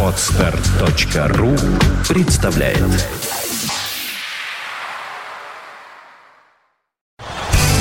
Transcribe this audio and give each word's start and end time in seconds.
Отстар.ру 0.00 1.56
представляет 2.08 2.78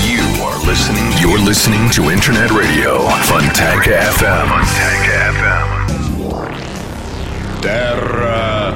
You 0.02 0.24
are 0.42 0.58
listening. 0.66 1.12
You're 1.22 1.38
listening 1.38 1.92
to 1.92 2.10
Internet 2.12 2.50
Radio 2.50 3.08
Funtank 3.30 3.84
FM. 3.86 4.48
Funtank 4.50 5.06
FM. 5.38 5.66
Терра 7.62 8.74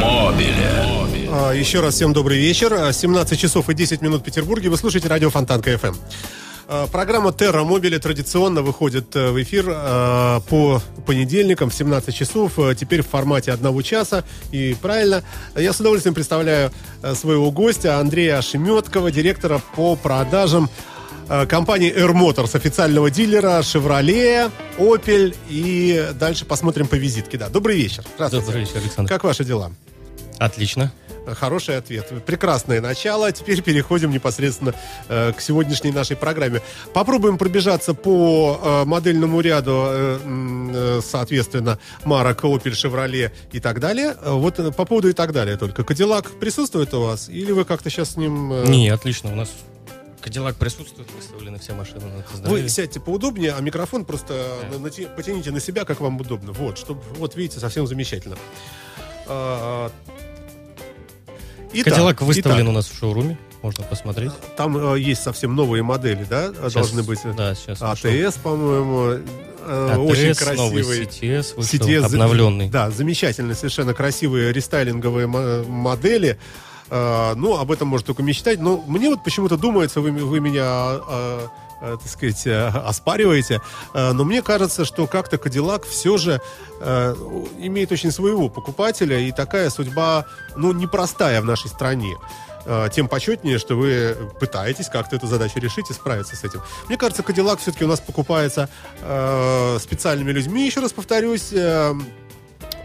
Мобиле. 0.00 1.26
А, 1.32 1.50
Еще 1.52 1.80
раз 1.80 1.94
всем 1.94 2.12
добрый 2.12 2.38
вечер. 2.38 2.72
А, 2.74 2.92
17 2.92 3.36
часов 3.40 3.68
и 3.70 3.74
10 3.74 4.02
минут 4.02 4.20
в 4.20 4.24
Петербурге. 4.24 4.68
Вы 4.68 4.76
слушаете 4.76 5.08
радио 5.08 5.30
Фонтанка 5.30 5.70
FM. 5.72 5.96
А, 6.72 6.86
Программа 6.86 7.32
Терра 7.32 7.64
Мобиле 7.64 7.98
традиционно 7.98 8.62
выходит 8.62 9.16
э, 9.16 9.32
в 9.32 9.42
эфир 9.42 9.64
э, 9.68 10.40
по 10.48 10.80
понедельникам 11.04 11.68
в 11.68 11.74
17 11.74 12.14
часов, 12.14 12.60
э, 12.60 12.76
теперь 12.78 13.02
в 13.02 13.08
формате 13.08 13.50
одного 13.50 13.82
часа. 13.82 14.22
И 14.52 14.76
правильно, 14.80 15.24
я 15.56 15.72
с 15.72 15.80
удовольствием 15.80 16.14
представляю 16.14 16.70
э, 17.02 17.14
своего 17.16 17.50
гостя 17.50 17.98
Андрея 17.98 18.40
Шеметкова, 18.40 19.10
директора 19.10 19.60
по 19.74 19.96
продажам 19.96 20.70
э, 21.28 21.44
компании 21.46 21.92
Air 21.92 22.12
Motors, 22.12 22.54
официального 22.54 23.10
дилера 23.10 23.58
Chevrolet, 23.62 24.48
Opel. 24.78 25.36
И 25.48 26.10
дальше 26.14 26.44
посмотрим 26.44 26.86
по 26.86 26.94
визитке. 26.94 27.36
Да, 27.36 27.48
добрый 27.48 27.78
вечер. 27.78 28.04
Здравствуйте. 28.14 28.46
Добрый 28.46 28.64
вечер, 28.64 28.76
Александр. 28.76 29.12
Как 29.12 29.24
ваши 29.24 29.44
дела? 29.44 29.72
Отлично. 30.38 30.92
Хороший 31.26 31.76
ответ. 31.76 32.10
Прекрасное 32.26 32.80
начало. 32.80 33.30
Теперь 33.32 33.62
переходим 33.62 34.10
непосредственно 34.10 34.74
э, 35.08 35.32
к 35.32 35.40
сегодняшней 35.40 35.92
нашей 35.92 36.16
программе. 36.16 36.60
Попробуем 36.92 37.38
пробежаться 37.38 37.94
по 37.94 38.60
э, 38.62 38.84
модельному 38.84 39.40
ряду, 39.40 39.72
э, 39.88 40.18
э, 40.74 41.00
соответственно, 41.04 41.78
марок 42.04 42.44
Opel, 42.44 42.72
Chevrolet 42.72 43.30
и 43.52 43.60
так 43.60 43.80
далее. 43.80 44.16
Э, 44.22 44.32
Вот 44.32 44.58
э, 44.58 44.70
по 44.72 44.84
поводу 44.84 45.08
и 45.08 45.12
так 45.12 45.32
далее 45.32 45.56
только. 45.56 45.84
Кадиллак 45.84 46.30
присутствует 46.40 46.92
у 46.94 47.02
вас? 47.02 47.28
Или 47.28 47.52
вы 47.52 47.64
как-то 47.64 47.90
сейчас 47.90 48.12
с 48.12 48.16
ним... 48.16 48.52
э, 48.52 48.66
Не, 48.68 48.88
отлично. 48.88 49.32
У 49.32 49.36
нас 49.36 49.50
Кадиллак 50.20 50.56
присутствует, 50.56 51.08
выставлены 51.16 51.58
все 51.58 51.72
машины 51.72 52.00
на. 52.42 52.48
Вы 52.50 52.68
сядьте 52.68 53.00
поудобнее, 53.00 53.52
а 53.56 53.60
микрофон 53.60 54.04
просто 54.04 54.34
на- 54.70 54.78
нати- 54.78 55.08
потяните 55.16 55.50
на 55.50 55.60
себя, 55.60 55.84
как 55.84 56.00
вам 56.00 56.20
удобно. 56.20 56.52
Вот, 56.52 56.76
чтобы, 56.76 57.00
вот 57.16 57.36
видите, 57.36 57.58
совсем 57.60 57.86
замечательно. 57.86 58.36
А, 59.26 59.90
итак, 61.72 61.92
Кадиллак 61.92 62.20
выставлен 62.22 62.58
итак. 62.62 62.68
у 62.68 62.72
нас 62.72 62.86
в 62.88 62.98
шоуруме. 62.98 63.38
Можно 63.62 63.84
посмотреть. 63.84 64.32
Там 64.56 64.94
э, 64.94 64.98
есть 64.98 65.22
совсем 65.22 65.54
новые 65.54 65.82
модели, 65.82 66.24
да, 66.28 66.48
Сейчас- 66.48 66.72
должны 66.72 67.02
быть. 67.02 67.18
Да, 67.36 67.54
сейчас. 67.54 67.82
АТС, 67.82 68.36
по-моему, 68.42 69.20
э, 69.66 69.86
вышел. 69.98 70.06
очень 70.06 70.30
ATS, 70.30 70.54
новый 70.56 70.82
красивый. 70.82 71.06
CTS 71.06 71.54
вышел, 71.56 71.62
CTS, 71.86 72.04
обновленный. 72.06 72.70
Да, 72.70 72.90
замечательные, 72.90 73.54
совершенно 73.54 73.92
красивые 73.92 74.52
рестайлинговые 74.54 75.26
мо- 75.26 75.62
модели. 75.64 76.38
Э, 76.90 77.34
ну, 77.36 77.58
об 77.58 77.70
этом 77.70 77.88
можно 77.88 78.06
только 78.06 78.22
мечтать. 78.22 78.58
Но 78.60 78.82
мне 78.86 79.08
вот 79.08 79.22
почему-то 79.22 79.56
думается, 79.56 80.00
вы, 80.00 80.10
вы 80.10 80.40
меня, 80.40 81.00
э, 81.08 81.46
так 81.80 82.08
сказать, 82.08 82.46
э, 82.46 82.66
оспариваете. 82.66 83.60
Э, 83.94 84.12
но 84.12 84.24
мне 84.24 84.42
кажется, 84.42 84.84
что 84.84 85.06
как-то 85.06 85.38
Кадиллак 85.38 85.84
все 85.84 86.18
же 86.18 86.40
э, 86.80 87.14
имеет 87.58 87.92
очень 87.92 88.10
своего 88.10 88.48
покупателя. 88.48 89.18
И 89.18 89.32
такая 89.32 89.70
судьба, 89.70 90.26
ну, 90.56 90.72
непростая 90.72 91.40
в 91.40 91.44
нашей 91.44 91.68
стране. 91.68 92.16
Тем 92.92 93.08
почетнее, 93.08 93.58
что 93.58 93.74
вы 93.74 94.14
пытаетесь 94.38 94.90
как-то 94.90 95.16
эту 95.16 95.26
задачу 95.26 95.58
решить 95.58 95.90
и 95.90 95.94
справиться 95.94 96.36
с 96.36 96.44
этим. 96.44 96.60
Мне 96.88 96.98
кажется, 96.98 97.22
Кадиллак 97.22 97.58
все-таки 97.58 97.86
у 97.86 97.88
нас 97.88 98.00
покупается 98.00 98.68
э, 99.00 99.78
специальными 99.80 100.30
людьми, 100.30 100.66
еще 100.66 100.80
раз 100.80 100.92
повторюсь, 100.92 101.54
э, 101.54 101.94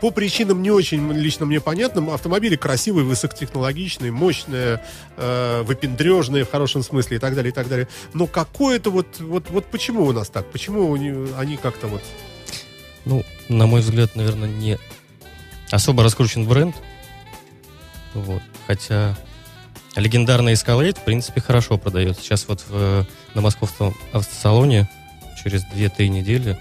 по 0.02 0.12
причинам 0.12 0.62
не 0.62 0.72
очень 0.72 1.12
лично 1.14 1.46
мне 1.46 1.60
понятным, 1.62 2.10
автомобили 2.10 2.56
красивые, 2.56 3.06
высокотехнологичные, 3.06 4.12
мощные, 4.12 4.82
э, 5.18 5.62
выпендрежные 5.64 6.44
в 6.44 6.52
хорошем 6.52 6.84
смысле 6.84 7.18
и 7.18 7.20
так 7.20 7.36
далее, 7.36 7.52
и 7.52 7.54
так 7.54 7.68
далее. 7.68 7.88
Но 8.14 8.28
какое-то 8.28 8.92
вот, 8.92 9.20
вот, 9.20 9.50
вот 9.50 9.66
почему 9.66 10.04
у 10.04 10.12
нас 10.12 10.30
так? 10.30 10.52
Почему 10.52 10.94
они 10.94 11.58
как-то 11.58 11.88
вот... 11.88 12.02
Ну, 13.06 13.24
на 13.50 13.68
мой 13.68 13.82
взгляд, 13.82 14.16
наверное, 14.16 14.50
не 14.50 14.78
особо 15.72 16.04
раскручен 16.04 16.46
бренд. 16.46 16.76
Вот. 18.14 18.42
Хотя 18.68 19.16
легендарный 19.96 20.54
Escalade, 20.54 21.00
в 21.00 21.04
принципе, 21.04 21.42
хорошо 21.42 21.78
продается. 21.78 22.22
Сейчас 22.22 22.48
вот 22.48 22.64
в- 22.68 23.06
на 23.34 23.42
московском 23.42 23.96
автосалоне 24.12 24.90
через 25.44 25.64
2-3 25.66 26.08
недели 26.10 26.58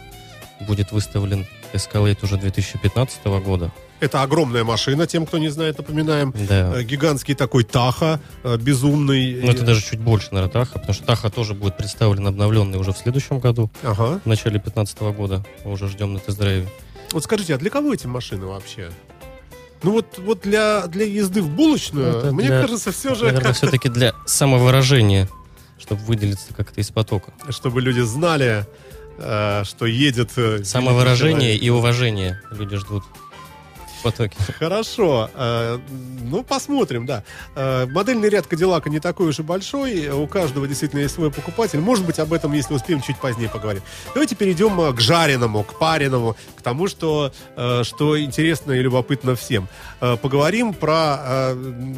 будет 0.60 0.92
выставлен 0.92 1.46
Escalade 1.74 2.18
уже 2.22 2.36
2015 2.36 3.24
года. 3.44 3.70
Это 4.00 4.22
огромная 4.22 4.64
машина, 4.64 5.06
тем, 5.06 5.24
кто 5.26 5.38
не 5.38 5.48
знает, 5.48 5.78
напоминаем. 5.78 6.34
Да. 6.48 6.78
Э, 6.78 6.82
Гигантский 6.82 7.34
такой 7.34 7.64
Таха, 7.64 8.20
э, 8.42 8.56
безумный. 8.56 9.40
Ну, 9.42 9.50
это 9.50 9.64
даже 9.64 9.82
чуть 9.82 9.98
больше, 10.00 10.28
наверное, 10.32 10.52
Таха, 10.52 10.78
потому 10.78 10.94
что 10.94 11.04
Таха 11.04 11.30
тоже 11.30 11.54
будет 11.54 11.76
представлен 11.76 12.26
обновленный 12.26 12.78
уже 12.78 12.92
в 12.92 12.98
следующем 12.98 13.38
году, 13.38 13.70
Ага. 13.82 14.20
в 14.24 14.26
начале 14.28 14.52
2015 14.58 15.12
года. 15.12 15.44
Мы 15.64 15.72
уже 15.72 15.88
ждем 15.88 16.12
на 16.12 16.18
тест-драйве. 16.20 16.68
Вот 17.12 17.24
скажите, 17.24 17.54
а 17.54 17.58
для 17.58 17.70
кого 17.70 17.94
эти 17.94 18.06
машины 18.06 18.46
вообще? 18.46 18.90
Ну 19.82 19.92
вот, 19.92 20.18
вот 20.18 20.40
для, 20.42 20.86
для 20.86 21.04
езды 21.06 21.42
в 21.42 21.48
булочную, 21.48 22.12
Ну, 22.12 22.18
это 22.18 22.32
мне 22.32 22.46
для- 22.48 22.60
кажется, 22.62 22.90
все 22.92 23.14
же, 23.14 23.26
Наверное, 23.26 23.52
все-таки 23.52 23.88
для 23.88 24.12
самовыражения, 24.26 25.28
чтобы 25.78 26.02
выделиться 26.02 26.52
как-то 26.54 26.80
из 26.80 26.90
потока. 26.90 27.32
чтобы 27.50 27.80
люди 27.82 28.00
знали, 28.00 28.66
что 29.18 29.86
едет... 29.86 30.30
э, 30.36 30.64
Самовыражение 30.64 31.56
и 31.56 31.70
уважение 31.70 32.40
люди 32.50 32.76
ждут 32.76 33.02
в 33.98 34.02
потоке. 34.02 34.36
Хорошо. 34.58 35.30
Э, 35.34 35.78
Ну, 36.24 36.42
посмотрим, 36.42 37.06
да. 37.06 37.22
Э, 37.54 37.86
Модельный 37.86 38.28
ряд 38.28 38.46
Кадиллака 38.46 38.90
не 38.90 39.00
такой 39.00 39.28
уж 39.28 39.38
и 39.38 39.42
большой. 39.42 40.08
У 40.10 40.26
каждого 40.26 40.66
действительно 40.68 41.00
есть 41.00 41.14
свой 41.14 41.30
покупатель. 41.30 41.80
Может 41.80 42.04
быть, 42.04 42.18
об 42.18 42.32
этом, 42.32 42.52
если 42.52 42.74
успеем, 42.74 43.00
чуть 43.00 43.18
позднее 43.18 43.48
поговорим. 43.48 43.82
Давайте 44.14 44.34
перейдем 44.36 44.78
э, 44.80 44.92
к 44.92 45.00
жареному, 45.00 45.62
к 45.64 45.78
пареному, 45.78 46.36
к 46.56 46.62
тому, 46.62 46.88
что, 46.88 47.32
э, 47.56 47.82
что 47.84 48.20
интересно 48.20 48.72
и 48.72 48.80
любопытно 48.82 49.36
всем. 49.36 49.68
Э, 50.00 50.16
Поговорим 50.20 50.74
про 50.74 51.18
э, 51.24 51.94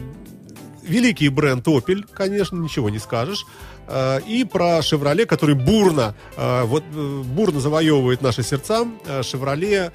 великий 0.87 1.29
бренд 1.29 1.67
Opel, 1.67 2.05
конечно, 2.13 2.57
ничего 2.57 2.91
не 2.91 2.99
скажешь. 2.99 3.45
Э, 3.89 4.21
И 4.27 4.45
про 4.45 4.79
Chevrolet, 4.81 5.27
который 5.27 5.55
бурно, 5.55 6.15
э, 6.37 6.63
вот, 6.65 6.85
э, 6.95 7.23
бурно 7.25 7.61
завоевывает 7.61 8.23
наши 8.23 8.43
сердца. 8.43 8.87
Chevrolet, 9.07 9.93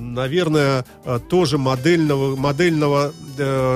наверное, 0.00 0.84
тоже 1.28 1.58
модельного, 1.58 2.36
модельного 2.36 3.12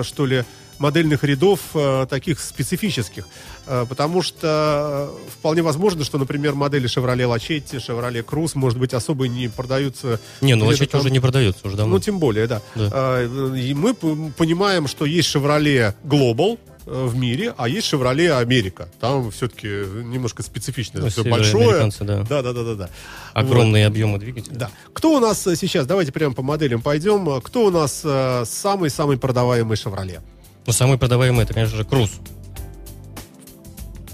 что 0.03 0.27
ли, 0.27 0.45
модельных 0.78 1.25
рядов 1.25 1.61
э, 1.75 2.06
таких 2.09 2.41
специфических. 2.41 3.27
Э, 3.66 3.87
Потому 3.89 4.22
что 4.22 5.11
э, 5.27 5.31
вполне 5.39 5.62
возможно, 5.62 6.05
что, 6.05 6.19
например, 6.19 6.55
модели 6.55 6.89
Chevrolet 6.89 7.27
Lachetti, 7.27 7.77
Chevrolet 7.78 8.25
Cruze, 8.25 8.53
может 8.55 8.78
быть, 8.78 8.94
особо 8.94 9.28
не 9.28 9.49
продаются 9.49 10.21
Не, 10.41 10.55
ну 10.55 10.67
лачетти 10.67 10.87
там- 10.87 11.00
уже 11.00 11.11
не 11.11 11.21
продается 11.21 11.67
уже 11.67 11.77
давно. 11.77 11.94
ну, 11.94 12.00
тем 12.00 12.19
более, 12.19 12.47
да. 12.47 12.62
Да. 12.75 12.91
А, 12.93 13.53
И 13.56 13.75
мы 13.75 13.94
понимаем, 13.94 14.87
что 14.88 15.05
есть 15.05 15.34
Chevrolet 15.34 15.94
Global 16.05 16.59
э, 16.87 17.05
в 17.06 17.17
мире, 17.17 17.55
а 17.56 17.69
есть 17.69 17.93
Chevrolet 17.93 18.38
Америка. 18.38 18.88
Там 19.00 19.31
все-таки 19.31 19.67
немножко 19.67 20.43
специфично. 20.43 21.00
Ну, 21.00 21.09
все 21.09 21.22
большое. 21.25 21.91
да. 22.00 22.22
Да, 22.28 22.43
да, 22.43 22.53
да, 22.53 22.62
да, 22.65 22.75
да. 22.75 22.91
Огромные 23.34 23.87
объемы 23.87 24.19
двигателя. 24.19 24.55
Да. 24.56 24.71
Кто 24.93 25.17
у 25.17 25.21
нас 25.21 25.47
э, 25.47 25.55
сейчас, 25.56 25.87
давайте 25.87 26.12
прямо 26.12 26.34
по 26.34 26.43
моделям 26.43 26.81
пойдем. 26.83 27.28
Э, 27.28 27.41
Кто 27.43 27.67
у 27.67 27.71
нас 27.71 28.00
э, 28.05 28.44
самый-самый 28.47 29.19
продаваемый 29.19 29.77
Chevrolet? 29.77 30.21
Ну, 30.69 30.73
самый 30.73 30.99
продаваемый, 30.99 31.45
это, 31.45 31.55
конечно 31.55 31.79
же, 31.79 31.84
Круз. 31.87 32.11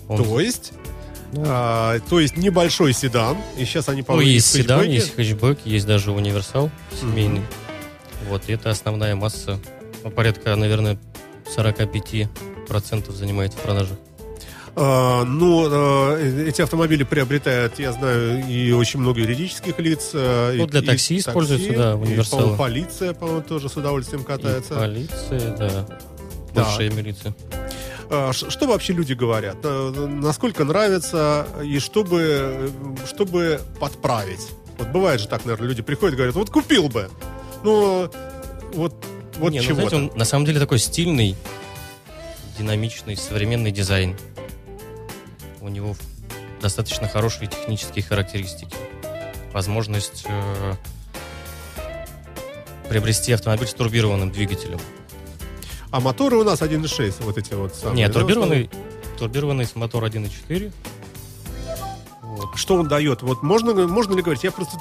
Он- 0.09 0.23
То 0.23 0.39
есть, 0.39 0.73
Ну, 1.33 1.43
а, 1.45 1.99
то 2.09 2.21
есть 2.21 2.37
небольшой 2.37 2.93
седан. 2.93 3.37
И 3.59 3.65
сейчас 3.65 3.89
они, 3.89 4.03
ну, 4.03 4.05
по-моему, 4.05 4.31
есть 4.31 4.47
в 4.47 4.53
седан, 4.53 4.79
хэтчбеке. 4.83 4.95
есть 5.03 5.17
хэтчбэк, 5.17 5.59
есть 5.65 5.85
даже 5.85 6.13
универсал 6.13 6.71
семейный. 7.01 7.43
Вот, 8.29 8.43
и 8.47 8.53
это 8.53 8.71
основная 8.71 9.17
масса. 9.17 9.59
Ну, 10.05 10.11
порядка, 10.13 10.55
наверное, 10.55 10.97
45% 11.57 13.11
занимает 13.11 13.53
в 13.53 13.57
продаже. 13.57 13.97
А, 14.77 15.25
ну, 15.25 16.15
э, 16.17 16.47
эти 16.47 16.63
автомобили 16.63 17.03
приобретают, 17.03 17.81
я 17.81 17.91
знаю, 17.91 18.47
и 18.47 18.71
очень 18.71 19.01
много 19.01 19.19
юридических 19.19 19.77
лиц. 19.81 20.11
э, 20.13 20.55
Ну, 20.57 20.67
и- 20.67 20.69
для 20.69 20.81
и 20.83 20.85
такси 20.87 21.19
используются, 21.19 21.73
да, 21.73 21.93
и, 21.93 21.95
универсалы. 21.97 22.43
по-моему, 22.43 22.59
полиция, 22.59 23.13
по-моему, 23.13 23.43
тоже 23.43 23.69
с 23.69 23.77
удовольствием 23.77 24.23
И 24.23 24.25
катается. 24.25 24.75
полиция, 24.75 25.57
да. 25.57 25.87
Бывшая 26.55 26.91
милиция. 26.91 27.35
А, 28.11 28.33
Что 28.33 28.67
вообще 28.67 28.93
люди 28.93 29.13
говорят? 29.15 29.57
Э, 29.65 29.91
Насколько 30.09 30.65
нравится 30.65 31.47
и 31.63 31.79
чтобы, 31.79 32.71
чтобы 33.07 33.61
подправить? 33.81 34.51
Вот 34.79 34.89
бывает 34.89 35.21
же 35.21 35.29
так, 35.29 35.45
наверное, 35.45 35.69
люди 35.69 35.83
приходят 35.83 36.15
и 36.15 36.17
говорят, 36.17 36.35
вот 36.35 36.51
купил 36.51 36.89
бы. 36.89 37.11
Ну, 37.63 38.11
вот, 38.75 39.05
вот 39.37 39.53
Не, 39.53 39.61
ну, 39.61 39.65
чего 39.65 39.75
знаете, 39.77 39.97
он 39.97 40.13
на 40.17 40.25
самом 40.25 40.45
деле 40.45 40.61
такой 40.61 40.79
стильный, 40.79 41.37
динамичный, 42.59 43.17
современный 43.17 43.71
дизайн. 43.71 44.17
У 45.61 45.69
него 45.69 45.97
достаточно 46.61 47.09
хорошие 47.09 47.49
технические 47.49 48.05
характеристики. 48.05 48.77
возможность 49.53 50.25
э, 50.27 50.75
приобрести 52.89 53.33
автомобиль 53.33 53.69
с 53.69 53.75
турбированным 53.75 54.31
двигателем. 54.31 54.81
А 55.95 56.01
моторы 56.01 56.37
у 56.39 56.43
нас 56.43 56.61
1.6, 56.61 57.23
вот 57.23 57.39
эти 57.39 57.55
вот 57.55 57.73
самые. 57.73 57.99
Нет, 57.99 58.13
да, 58.13 58.19
турбированный, 58.19 58.69
турбированный 59.17 59.65
с 59.65 59.77
мотор 59.77 60.03
1.4. 60.05 60.73
Вот. 62.23 62.57
Что 62.57 62.75
он 62.75 62.89
дает? 62.89 63.23
Вот 63.23 63.45
можно, 63.45 63.75
можно 63.87 64.15
ли 64.17 64.21
говорить? 64.23 64.43
Я 64.43 64.51
просто 64.51 64.77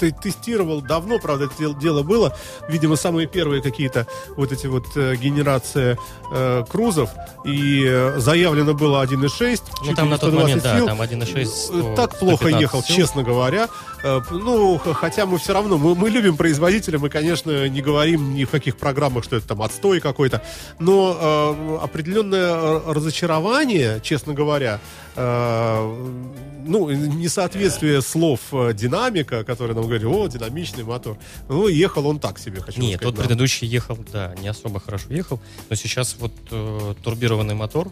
э, 0.00 0.10
тестировал 0.22 0.80
давно, 0.80 1.18
правда, 1.18 1.46
это 1.46 1.54
дел- 1.58 1.74
дело 1.74 2.04
было. 2.04 2.36
Видимо, 2.68 2.94
самые 2.94 3.26
первые 3.26 3.62
какие-то 3.62 4.06
вот 4.36 4.52
эти 4.52 4.68
вот 4.68 4.86
э, 4.96 5.16
генерации 5.16 5.98
э, 6.32 6.64
крузов. 6.70 7.10
И 7.44 8.12
заявлено 8.18 8.74
было 8.74 9.04
1.6. 9.04 9.60
Ну, 9.84 9.94
там 9.96 10.08
на 10.08 10.18
тот 10.18 10.30
120 10.30 10.40
момент, 10.40 10.62
да, 10.62 10.76
сил. 10.76 10.86
там 10.86 11.02
1.6, 11.02 11.42
Э, 11.42 11.46
100, 11.46 11.94
Так 11.96 12.16
плохо 12.20 12.36
115 12.36 12.60
ехал, 12.60 12.82
сил. 12.84 12.94
честно 12.96 13.24
говоря. 13.24 13.68
Э, 14.04 14.20
Ну, 14.30 14.78
хотя 14.78 15.24
мы 15.24 15.38
все 15.38 15.54
равно, 15.54 15.78
мы, 15.78 15.94
мы 15.94 16.10
любим 16.10 16.36
производителя, 16.36 16.98
мы, 16.98 17.08
конечно, 17.08 17.68
не 17.68 17.80
говорим 17.80 18.34
ни 18.34 18.44
в 18.44 18.50
каких 18.50 18.76
программах, 18.76 19.24
что 19.24 19.36
это 19.36 19.48
там 19.48 19.62
отстой 19.62 20.00
какой-то. 20.00 20.42
Но 20.78 21.16
э, 21.18 21.84
определенное 21.84 22.54
э, 22.54 22.92
разочарование, 22.92 24.00
честно 24.02 24.34
говоря, 24.34 24.78
э, 25.16 26.22
ну, 26.66 26.90
несоответствие 26.90 28.02
слов 28.02 28.40
э, 28.52 28.72
динамика, 28.74 29.42
который 29.42 29.74
нам 29.74 29.84
говорит, 29.84 30.04
о, 30.04 30.28
динамичный 30.28 30.84
мотор. 30.84 31.16
Ну, 31.48 31.68
ехал 31.68 32.06
он 32.06 32.18
так 32.18 32.38
себе, 32.38 32.60
хочу 32.60 32.80
Нет, 32.80 33.00
сказать. 33.00 33.16
тот 33.16 33.24
предыдущий 33.24 33.66
ехал, 33.66 33.98
да, 34.12 34.34
не 34.40 34.48
особо 34.48 34.80
хорошо 34.80 35.06
ехал. 35.10 35.40
Но 35.70 35.76
сейчас 35.76 36.16
вот 36.18 36.32
э, 36.50 36.94
турбированный 37.02 37.54
мотор, 37.54 37.90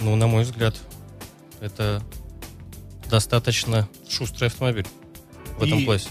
ну, 0.00 0.16
на 0.16 0.26
мой 0.26 0.42
взгляд, 0.42 0.74
это 1.60 2.02
достаточно 3.12 3.86
шустрый 4.08 4.48
автомобиль 4.48 4.86
в 5.58 5.62
этом 5.62 5.78
И- 5.78 5.84
классе. 5.84 6.08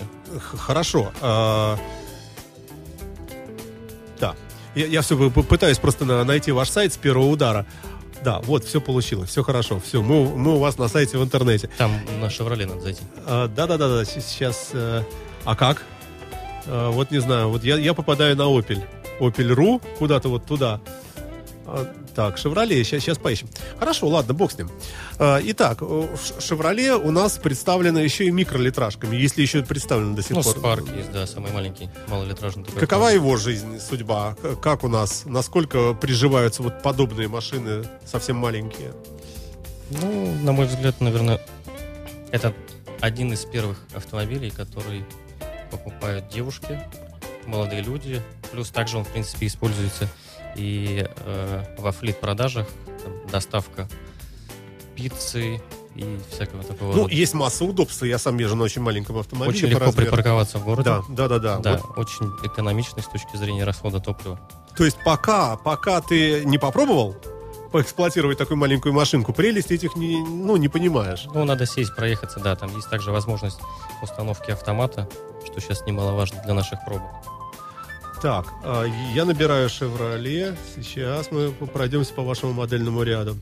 Хорошо. 0.55 1.11
а, 1.19 1.77
Да. 4.19 4.35
Я, 4.75 4.85
я 4.85 5.01
все 5.01 5.29
пытаюсь 5.31 5.79
просто 5.79 6.05
на- 6.05 6.23
найти 6.23 6.51
ваш 6.51 6.69
сайт 6.69 6.93
с 6.93 6.97
первого 6.97 7.25
удара. 7.27 7.65
Да, 8.23 8.39
вот, 8.41 8.63
все 8.65 8.79
получилось, 8.79 9.31
все 9.31 9.41
хорошо, 9.43 9.79
все, 9.83 10.03
мы, 10.03 10.25
мы 10.37 10.53
у 10.55 10.59
вас 10.59 10.77
на 10.77 10.87
сайте 10.87 11.17
в 11.17 11.23
интернете. 11.23 11.71
Там 11.79 11.91
на 12.21 12.29
«Шевроле» 12.29 12.67
надо 12.67 12.81
зайти. 12.81 13.01
А, 13.25 13.47
Да-да-да, 13.47 14.05
сейчас... 14.05 14.69
э, 14.73 15.01
А 15.43 15.55
как? 15.55 15.83
А, 16.67 16.91
Вот 16.91 17.09
не 17.09 17.17
знаю, 17.19 17.49
вот 17.49 17.63
я, 17.63 17.77
я 17.77 17.95
попадаю 17.95 18.35
на 18.37 18.43
Opel. 18.43 18.83
Opel.ru, 19.19 19.81
куда-то 19.97 20.29
вот 20.29 20.45
туда. 20.45 20.79
А, 21.73 21.93
Так, 22.15 22.37
Шевроле, 22.37 22.83
сейчас, 22.83 23.01
сейчас 23.01 23.17
поищем. 23.17 23.47
Хорошо, 23.79 24.07
ладно, 24.07 24.33
бог 24.33 24.51
с 24.51 24.57
ним. 24.57 24.69
А, 25.17 25.39
Итак, 25.41 25.81
в 25.81 26.17
Шевроле 26.41 26.95
у 26.95 27.11
нас 27.11 27.37
представлено 27.37 27.99
еще 28.01 28.25
и 28.25 28.31
микролитражками, 28.31 29.15
если 29.15 29.41
еще 29.41 29.63
представлено 29.63 30.15
до 30.15 30.21
сих 30.21 30.31
Ну, 30.31 30.43
пор. 30.43 30.57
Спарк 30.57 30.85
есть, 30.95 31.11
да, 31.11 31.25
самый 31.25 31.51
маленький, 31.53 31.89
малолитражный 32.07 32.65
такой. 32.65 32.79
Какова 32.81 33.07
автомобиль. 33.07 33.25
его 33.27 33.37
жизнь, 33.37 33.79
судьба? 33.79 34.35
Как 34.61 34.83
у 34.83 34.89
нас? 34.89 35.23
Насколько 35.25 35.93
приживаются 35.93 36.61
вот 36.61 36.81
подобные 36.81 37.29
машины, 37.29 37.85
совсем 38.05 38.35
маленькие? 38.35 38.93
Ну, 39.91 40.35
на 40.43 40.51
мой 40.51 40.65
взгляд, 40.65 40.99
наверное, 40.99 41.39
это 42.31 42.53
один 42.99 43.31
из 43.33 43.45
первых 43.45 43.79
автомобилей, 43.95 44.49
который 44.51 45.05
покупают 45.71 46.27
девушки, 46.29 46.79
молодые 47.45 47.81
люди. 47.81 48.21
Плюс 48.51 48.69
также 48.69 48.97
он, 48.97 49.05
в 49.05 49.09
принципе, 49.09 49.47
используется 49.47 50.09
и 50.55 51.07
э, 51.07 51.63
во 51.77 51.91
флит-продажах, 51.91 52.67
доставка 53.31 53.87
пиццы 54.95 55.61
и 55.95 56.19
всякого 56.29 56.63
такого. 56.63 56.93
Ну, 56.93 57.01
рода. 57.03 57.13
есть 57.13 57.33
масса 57.33 57.65
удобств. 57.65 58.03
Я 58.03 58.17
сам 58.17 58.37
езжу 58.37 58.55
на 58.55 58.63
очень 58.63 58.81
маленьком 58.81 59.17
автомобиле. 59.17 59.57
очень 59.57 59.67
легко 59.67 59.85
размеру. 59.85 60.07
припарковаться 60.07 60.57
в 60.57 60.63
городе. 60.65 60.89
Да, 60.89 61.01
да, 61.09 61.27
да, 61.27 61.39
да. 61.39 61.57
Да, 61.57 61.77
Вот. 61.77 61.97
очень 61.97 62.31
экономичный 62.43 63.03
с 63.03 63.07
точки 63.07 63.35
зрения 63.35 63.63
расхода 63.63 63.99
топлива. 63.99 64.39
То 64.77 64.85
есть 64.85 64.97
пока, 65.03 65.57
пока 65.57 66.01
ты 66.01 66.45
не 66.45 66.57
попробовал 66.57 67.15
поэксплуатировать 67.71 68.37
такую 68.37 68.57
маленькую 68.57 68.93
машинку, 68.93 69.33
прелести 69.33 69.73
этих 69.73 69.95
не, 69.95 70.17
ну, 70.17 70.57
не 70.57 70.67
понимаешь. 70.67 71.25
Ну, 71.33 71.43
надо 71.45 71.65
сесть, 71.65 71.95
проехаться, 71.95 72.39
да. 72.39 72.55
Там 72.55 72.73
есть 72.75 72.89
также 72.89 73.11
возможность 73.11 73.59
установки 74.01 74.51
автомата, 74.51 75.07
что 75.45 75.59
сейчас 75.61 75.85
немаловажно 75.85 76.41
для 76.43 76.53
наших 76.53 76.83
пробок. 76.85 77.09
Так, 78.21 78.45
а, 78.63 78.85
я 79.15 79.25
набираю 79.25 79.67
Chevrolet. 79.67 80.55
Сейчас 80.75 81.31
мы 81.31 81.51
пройдемся 81.51 82.13
по 82.13 82.21
вашему 82.21 82.53
модельному 82.53 83.01
ряду. 83.03 83.37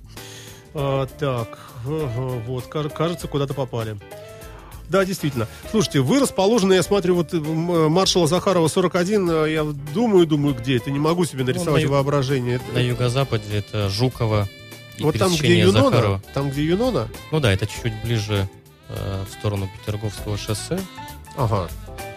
А, 0.73 1.05
Так, 1.19 1.59
вот, 1.83 2.65
каж- 2.67 2.91
кажется, 2.93 3.27
куда-то 3.27 3.53
попали. 3.53 3.97
Да, 4.87 5.05
действительно. 5.05 5.47
Слушайте, 5.69 5.99
вы 5.99 6.19
расположены, 6.19 6.73
я 6.73 6.81
смотрю, 6.83 7.15
вот 7.15 7.33
м, 7.33 7.91
маршала 7.91 8.25
Захарова 8.27 8.67
41, 8.69 9.29
а, 9.29 9.45
я 9.45 9.63
думаю, 9.63 10.25
думаю, 10.25 10.55
где 10.55 10.77
это, 10.77 10.89
не 10.91 10.97
могу 10.99 11.25
себе 11.25 11.43
нарисовать 11.43 11.83
на 11.83 11.85
ю- 11.87 11.91
воображение. 11.91 12.55
Это- 12.55 12.73
На 12.73 12.79
юго-западе 12.79 13.43
это 13.51 13.89
Жуково 13.89 14.47
и 14.97 15.03
вот 15.03 15.17
там, 15.17 15.31
где 15.35 15.59
Юнона, 15.59 15.89
Захарова. 15.91 16.21
там, 16.33 16.49
где 16.49 16.63
Юнона, 16.63 17.07
Ну 17.31 17.39
да, 17.39 17.51
это 17.51 17.67
чуть-чуть 17.67 18.01
ближе 18.03 18.47
э, 18.91 19.23
в 19.29 19.33
сторону 19.33 19.69
Петерговского 19.77 20.37
шоссе. 20.37 20.79
ага, 21.37 21.67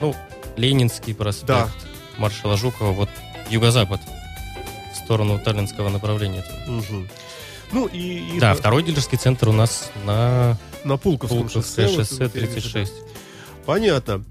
Ну, 0.00 0.14
Ленинский 0.56 1.14
проспект, 1.14 1.48
Да. 1.48 1.68
Маршала 2.18 2.56
Жукова, 2.56 2.90
вот 2.92 3.08
юго-запад, 3.50 4.00
в 4.92 4.96
сторону 4.96 5.38
Таллинского 5.38 5.88
направления. 5.88 6.44
Мгм. 6.66 7.08
Ну 7.72 7.86
и, 7.86 8.36
и 8.36 8.38
Да, 8.38 8.54
второй 8.54 8.82
дилерский 8.82 9.16
центр 9.18 9.48
у 9.48 9.52
нас 9.52 9.90
на 10.04 10.58
на 10.84 10.96
Пулковском 10.96 11.42
Пулковское 11.42 11.86
шоссе. 11.88 11.96
шоссе 12.04 12.24
вот 12.24 12.34
я 12.34 12.40
вижу, 12.42 12.54
да. 12.54 12.60
36. 12.60 12.92
Понятно. 13.64 14.24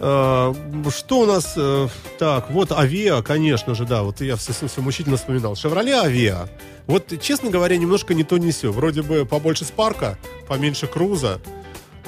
А, 0.00 0.54
Что 0.96 1.20
у 1.20 1.26
нас? 1.26 1.52
э, 1.56 1.88
Так, 2.18 2.50
вот 2.50 2.72
Авиа, 2.72 3.20
конечно 3.22 3.74
же, 3.74 3.84
да, 3.84 4.02
вот 4.02 4.20
я 4.20 4.36
все, 4.36 4.52
все 4.52 4.80
мучительно 4.80 5.16
вспоминал. 5.16 5.54
Шевроле 5.56 5.94
Авиа. 5.94 6.48
Вот, 6.86 7.12
честно 7.20 7.50
говоря, 7.50 7.76
немножко 7.76 8.14
не 8.14 8.24
то 8.24 8.38
не 8.38 8.50
сё. 8.52 8.72
Вроде 8.72 9.02
бы 9.02 9.26
побольше 9.26 9.64
Спарка, 9.64 10.16
поменьше 10.48 10.86
Круза. 10.86 11.40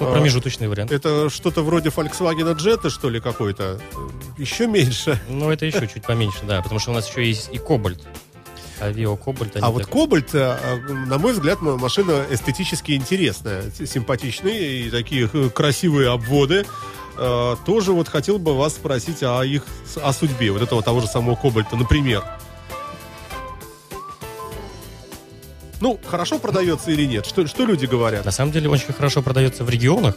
Ну, 0.01 0.13
промежуточный 0.13 0.69
вариант. 0.69 0.91
Это 0.93 1.29
что-то 1.31 1.63
вроде 1.63 1.91
Volkswagen 1.91 2.57
Jetta, 2.57 2.91
что 2.91 3.09
ли, 3.11 3.21
какой-то? 3.21 3.81
Еще 4.39 4.67
меньше. 4.67 5.21
Ну, 5.29 5.51
это 5.51 5.67
еще 5.67 5.87
чуть 5.87 6.03
поменьше, 6.05 6.39
да, 6.45 6.63
потому 6.63 6.81
что 6.81 6.91
у 6.91 6.95
нас 6.95 7.09
еще 7.09 7.27
есть 7.27 7.51
и 7.53 7.59
Кобальт. 7.59 8.01
Авио 8.81 9.15
Кобальт. 9.17 9.57
они 9.57 9.65
А 9.65 9.71
вот 9.71 9.83
так- 9.83 9.91
Кобальт, 9.93 10.35
э, 10.35 10.57
на 11.07 11.19
мой 11.19 11.33
взгляд, 11.35 11.61
машина 11.61 12.25
эстетически 12.31 12.93
интересная. 12.93 13.65
Симпатичные 13.71 14.87
и 14.87 14.91
такие 14.91 15.29
красивые 15.51 16.11
обводы. 16.11 16.65
Э, 17.19 17.57
Тоже 17.67 17.93
вот 17.93 18.09
хотел 18.09 18.39
бы 18.39 18.57
вас 18.57 18.75
спросить 18.77 19.23
о 19.23 19.43
их 19.45 19.65
о 20.03 20.13
судьбе 20.15 20.51
вот 20.53 20.63
этого 20.63 20.83
того 20.83 21.01
же 21.01 21.09
самого 21.09 21.35
Кобальта, 21.37 21.77
например. 21.77 22.25
Ну, 25.81 25.99
хорошо 26.05 26.39
продается 26.39 26.91
или 26.91 27.07
нет? 27.07 27.25
Что, 27.25 27.47
что 27.47 27.65
люди 27.65 27.87
говорят? 27.87 28.25
На 28.25 28.31
самом 28.31 28.53
деле 28.53 28.69
очень 28.69 28.93
хорошо 28.93 29.23
продается 29.23 29.65
в 29.65 29.71
регионах. 29.71 30.15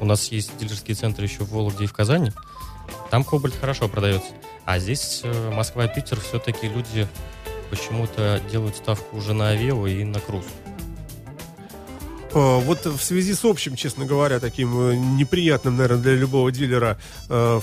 У 0.00 0.04
нас 0.04 0.30
есть 0.30 0.56
дилерские 0.58 0.94
центры 0.94 1.24
еще 1.24 1.42
в 1.42 1.50
Вологде 1.50 1.84
и 1.84 1.86
в 1.86 1.92
Казани. 1.92 2.32
Там 3.10 3.24
Кобальт 3.24 3.54
хорошо 3.60 3.88
продается. 3.88 4.30
А 4.64 4.78
здесь 4.78 5.22
э, 5.24 5.50
Москва, 5.50 5.88
Питер, 5.88 6.20
все-таки 6.20 6.68
люди 6.68 7.08
почему-то 7.70 8.40
делают 8.50 8.76
ставку 8.76 9.16
уже 9.16 9.34
на 9.34 9.48
Авио 9.48 9.86
и 9.86 10.04
на 10.04 10.20
Круз. 10.20 10.44
Э, 12.32 12.60
Вот 12.60 12.86
в 12.86 13.00
связи 13.02 13.34
с 13.34 13.44
общим, 13.44 13.76
честно 13.76 14.04
говоря, 14.06 14.40
таким 14.40 14.78
э, 14.90 14.96
неприятным, 14.96 15.76
наверное, 15.76 16.02
для 16.02 16.14
любого 16.14 16.50
дилера 16.52 16.98
э, 17.28 17.60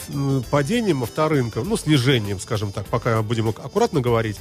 падением 0.52 1.04
авторынка, 1.04 1.62
ну, 1.62 1.78
снижением, 1.78 2.40
скажем 2.40 2.72
так, 2.72 2.86
пока 2.88 3.22
будем 3.22 3.50
ак- 3.50 3.60
аккуратно 3.64 4.02
говорить, 4.02 4.38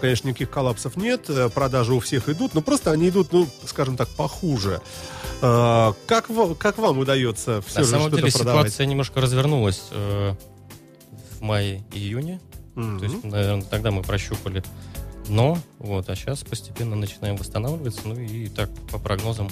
конечно, 0.00 0.28
никаких 0.28 0.50
коллапсов 0.50 0.96
нет, 0.96 1.28
продажи 1.54 1.94
у 1.94 2.00
всех 2.00 2.28
идут, 2.28 2.54
но 2.54 2.60
просто 2.62 2.90
они 2.90 3.08
идут, 3.08 3.32
ну, 3.32 3.46
скажем 3.66 3.96
так, 3.96 4.08
похуже. 4.08 4.80
Как, 5.40 6.26
как 6.58 6.78
вам 6.78 6.98
удается 6.98 7.62
все 7.62 7.78
На 7.80 7.84
же 7.84 7.90
самом 7.90 8.10
деле 8.10 8.32
продавать? 8.32 8.66
ситуация 8.68 8.86
немножко 8.86 9.20
развернулась 9.20 9.82
в 9.92 10.36
мае 11.40 11.84
и 11.92 11.98
июне. 11.98 12.40
Мгм. 12.74 12.98
То 12.98 13.04
есть, 13.04 13.24
наверное, 13.24 13.62
тогда 13.62 13.90
мы 13.90 14.02
прощупали 14.02 14.62
дно, 15.28 15.58
вот, 15.78 16.08
а 16.08 16.16
сейчас 16.16 16.40
постепенно 16.40 16.96
начинаем 16.96 17.36
восстанавливаться. 17.36 18.00
Ну 18.04 18.18
и 18.18 18.48
так, 18.48 18.70
по 18.90 18.98
прогнозам, 18.98 19.48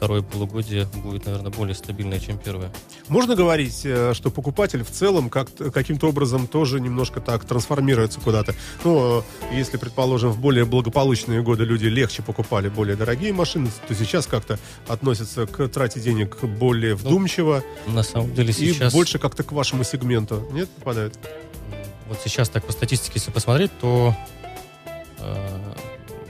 второе 0.00 0.22
полугодие 0.22 0.86
будет, 1.04 1.26
наверное, 1.26 1.52
более 1.52 1.74
стабильное, 1.74 2.18
чем 2.18 2.38
первое. 2.38 2.72
Можно 3.08 3.36
говорить, 3.36 3.82
э, 3.84 4.14
что 4.14 4.30
покупатель 4.30 4.82
в 4.82 4.90
целом 4.90 5.28
как 5.28 5.50
каким-то 5.74 6.08
образом 6.08 6.46
тоже 6.46 6.80
немножко 6.80 7.20
так 7.20 7.44
трансформируется 7.44 8.18
куда-то. 8.18 8.54
Ну, 8.82 9.20
э, 9.20 9.22
если, 9.52 9.76
предположим, 9.76 10.30
в 10.30 10.40
более 10.40 10.64
благополучные 10.64 11.42
годы 11.42 11.64
люди 11.64 11.84
легче 11.84 12.22
покупали 12.22 12.70
более 12.70 12.96
дорогие 12.96 13.34
машины, 13.34 13.68
то 13.88 13.94
сейчас 13.94 14.26
как-то 14.26 14.58
относятся 14.88 15.46
к 15.46 15.68
трате 15.68 16.00
денег 16.00 16.42
более 16.44 16.94
вдумчиво 16.94 17.62
На 17.86 18.02
самом 18.02 18.34
деле 18.34 18.54
и 18.56 18.68
Ну, 18.68 18.74
сейчас... 18.74 18.94
больше 18.94 19.18
как-то 19.18 19.42
к 19.42 19.52
вашему 19.52 19.84
сегменту. 19.84 20.48
Нет, 20.52 20.70
попадают? 20.70 21.18
Вот 22.08 22.18
сейчас 22.24 22.48
так 22.48 22.64
по 22.64 22.72
статистике, 22.72 23.12
если 23.16 23.30
посмотреть, 23.30 23.70
то 23.80 24.16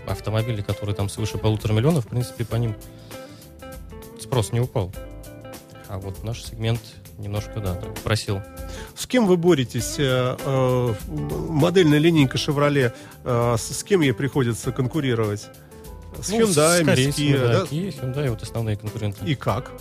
автомобили, 0.06 0.62
которые 0.62 0.94
там 0.94 1.08
свыше 1.08 1.38
полутора 1.38 1.72
миллионов, 1.72 2.06
в 2.06 2.08
принципе, 2.08 2.44
по 2.44 2.56
ним 2.56 2.74
спрос 4.20 4.52
не 4.52 4.60
упал. 4.60 4.92
А 5.88 5.98
вот 5.98 6.22
наш 6.22 6.42
сегмент 6.44 6.80
немножко, 7.18 7.60
да, 7.60 7.74
так 7.74 7.94
просил. 7.96 8.40
С 8.94 9.06
кем 9.06 9.26
вы 9.26 9.36
боретесь? 9.36 9.96
Э, 9.98 10.36
э, 10.38 10.94
Модельная 11.08 11.98
линейка 11.98 12.38
Chevrolet, 12.38 12.92
э, 13.24 13.56
с 13.58 13.78
с 13.78 13.84
кем 13.84 14.00
ей 14.00 14.12
приходится 14.12 14.72
конкурировать? 14.72 15.48
С 16.20 16.30
Ну, 16.30 16.40
Hyundai, 16.40 16.82
с 16.82 16.84
корейцами, 16.84 17.26
Kia, 17.26 17.48
да? 17.48 17.62
Kia, 17.64 18.00
Hyundai, 18.00 18.30
вот 18.30 18.42
основные 18.42 18.76
конкуренты. 18.76 19.24
И 19.24 19.34
как? 19.34 19.72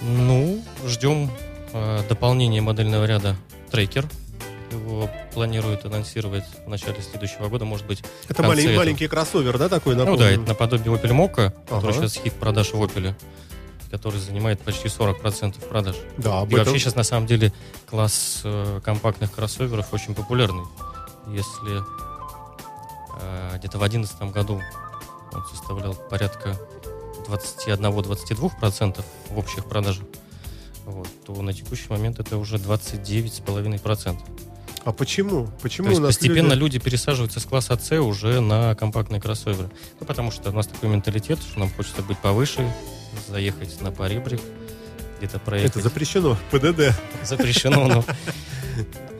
Ну, 0.00 0.62
ждем 0.86 1.30
э, 1.72 2.02
дополнение 2.08 2.60
модельного 2.60 3.04
ряда 3.04 3.36
Трекер. 3.70 4.06
Его 4.70 5.08
планируют 5.32 5.84
анонсировать 5.84 6.44
в 6.64 6.68
начале 6.68 7.00
следующего 7.00 7.48
года, 7.48 7.64
может 7.64 7.86
быть. 7.86 8.02
Это 8.24 8.34
конце 8.42 8.48
малень- 8.52 8.64
этого. 8.66 8.76
маленький 8.78 9.06
кроссовер, 9.08 9.58
да, 9.58 9.68
такой? 9.68 9.94
Ну 9.94 10.00
напомню? 10.00 10.18
да, 10.20 10.30
это 10.30 10.40
наподобие 10.42 10.94
Opel 10.94 11.10
Mokka, 11.12 11.50
который 11.68 11.90
Ага. 11.90 11.92
сейчас 11.92 12.14
хит 12.16 12.32
продаж 12.34 12.72
в 12.72 12.82
Opel, 12.82 13.14
который 13.92 14.18
занимает 14.18 14.60
почти 14.60 14.88
40% 14.88 15.68
продаж. 15.68 15.96
Да, 16.18 16.40
об 16.40 16.48
И 16.50 16.54
этом- 16.54 16.64
вообще 16.66 16.80
сейчас 16.80 16.96
на 16.96 17.04
самом 17.04 17.26
деле 17.28 17.52
класс 17.88 18.40
э, 18.44 18.80
компактных 18.84 19.30
кроссоверов 19.32 19.92
очень 19.92 20.14
популярный. 20.14 20.64
Если 21.28 21.82
э, 23.20 23.56
где-то 23.58 23.78
в 23.78 23.80
2011 23.80 24.32
году 24.32 24.60
он 25.32 25.44
составлял 25.46 25.94
порядка 25.94 26.56
21-22% 27.28 29.04
в 29.30 29.38
общих 29.38 29.64
продажах, 29.64 30.04
вот, 30.84 31.08
то 31.24 31.40
на 31.42 31.52
текущий 31.52 31.88
момент 31.88 32.18
это 32.20 32.36
уже 32.36 32.56
29,5%. 32.58 34.18
А 34.86 34.92
почему? 34.92 35.48
Почему 35.62 35.86
То 35.86 35.90
есть 35.90 36.00
у 36.00 36.04
нас 36.04 36.16
постепенно 36.16 36.52
люди- 36.52 36.74
люди... 36.74 36.78
пересаживаются 36.78 37.40
с 37.40 37.44
класса 37.44 37.76
С 37.76 37.90
уже 38.00 38.38
на 38.38 38.76
компактные 38.76 39.20
кроссоверы. 39.20 39.68
Ну, 39.98 40.06
потому 40.06 40.30
что 40.30 40.50
у 40.50 40.52
нас 40.52 40.68
такой 40.68 40.88
менталитет, 40.88 41.40
что 41.40 41.58
нам 41.58 41.70
хочется 41.70 42.02
быть 42.02 42.18
повыше, 42.18 42.72
заехать 43.28 43.80
на 43.80 43.90
поребрик, 43.90 44.40
где-то 45.18 45.40
проехать. 45.40 45.72
Это 45.72 45.80
запрещено, 45.80 46.38
ПДД. 46.52 46.94
Запрещено, 47.24 47.88
но... 47.88 48.04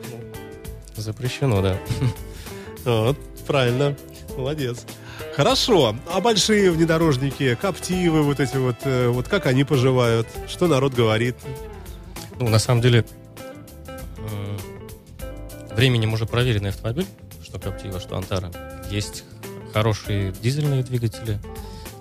Запрещено, 0.95 1.61
да. 1.61 1.77
Вот, 2.85 3.17
правильно. 3.45 3.97
Молодец. 4.37 4.85
Хорошо. 5.35 5.97
А 6.13 6.21
большие 6.21 6.71
внедорожники, 6.71 7.57
коптивы, 7.61 8.23
вот 8.23 8.39
эти 8.39 8.55
вот, 8.55 8.77
э, 8.85 9.09
вот 9.09 9.27
как 9.27 9.45
они 9.47 9.65
поживают? 9.65 10.27
Что 10.47 10.67
народ 10.67 10.93
говорит? 10.93 11.35
Ну, 12.39 12.47
на 12.47 12.59
самом 12.59 12.81
деле, 12.81 13.03
временем 15.77 16.11
уже 16.13 16.25
проверенный 16.25 16.71
автомобиль, 16.71 17.05
что 17.43 17.59
Captiva, 17.59 18.01
что 18.01 18.17
Антара. 18.17 18.51
Есть 18.89 19.23
хорошие 19.73 20.33
дизельные 20.41 20.83
двигатели, 20.83 21.39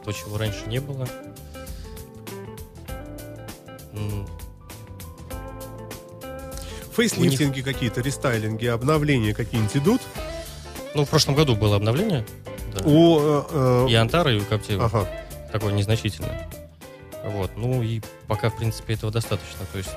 то, 0.05 0.13
чего 0.13 0.39
раньше 0.39 0.67
не 0.67 0.81
было. 0.81 1.07
Фейслифтинги 6.97 7.61
какие-то, 7.61 8.01
рестайлинги, 8.01 8.65
обновления 8.67 9.35
какие-нибудь 9.35 9.77
идут? 9.77 10.01
Ну, 10.95 11.05
в 11.05 11.11
прошлом 11.11 11.35
году 11.35 11.55
было 11.55 11.77
обновление. 11.77 12.25
да. 12.75 12.83
У, 12.87 13.19
э, 13.21 13.43
э, 13.51 13.87
И 13.91 13.95
Антара, 13.95 14.33
и 14.33 14.39
у 14.39 14.41
Captiva. 14.41 14.87
Ага. 14.87 15.07
Такое 15.53 15.75
незначительное. 15.75 16.49
Вот. 17.25 17.51
Ну 17.57 17.83
и 17.83 18.01
пока, 18.27 18.49
в 18.49 18.57
принципе, 18.57 18.95
этого 18.95 19.13
достаточно. 19.13 19.67
То 19.73 19.79
есть 19.79 19.91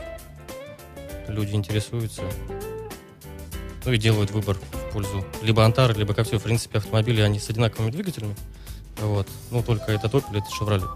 люди 1.30 1.56
интересуются. 1.56 2.24
Ну 3.86 3.92
и 3.94 3.98
делают 3.98 4.32
выбор 4.32 4.58
в 4.58 4.94
пользу 4.94 5.26
либо 5.42 5.64
Антара, 5.64 5.94
либо 5.94 6.14
Captiva. 6.14 6.40
В 6.40 6.44
принципе, 6.44 6.80
автомобили, 6.80 7.22
они 7.22 7.40
с 7.40 7.50
одинаковыми 7.50 7.92
двигателями. 7.92 8.36
Вот. 9.02 9.28
Ну, 9.52 9.64
только 9.64 9.92
этот 9.92 10.14
Opel, 10.14 10.38
это 10.38 10.46
Chevrolet. 10.60 10.88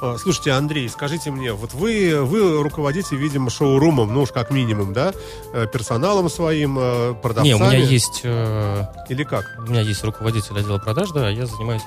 А, 0.00 0.16
Слушайте, 0.18 0.52
Андрей, 0.52 0.88
скажите 0.88 1.30
мне, 1.30 1.52
вот 1.52 1.72
вы, 1.72 2.22
вы 2.22 2.62
руководите, 2.62 3.16
видимо, 3.16 3.50
шоурумом, 3.50 4.12
ну 4.12 4.22
уж 4.22 4.30
как 4.30 4.50
минимум, 4.50 4.92
да? 4.92 5.12
Э, 5.54 5.66
Персоналом 5.72 6.28
своим, 6.28 6.78
э, 6.78 7.14
продавцами? 7.14 7.48
Не, 7.48 7.54
у 7.54 7.58
меня 7.58 7.78
есть... 7.78 8.20
э, 8.22 8.84
Или 9.08 9.24
как? 9.24 9.44
у 9.58 9.62
меня 9.62 9.80
есть 9.80 10.04
руководитель 10.04 10.58
отдела 10.58 10.78
продаж, 10.78 11.10
да, 11.12 11.28
а 11.28 11.30
я 11.30 11.46
занимаюсь... 11.46 11.82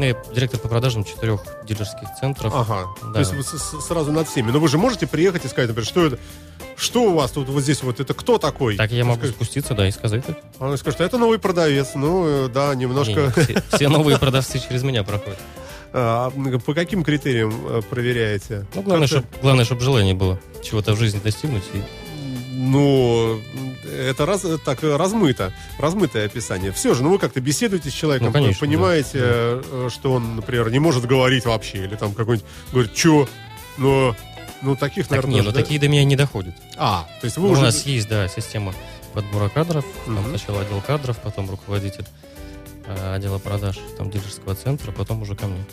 Ну, 0.00 0.06
я 0.06 0.16
директор 0.34 0.58
по 0.58 0.66
продажам 0.66 1.04
четырех 1.04 1.42
дилерских 1.66 2.08
центров. 2.18 2.54
Ага. 2.56 2.86
Да. 3.02 3.12
То 3.12 3.18
есть 3.18 3.34
вы 3.34 3.42
сразу 3.42 4.10
над 4.10 4.26
всеми. 4.26 4.50
Но 4.50 4.58
вы 4.58 4.66
же 4.66 4.78
можете 4.78 5.06
приехать 5.06 5.44
и 5.44 5.48
сказать, 5.48 5.68
например, 5.68 5.86
что 5.86 6.06
это? 6.06 6.18
Что 6.74 7.02
у 7.02 7.14
вас 7.14 7.32
тут 7.32 7.50
вот 7.50 7.62
здесь 7.62 7.82
вот? 7.82 8.00
Это 8.00 8.14
кто 8.14 8.38
такой? 8.38 8.78
Так 8.78 8.90
я 8.92 9.04
могу 9.04 9.18
Скажет- 9.18 9.34
спуститься, 9.36 9.74
да, 9.74 9.86
и 9.86 9.90
сказать 9.90 10.24
так. 10.24 10.38
Он 10.58 10.78
скажет, 10.78 11.02
это 11.02 11.18
новый 11.18 11.38
продавец. 11.38 11.90
Ну, 11.96 12.46
э, 12.46 12.48
да, 12.48 12.74
немножко... 12.74 13.24
Не, 13.24 13.30
все, 13.30 13.62
все 13.70 13.88
новые 13.90 14.16
продавцы 14.16 14.58
через 14.58 14.82
меня 14.82 15.04
проходят. 15.04 15.38
А, 15.92 16.30
По 16.64 16.72
каким 16.72 17.02
критериям 17.02 17.52
э, 17.66 17.82
проверяете? 17.82 18.64
Ну, 18.76 18.82
главное, 18.82 19.08
чтобы 19.08 19.26
главное, 19.42 19.64
желание 19.64 20.14
было 20.14 20.38
чего-то 20.62 20.94
в 20.94 20.98
жизни 20.98 21.18
достигнуть. 21.18 21.64
И 21.74 21.82
Ну, 22.62 23.40
это 23.90 24.26
раз, 24.26 24.44
так 24.66 24.82
размыто, 24.82 25.52
размытое 25.78 26.26
описание. 26.26 26.72
Все 26.72 26.92
же, 26.94 27.02
ну 27.02 27.10
вы 27.10 27.18
как-то 27.18 27.40
беседуете 27.40 27.88
с 27.88 27.92
человеком, 27.94 28.26
Ну, 28.28 28.32
конечно, 28.34 28.60
понимаете, 28.66 29.18
да. 29.18 29.24
э, 29.24 29.88
что 29.90 30.12
он, 30.12 30.36
например, 30.36 30.70
не 30.70 30.78
может 30.78 31.06
говорить 31.06 31.46
вообще, 31.46 31.84
или 31.84 31.94
там 31.96 32.12
какой-нибудь 32.12 32.46
говорит, 32.70 32.94
что, 32.96 33.26
ну, 33.78 34.14
ну 34.60 34.76
таких, 34.76 35.04
Так 35.04 35.12
наверное, 35.12 35.30
не, 35.32 35.38
ну 35.38 35.44
тоже, 35.44 35.56
да? 35.56 35.62
такие 35.62 35.80
до 35.80 35.88
меня 35.88 36.04
не 36.04 36.16
доходят. 36.16 36.54
А, 36.76 37.08
то 37.20 37.24
есть 37.24 37.38
вы 37.38 37.46
Ну, 37.46 37.52
уже... 37.52 37.62
У 37.62 37.64
нас 37.64 37.86
есть, 37.86 38.08
да, 38.08 38.28
система 38.28 38.74
подбора 39.14 39.48
кадров. 39.48 39.84
Там 40.04 40.16
Мгм. 40.16 40.28
сначала 40.36 40.60
отдел 40.60 40.82
кадров, 40.86 41.16
потом 41.22 41.48
руководитель 41.48 42.04
отдела 43.14 43.38
продаж, 43.38 43.78
там 43.98 44.10
дилерского 44.10 44.54
центра, 44.54 44.92
потом 44.92 45.22
уже 45.22 45.34
ко 45.34 45.46
мне. 45.46 45.64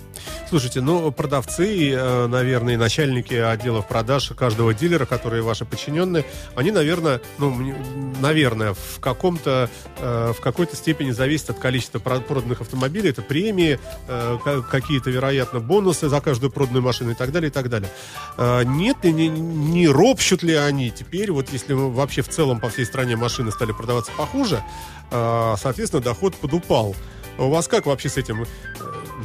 Слушайте, 0.50 0.82
ну, 0.82 1.12
продавцы, 1.12 1.92
э, 1.92 2.28
наверное, 2.28 2.78
начальники 2.78 3.34
отделов 3.34 3.88
продаж 3.88 4.32
каждого 4.36 4.74
дилера, 4.74 5.06
которые 5.06 5.42
ваши 5.42 5.66
подчиненные, 5.66 6.26
они, 6.56 6.72
наверное, 6.72 7.22
ну, 7.38 7.76
наверное, 8.22 8.74
в 8.74 9.00
каком-то, 9.00 9.70
э, 10.00 10.34
в 10.38 10.42
какой-то 10.42 10.76
степени 10.76 11.12
зависит 11.12 11.50
от 11.50 11.60
количества 11.60 12.00
про- 12.00 12.20
проданных 12.20 12.62
автомобилей. 12.62 13.10
Это 13.10 13.22
премии, 13.22 13.80
э, 14.08 14.38
ка- 14.44 14.62
какие-то, 14.62 15.10
вероятно, 15.10 15.60
бонусы 15.60 16.10
за 16.10 16.22
каждую 16.22 16.52
проданную 16.52 16.84
машину 16.84 17.12
и 17.12 17.16
так 17.16 17.32
далее, 17.32 17.50
и 17.50 17.54
так 17.54 17.70
далее. 17.70 17.90
Э, 18.38 18.64
Нет 18.66 19.04
не, 19.04 19.28
не 19.28 19.88
ропщут 19.88 20.44
ли 20.44 20.54
они 20.54 20.92
теперь, 20.92 21.32
вот 21.32 21.50
если 21.52 21.74
вообще 21.74 22.22
в 22.22 22.30
целом 22.30 22.60
по 22.60 22.70
всей 22.70 22.86
стране 22.86 23.16
машины 23.16 23.52
стали 23.52 23.72
продаваться 23.72 24.12
похуже, 24.18 24.58
э, 24.58 24.97
соответственно, 25.12 26.02
доход 26.02 26.36
подупал. 26.36 26.96
У 27.38 27.50
вас 27.50 27.68
как 27.68 27.86
вообще 27.86 28.10
с 28.10 28.18
этим? 28.18 28.46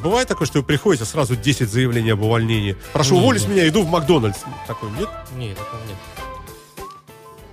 Бывает 0.03 0.29
такое, 0.29 0.47
что 0.47 0.59
вы 0.59 0.65
приходите, 0.65 1.05
сразу 1.05 1.37
10 1.37 1.69
заявлений 1.71 2.11
об 2.11 2.23
увольнении. 2.23 2.77
Прошу 2.93 3.15
Не, 3.15 3.21
уволить 3.21 3.47
не. 3.47 3.55
меня, 3.55 3.69
иду 3.69 3.83
в 3.83 3.89
Макдональдс. 3.89 4.39
Такой 4.67 4.91
нет? 4.93 5.09
Нет, 5.37 5.57
такого 5.57 5.81
нет. 5.87 5.97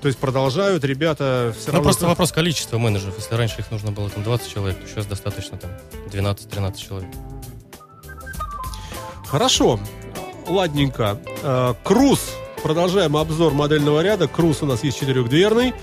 То 0.01 0.07
есть 0.07 0.17
продолжают 0.17 0.85
ребята 0.85 1.53
все 1.57 1.67
Ну, 1.67 1.73
равно... 1.73 1.83
просто 1.89 2.07
вопрос 2.07 2.31
количества 2.31 2.77
менеджеров. 2.77 3.15
Если 3.17 3.35
раньше 3.35 3.59
их 3.59 3.69
нужно 3.71 3.91
было 3.91 4.09
там 4.09 4.23
20 4.23 4.51
человек, 4.53 4.79
то 4.79 4.87
сейчас 4.87 5.05
достаточно 5.05 5.57
там 5.57 5.71
12-13 6.09 6.77
человек. 6.77 7.09
Хорошо, 9.27 9.79
ладненько. 10.47 11.19
Э, 11.43 11.73
Круз. 11.83 12.31
Продолжаем 12.63 13.15
обзор 13.15 13.53
модельного 13.53 14.01
ряда. 14.01 14.27
Круз 14.27 14.61
у 14.63 14.65
нас 14.65 14.83
есть 14.83 14.99
четырехдверный. 14.99 15.73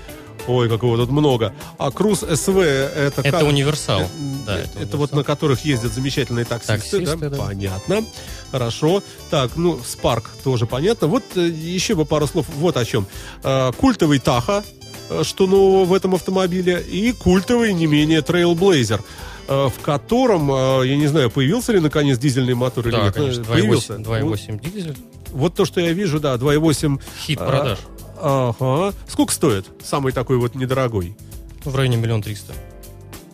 Ой, 0.47 0.69
как 0.69 0.81
его 0.83 0.97
тут 0.97 1.09
много. 1.11 1.53
А 1.77 1.91
Круз 1.91 2.19
СВ 2.19 2.57
это... 2.59 3.21
Это 3.21 3.31
как? 3.31 3.43
универсал. 3.43 4.01
Э, 4.01 4.05
Да, 4.45 4.57
это, 4.59 4.79
это 4.79 4.97
вот 4.97 5.11
универсал. 5.11 5.17
на 5.19 5.23
которых 5.23 5.65
ездят 5.65 5.93
замечательные 5.93 6.45
таксисты, 6.45 6.77
Таксисты, 6.99 7.17
да? 7.17 7.29
да. 7.29 7.37
Понятно. 7.37 8.03
Хорошо. 8.51 9.03
Так, 9.29 9.51
ну, 9.57 9.79
Спарк 9.85 10.29
тоже 10.43 10.65
понятно. 10.65 11.07
Вот 11.07 11.23
э, 11.35 11.47
еще 11.47 11.95
бы 11.95 12.05
пару 12.05 12.27
слов 12.27 12.45
вот 12.55 12.77
о 12.77 12.85
чем. 12.85 13.05
Э, 13.43 13.71
культовый 13.77 14.19
Таха, 14.19 14.63
э, 15.09 15.23
что 15.23 15.47
нового 15.47 15.85
в 15.85 15.93
этом 15.93 16.15
автомобиле, 16.15 16.81
и 16.81 17.11
культовый, 17.11 17.73
не 17.73 17.87
менее, 17.87 18.21
Trailblazer, 18.21 19.01
э, 19.49 19.69
в 19.69 19.81
котором, 19.81 20.49
э, 20.51 20.87
я 20.87 20.95
не 20.95 21.07
знаю, 21.07 21.29
появился 21.29 21.73
ли 21.73 21.79
наконец 21.81 22.17
дизельный 22.17 22.53
мотор 22.53 22.87
или 22.87 22.95
Да, 22.95 23.03
нет. 23.05 23.13
конечно, 23.15 23.41
Э, 23.41 23.45
появился. 23.45 23.93
2.8 23.95 24.23
Вот, 24.23 24.39
2.8 24.39 24.71
дизель. 24.73 24.97
вот 25.31 25.55
то, 25.55 25.65
что 25.65 25.81
я 25.81 25.91
вижу, 25.91 26.19
да, 26.21 26.35
2.8. 26.37 27.01
Хит 27.25 27.41
А, 27.41 27.45
продаж. 27.45 27.79
Ага. 28.19 28.93
Сколько 29.07 29.33
стоит? 29.33 29.65
Самый 29.83 30.13
такой 30.13 30.37
вот 30.37 30.55
недорогой. 30.55 31.15
В 31.63 31.75
районе 31.75 31.97
миллион 31.97 32.21
триста. 32.21 32.53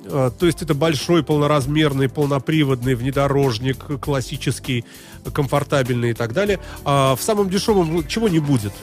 А, 0.05 0.29
То 0.31 0.45
есть 0.45 0.61
это 0.61 0.73
большой, 0.73 1.23
полноразмерный, 1.23 2.09
полноприводный 2.09 2.95
внедорожник, 2.95 3.99
классический, 4.01 4.85
комфортабельный 5.33 6.11
и 6.11 6.13
так 6.13 6.33
далее. 6.33 6.59
А 6.83 7.15
в 7.15 7.21
самом 7.21 7.49
дешевом 7.49 8.07
чего 8.07 8.27
не 8.27 8.39
будет? 8.39 8.73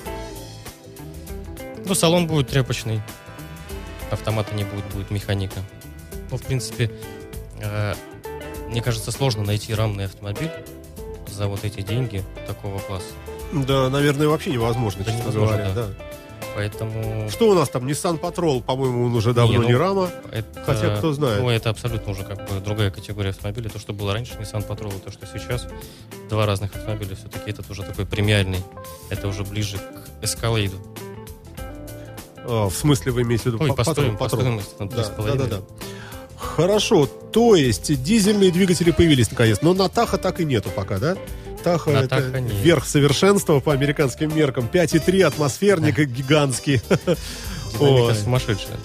Ну, 1.85 1.95
салон 1.95 2.27
будет 2.27 2.49
тряпочный. 2.49 3.01
Автомата 4.11 4.55
не 4.55 4.65
будет, 4.65 4.85
будет 4.95 5.11
механика. 5.11 5.61
Ну, 6.31 6.37
в 6.37 6.43
принципе, 6.43 6.91
э, 7.61 7.95
мне 8.69 8.83
кажется, 8.83 9.11
сложно 9.13 9.43
найти 9.45 9.75
рамный 9.75 10.05
автомобиль 10.07 10.51
за 11.29 11.47
вот 11.49 11.65
эти 11.65 11.81
деньги 11.81 12.25
такого 12.47 12.79
класса. 12.79 13.13
Да, 13.53 13.89
наверное, 13.91 14.29
вообще 14.29 14.51
невозможно, 14.51 15.05
Да 15.05 15.11
честно 15.11 15.23
невозможно, 15.23 15.57
говоря. 15.57 15.75
да. 15.75 15.87
Да. 15.87 15.93
Поэтому 16.57 17.29
Что 17.31 17.49
у 17.51 17.55
нас 17.55 17.69
там? 17.69 17.87
Nissan 17.87 18.19
Patrol, 18.21 18.63
по-моему, 18.63 19.07
он 19.07 19.15
уже 19.15 19.33
давно 19.33 19.53
Не, 19.53 19.59
ну, 19.59 19.69
не 19.69 19.75
рама. 19.75 20.11
это, 20.33 20.63
Хотя 20.65 20.97
кто 20.97 21.13
знает. 21.13 21.41
Ну, 21.41 21.49
это 21.49 21.71
абсолютно 21.71 22.11
уже 22.13 22.25
как 22.25 22.39
бы 22.49 22.59
другая 22.61 22.91
категория 22.91 23.31
автомобилей. 23.31 23.69
То, 23.71 23.79
что 23.79 23.93
было 23.93 24.13
раньше 24.13 24.33
Nissan 24.35 24.67
Patrol, 24.67 24.97
и 24.97 25.01
то, 25.01 25.13
что 25.13 25.27
сейчас. 25.27 25.69
Два 26.29 26.47
разных 26.47 26.75
автомобиля. 26.75 27.15
Все-таки 27.15 27.51
этот 27.51 27.71
уже 27.71 27.83
такой 27.83 28.05
премиальный. 28.05 28.59
Это 29.11 29.29
уже 29.29 29.45
ближе 29.45 29.79
к 29.79 30.25
Escalade. 30.25 30.75
А, 32.39 32.69
в 32.69 32.75
смысле, 32.75 33.13
вы 33.13 33.23
имеете 33.23 33.45
в 33.45 33.47
виду 33.47 33.59
Ну, 33.61 33.67
и 33.67 33.69
па- 33.69 33.77
по, 33.77 33.85
стоим- 33.85 34.15
Patrol? 34.15 34.19
по 34.19 34.29
стоимости 34.29 34.75
Да, 34.79 34.85
3,5. 34.87 35.27
да, 35.27 35.35
да, 35.35 35.47
да. 35.47 35.61
Хорошо, 36.37 37.07
то 37.07 37.55
есть 37.55 38.03
дизельные 38.03 38.51
двигатели 38.51 38.91
появились 38.91 39.31
наконец, 39.31 39.59
но 39.63 39.75
на 39.75 39.89
Таха 39.89 40.17
так 40.19 40.41
и 40.41 40.45
нету 40.45 40.71
пока, 40.75 40.99
да? 40.99 41.17
Таха 41.63 41.91
На 41.91 41.99
это 41.99 42.17
Tahoe 42.17 42.41
нет. 42.41 42.53
верх 42.63 42.87
совершенства 42.87 43.61
по 43.61 43.73
американским 43.73 44.35
меркам. 44.35 44.69
5,3 44.73 45.23
атмосферник 45.23 45.99
гигантский. 45.99 46.81
Динамика 47.79 48.15
сумасшедшая. 48.15 48.77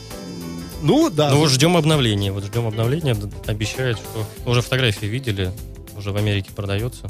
Ну 0.81 1.09
да. 1.09 1.31
Ну, 1.31 1.37
вот 1.37 1.49
ждем 1.49 1.75
обновления. 1.77 2.31
Вот 2.31 2.43
ждем 2.43 2.67
обновления. 2.67 3.15
Обещают, 3.47 3.97
что... 3.97 4.25
Уже 4.49 4.61
фотографии 4.61 5.05
видели. 5.07 5.51
Уже 5.97 6.11
в 6.11 6.17
Америке 6.17 6.51
продается. 6.55 7.09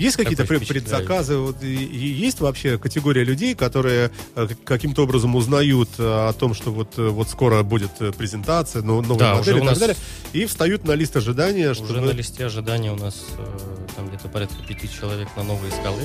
Есть 0.00 0.16
какие-то 0.16 0.44
предзаказы? 0.44 1.36
Вот, 1.36 1.62
и- 1.62 1.84
и 1.84 1.98
есть 2.12 2.40
вообще 2.40 2.78
категория 2.78 3.22
людей, 3.24 3.54
которые 3.54 4.10
э, 4.34 4.48
каким-то 4.64 5.02
образом 5.04 5.36
узнают 5.36 5.88
э, 5.98 6.02
о 6.02 6.32
том, 6.32 6.54
что 6.54 6.72
вот, 6.72 6.98
э, 6.98 7.08
вот 7.08 7.28
скоро 7.28 7.62
будет 7.62 7.90
презентация, 8.16 8.82
но- 8.82 9.02
новые 9.02 9.18
Да, 9.18 9.34
модели 9.36 9.54
уже 9.54 9.58
и 9.58 9.60
так 9.66 9.70
нас- 9.70 9.78
далее, 9.78 9.96
и 10.32 10.46
встают 10.46 10.84
на 10.84 10.92
лист 10.92 11.16
ожидания, 11.16 11.70
Уже 11.70 11.84
чтобы... 11.84 12.00
на 12.00 12.10
листе 12.12 12.46
ожидания 12.46 12.92
у 12.92 12.96
нас 12.96 13.26
там 13.96 14.08
где-то 14.08 14.28
порядка 14.28 14.56
пяти 14.66 14.88
человек 14.90 15.28
на 15.36 15.42
новые 15.42 15.70
скалы 15.72 16.02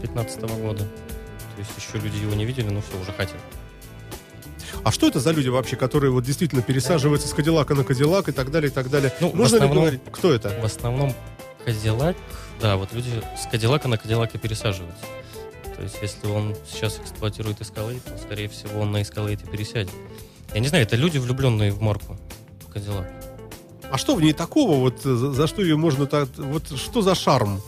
2015 0.00 0.40
года. 0.60 0.84
То 0.84 1.60
есть 1.60 1.70
еще 1.78 2.02
люди 2.04 2.16
его 2.22 2.34
не 2.34 2.44
видели, 2.44 2.68
но 2.68 2.80
все, 2.80 3.00
уже 3.00 3.12
хотят. 3.12 3.36
А 4.84 4.92
что 4.92 5.06
это 5.08 5.20
за 5.20 5.32
люди 5.32 5.48
вообще, 5.48 5.74
которые 5.76 6.12
вот 6.12 6.24
действительно 6.24 6.62
пересаживаются 6.62 7.28
с 7.28 7.32
Кадиллака 7.34 7.74
на 7.74 7.82
Кадиллак 7.82 8.28
и 8.28 8.32
так 8.32 8.50
далее, 8.50 8.70
и 8.70 8.72
так 8.72 8.88
далее? 8.90 9.12
Ну, 9.20 9.32
Нужно 9.34 9.56
ли 9.56 9.62
основном- 9.62 9.78
говорить, 9.84 10.00
кто 10.12 10.32
это? 10.32 10.50
В 10.60 10.64
основном 10.64 11.14
Кадиллак, 11.66 12.16
да, 12.60 12.76
вот 12.76 12.92
люди 12.92 13.10
с 13.36 13.46
Кадиллака 13.50 13.88
на 13.88 13.98
Кадиллака 13.98 14.38
пересаживаются. 14.38 15.04
То 15.76 15.82
есть, 15.82 15.98
если 16.00 16.26
он 16.28 16.56
сейчас 16.66 16.98
эксплуатирует 16.98 17.60
Escalade, 17.60 18.00
то, 18.00 18.16
скорее 18.16 18.48
всего, 18.48 18.80
он 18.80 18.92
на 18.92 19.02
Escalade 19.02 19.50
пересядет. 19.50 19.92
Я 20.54 20.60
не 20.60 20.68
знаю, 20.68 20.84
это 20.84 20.96
люди, 20.96 21.18
влюбленные 21.18 21.72
в 21.72 21.82
марку 21.82 22.16
Кадиллак. 22.72 23.10
А 23.90 23.98
что 23.98 24.14
в 24.14 24.22
ней 24.22 24.32
такого, 24.32 24.76
вот 24.76 25.04
э, 25.04 25.14
за, 25.14 25.32
за 25.32 25.46
что 25.46 25.60
ее 25.60 25.76
можно 25.76 26.06
так... 26.06 26.28
Вот 26.38 26.76
что 26.78 27.02
за 27.02 27.14
шарм? 27.14 27.60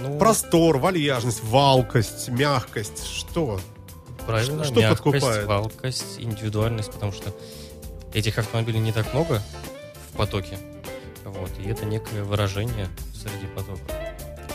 Ну, 0.00 0.18
Простор, 0.18 0.78
вальяжность, 0.78 1.42
валкость, 1.42 2.28
мягкость, 2.28 3.06
что? 3.06 3.58
правильно, 4.26 4.64
что 4.64 4.80
мягкость, 4.80 5.02
подкупает? 5.02 5.46
валкость, 5.46 6.18
индивидуальность, 6.18 6.92
потому 6.92 7.12
что 7.12 7.34
этих 8.12 8.38
автомобилей 8.38 8.80
не 8.80 8.92
так 8.92 9.12
много 9.12 9.42
в 10.12 10.16
потоке. 10.16 10.58
Вот, 11.24 11.50
и 11.58 11.68
это 11.68 11.84
некое 11.84 12.22
выражение 12.22 12.88
среди 13.28 13.46
потока. 13.54 13.80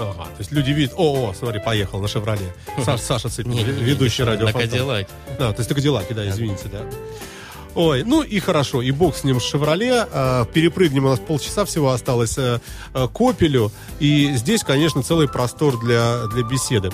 Ага, 0.02 0.24
то 0.24 0.40
есть 0.40 0.52
люди 0.52 0.72
видят, 0.72 0.94
о, 0.96 1.30
о, 1.30 1.34
смотри, 1.34 1.60
поехал 1.60 2.00
на 2.00 2.08
«Шевроле». 2.08 2.54
Саш- 2.78 3.00
Саша 3.00 3.30
Цыпин, 3.30 3.52
ведущий 3.52 4.24
радио 4.24 4.46
На 4.46 4.54
Кадиллаке. 4.54 5.10
Да, 5.38 5.52
то 5.52 5.60
есть 5.60 5.70
на 5.70 5.76
Кадиллаке, 5.76 6.14
да, 6.14 6.28
извините, 6.30 6.70
да. 6.72 6.80
Ой, 7.76 8.04
ну 8.04 8.24
и 8.24 8.40
хорошо, 8.40 8.82
и 8.82 8.92
бог 8.92 9.16
с 9.16 9.24
ним 9.24 9.40
с 9.42 9.44
«Шевроле». 9.44 10.08
А, 10.12 10.46
перепрыгнем, 10.46 11.06
у 11.06 11.10
нас 11.10 11.20
полчаса 11.20 11.66
всего 11.66 11.92
осталось 11.92 12.38
э, 12.38 12.60
э, 12.94 13.08
к 13.14 13.22
«Опелю». 13.22 13.72
И 14.00 14.32
здесь, 14.36 14.64
конечно, 14.64 15.04
целый 15.04 15.28
простор 15.28 15.80
для, 15.80 16.28
для 16.28 16.44
беседы. 16.44 16.92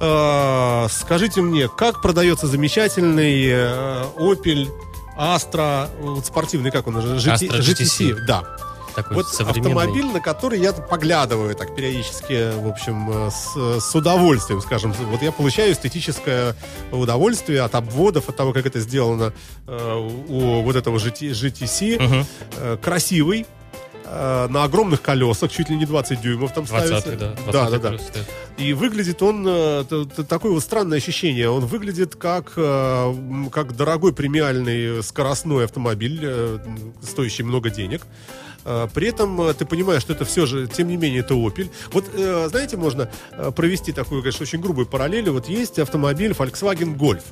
А, 0.00 0.86
скажите 0.90 1.40
мне, 1.40 1.68
как 1.68 2.02
продается 2.02 2.46
замечательный 2.46 3.46
э, 3.48 4.04
«Опель», 4.18 4.68
Астра, 5.16 5.88
вот 6.00 6.26
спортивный, 6.26 6.70
как 6.70 6.86
он, 6.88 6.98
GT, 6.98 7.48
Astra 7.48 7.60
GTC. 7.60 8.16
да. 8.26 8.44
Такой 8.96 9.16
Вот 9.16 9.28
современный. 9.28 9.72
автомобиль, 9.72 10.06
на 10.06 10.20
который 10.20 10.58
я 10.58 10.72
поглядываю 10.72 11.54
так 11.54 11.76
периодически, 11.76 12.58
в 12.58 12.66
общем, 12.66 13.10
э, 13.10 13.30
с, 13.30 13.82
с 13.84 13.94
удовольствием, 13.94 14.62
скажем. 14.62 14.92
Вот 14.92 15.20
я 15.20 15.32
получаю 15.32 15.74
эстетическое 15.74 16.56
удовольствие 16.90 17.60
от 17.60 17.74
обводов, 17.74 18.30
от 18.30 18.36
того, 18.36 18.54
как 18.54 18.64
это 18.64 18.80
сделано 18.80 19.34
э, 19.66 20.08
у 20.28 20.62
вот 20.62 20.76
этого 20.76 20.96
GT, 20.96 21.32
GTC. 21.32 22.02
Мгм. 22.02 22.26
Э, 22.56 22.78
красивый, 22.80 23.46
на 24.08 24.62
огромных 24.62 25.02
колесах, 25.02 25.50
чуть 25.50 25.68
ли 25.68 25.76
не 25.76 25.84
20 25.84 26.20
дюймов 26.20 26.52
там 26.52 26.64
20 26.64 26.86
ставится. 26.86 27.16
да. 27.16 27.50
20 27.50 27.52
да, 27.52 27.90
да, 27.90 27.98
да. 27.98 28.20
И 28.56 28.72
выглядит 28.72 29.20
он, 29.20 29.44
такое 30.28 30.52
вот 30.52 30.62
странное 30.62 30.98
ощущение, 30.98 31.50
он 31.50 31.66
выглядит 31.66 32.14
как, 32.14 32.52
как 32.54 33.76
дорогой 33.76 34.12
премиальный 34.12 35.02
скоростной 35.02 35.64
автомобиль, 35.64 36.60
стоящий 37.02 37.42
много 37.42 37.68
денег. 37.68 38.06
Э, 38.66 38.88
При 38.92 39.08
этом 39.08 39.40
э, 39.40 39.54
ты 39.54 39.64
понимаешь, 39.64 40.02
что 40.02 40.12
это 40.12 40.24
все 40.24 40.44
же, 40.44 40.66
тем 40.66 40.88
не 40.88 40.96
менее, 40.96 41.20
это 41.20 41.34
Opel. 41.34 41.70
Вот, 41.92 42.04
э, 42.12 42.48
знаете, 42.50 42.76
можно 42.76 43.08
э, 43.32 43.52
провести 43.52 43.92
такую, 43.92 44.22
конечно, 44.22 44.42
очень 44.42 44.60
грубую 44.60 44.86
параллель. 44.86 45.30
Вот 45.30 45.48
есть 45.48 45.78
автомобиль 45.78 46.32
Volkswagen 46.32 46.96
Golf. 46.96 47.22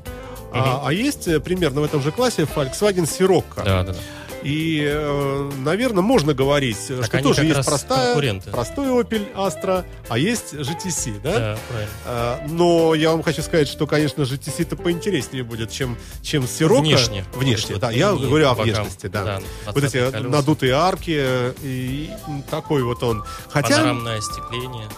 А, 0.52 0.82
а 0.86 0.92
есть 0.92 1.24
примерно 1.42 1.80
в 1.80 1.84
этом 1.84 2.00
же 2.00 2.12
классе 2.12 2.42
Volkswagen 2.42 3.06
Sirocco. 3.06 3.64
Да, 3.64 3.82
да, 3.82 3.92
да. 3.92 3.98
И, 4.44 5.50
наверное, 5.60 6.02
можно 6.02 6.34
говорить, 6.34 6.76
э, 6.90 6.96
Так 6.98 7.06
что 7.06 7.22
тоже 7.22 7.44
есть 7.46 7.64
простая, 7.64 8.14
простой 8.52 8.88
Opel 8.88 9.26
Astra, 9.34 9.84
а 10.08 10.18
есть 10.18 10.52
GTC, 10.52 11.20
да? 11.22 11.32
Да, 11.32 11.58
правильно. 11.68 11.90
А, 12.04 12.46
Но 12.48 12.94
я 12.94 13.10
вам 13.12 13.22
хочу 13.22 13.40
сказать, 13.40 13.68
что, 13.68 13.86
конечно, 13.86 14.22
GTC-то 14.22 14.76
поинтереснее 14.76 15.44
будет, 15.44 15.70
чем, 15.70 15.96
чем 16.22 16.42
Sirocco. 16.44 16.80
Внешне. 16.82 17.24
Внешне, 17.34 17.76
да. 17.76 17.90
Я 17.90 18.12
говорю 18.12 18.48
о 18.50 18.54
внешности, 18.54 19.06
да. 19.06 19.24
Да, 19.24 19.40
вот 19.72 19.82
эти 19.82 19.96
20 19.98 20.12
колеса. 20.12 20.28
надутые 20.28 20.72
арки 20.74 21.16
э, 21.16 21.54
и 21.62 22.10
такой 22.50 22.82
вот 22.82 23.02
он. 23.02 23.24
Хотя, 23.48 23.76
Панорамное 23.78 24.18
остекление. 24.18 24.88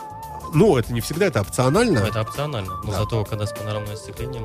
ну, 0.55 0.77
это 0.77 0.93
не 0.93 1.01
всегда, 1.01 1.27
это 1.27 1.41
опционально. 1.41 1.99
Это 2.01 2.21
опционально. 2.23 2.73
Но 2.83 2.91
Да. 2.91 2.99
зато, 2.99 3.25
когда 3.25 3.47
с 3.47 3.53
панорамным 3.53 3.93
остеклением 3.95 4.45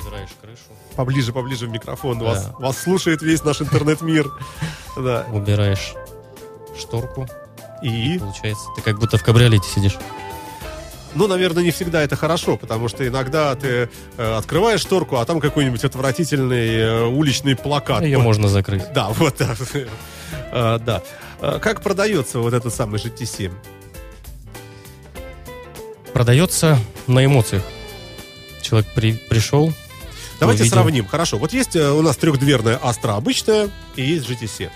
убираешь 0.00 0.30
крышу, 0.40 0.58
Поближе, 0.98 1.32
поближе 1.32 1.66
в 1.66 1.70
микрофон. 1.70 2.18
Вас, 2.18 2.46
Да. 2.46 2.54
вас 2.58 2.76
слушает 2.82 3.22
весь 3.22 3.44
наш 3.44 3.62
интернет-мир. 3.62 4.26
Да. 4.96 5.24
убираешь 5.32 5.94
шторку, 6.76 7.28
И, 7.84 8.18
получается, 8.18 8.64
ты 8.74 8.82
как 8.82 8.98
будто 8.98 9.16
в 9.16 9.22
кабриолете 9.22 9.64
сидишь. 9.68 9.96
ну, 11.14 11.28
наверное, 11.28 11.62
не 11.62 11.70
всегда 11.70 12.02
это 12.02 12.16
хорошо, 12.16 12.56
потому 12.56 12.88
что 12.88 13.06
иногда 13.06 13.54
ты 13.54 13.88
э, 14.16 14.34
открываешь 14.36 14.80
шторку, 14.80 15.18
а 15.18 15.24
там 15.24 15.38
какой-нибудь 15.38 15.84
отвратительный 15.84 16.74
э, 16.74 17.04
уличный 17.04 17.54
плакат. 17.54 18.02
Ее 18.02 18.16
Вот. 18.18 18.24
можно 18.24 18.48
закрыть. 18.48 18.92
Да, 18.92 19.08
вот 19.10 19.36
так. 19.36 19.56
А, 20.50 20.78
Да. 20.80 21.02
А 21.40 21.60
Как 21.60 21.80
продается 21.80 22.40
вот 22.40 22.54
этот 22.54 22.74
самый 22.74 22.98
GT7? 22.98 23.52
Продается 26.12 26.76
на 27.06 27.24
эмоциях. 27.24 27.62
Человек 28.60 28.88
при- 28.96 29.12
пришел, 29.12 29.72
Давайте 30.40 30.62
увидел. 30.62 30.76
сравним. 30.76 31.06
Хорошо. 31.06 31.38
Вот 31.38 31.52
есть 31.52 31.74
э, 31.76 31.90
у 31.90 32.02
нас 32.02 32.16
трехдверная 32.16 32.76
Astra 32.78 33.16
обычная 33.16 33.70
и 33.96 34.02
есть 34.02 34.28
GT7. 34.28 34.70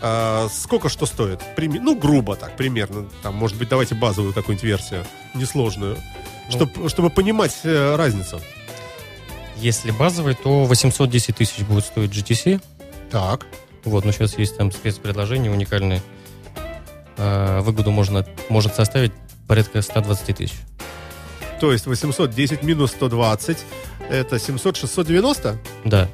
А, 0.00 0.48
Сколько 0.52 0.88
что 0.88 1.06
стоит? 1.06 1.40
Ну, 1.56 1.94
грубо 1.96 2.34
так, 2.36 2.56
примерно. 2.56 3.06
Там, 3.22 3.34
может 3.34 3.56
быть, 3.56 3.68
давайте 3.68 3.94
базовую 3.94 4.32
какую-нибудь 4.32 4.64
версию, 4.64 5.04
несложную. 5.34 5.96
Ну. 6.46 6.50
Чтоб- 6.50 6.88
чтобы 6.88 7.10
понимать 7.10 7.56
э, 7.64 7.94
разницу. 7.96 8.40
если 9.56 9.90
базовый, 9.92 10.34
то 10.34 10.64
810 10.64 11.36
тысяч 11.36 11.60
будет 11.60 11.84
стоить 11.84 12.10
GTC. 12.10 12.60
Так. 13.10 13.46
Вот, 13.84 14.04
но 14.04 14.12
сейчас 14.12 14.38
есть 14.38 14.56
там 14.56 14.72
спецпредложения 14.72 15.50
уникальные. 15.50 16.02
А, 17.16 17.60
Выгоду 17.60 17.90
можно, 17.90 18.26
может 18.48 18.74
составить 18.74 19.12
порядка 19.46 19.82
120 19.82 20.36
тысяч. 20.36 20.54
То 21.62 21.70
есть 21.70 21.86
810 21.86 22.64
минус 22.64 22.90
120 22.90 23.56
это 24.10 24.34
700-690? 24.34 25.56
Да. 25.84 26.08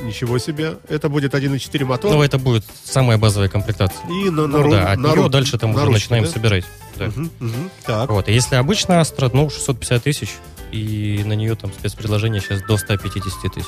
Ничего 0.00 0.38
себе. 0.38 0.76
Это 0.88 1.08
будет 1.08 1.34
1.4 1.34 1.84
мотор. 1.84 2.12
Ну, 2.12 2.22
это 2.22 2.38
будет 2.38 2.62
самая 2.84 3.18
базовая 3.18 3.48
комплектация. 3.48 3.98
И 4.08 4.30
на, 4.30 4.46
на 4.46 4.58
Ну, 4.58 4.62
ру- 4.62 4.70
да, 4.70 4.92
от 4.92 4.98
на 5.00 5.08
нее 5.08 5.22
ру- 5.24 5.28
дальше 5.28 5.58
там 5.58 5.74
уже 5.74 5.84
ручке, 5.86 5.94
начинаем 5.94 6.24
да? 6.26 6.30
собирать. 6.30 6.64
Да. 6.96 7.06
Мгм, 7.06 7.30
мгм. 7.40 7.70
Так. 7.84 8.10
Вот. 8.10 8.28
И 8.28 8.32
если 8.32 8.54
обычная 8.54 9.00
Астра, 9.00 9.28
ну, 9.34 9.50
650 9.50 10.04
тысяч, 10.04 10.28
и 10.70 11.20
на 11.26 11.32
нее 11.32 11.56
там 11.56 11.72
спецпредложение 11.72 12.40
сейчас 12.40 12.62
до 12.62 12.76
150 12.76 13.52
тысяч. 13.52 13.66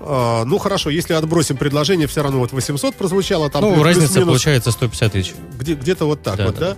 А, 0.00 0.44
ну 0.46 0.56
хорошо, 0.56 0.88
если 0.88 1.12
отбросим 1.12 1.58
предложение, 1.58 2.06
все 2.06 2.22
равно 2.22 2.38
вот 2.38 2.52
800 2.52 2.94
прозвучало, 2.94 3.50
там 3.50 3.60
ну, 3.60 3.74
плюс- 3.74 3.84
разница 3.84 4.06
плюс-минус 4.06 4.28
получается 4.28 4.70
150 4.72 5.12
тысяч. 5.12 5.34
где, 5.58 5.74
где-то 5.74 6.06
вот 6.06 6.22
так 6.22 6.36
Да, 6.38 6.46
вот, 6.46 6.54
да? 6.58 6.70
да. 6.70 6.76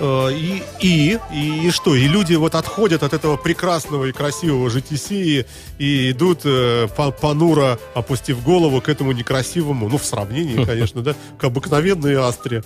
Э, 0.00 0.28
И, 0.32 0.62
и, 0.80 1.18
и, 1.32 1.66
и 1.66 1.70
что? 1.70 1.94
И 1.94 2.06
люди 2.08 2.34
вот 2.34 2.54
отходят 2.54 3.02
от 3.02 3.12
этого 3.12 3.36
прекрасного 3.36 4.06
и 4.06 4.12
красивого 4.12 4.68
GTC 4.68 5.46
и, 5.78 6.10
идут 6.10 6.40
э, 6.44 6.88
по- 6.96 7.10
понуро, 7.12 7.78
опустив 7.94 8.42
голову 8.42 8.80
к 8.80 8.88
этому 8.88 9.12
некрасивому, 9.12 9.88
ну, 9.88 9.98
в 9.98 10.04
сравнении, 10.04 10.64
конечно, 10.70 11.02
да, 11.02 11.14
к 11.38 11.44
обыкновенной 11.44 12.16
Астре. 12.16 12.62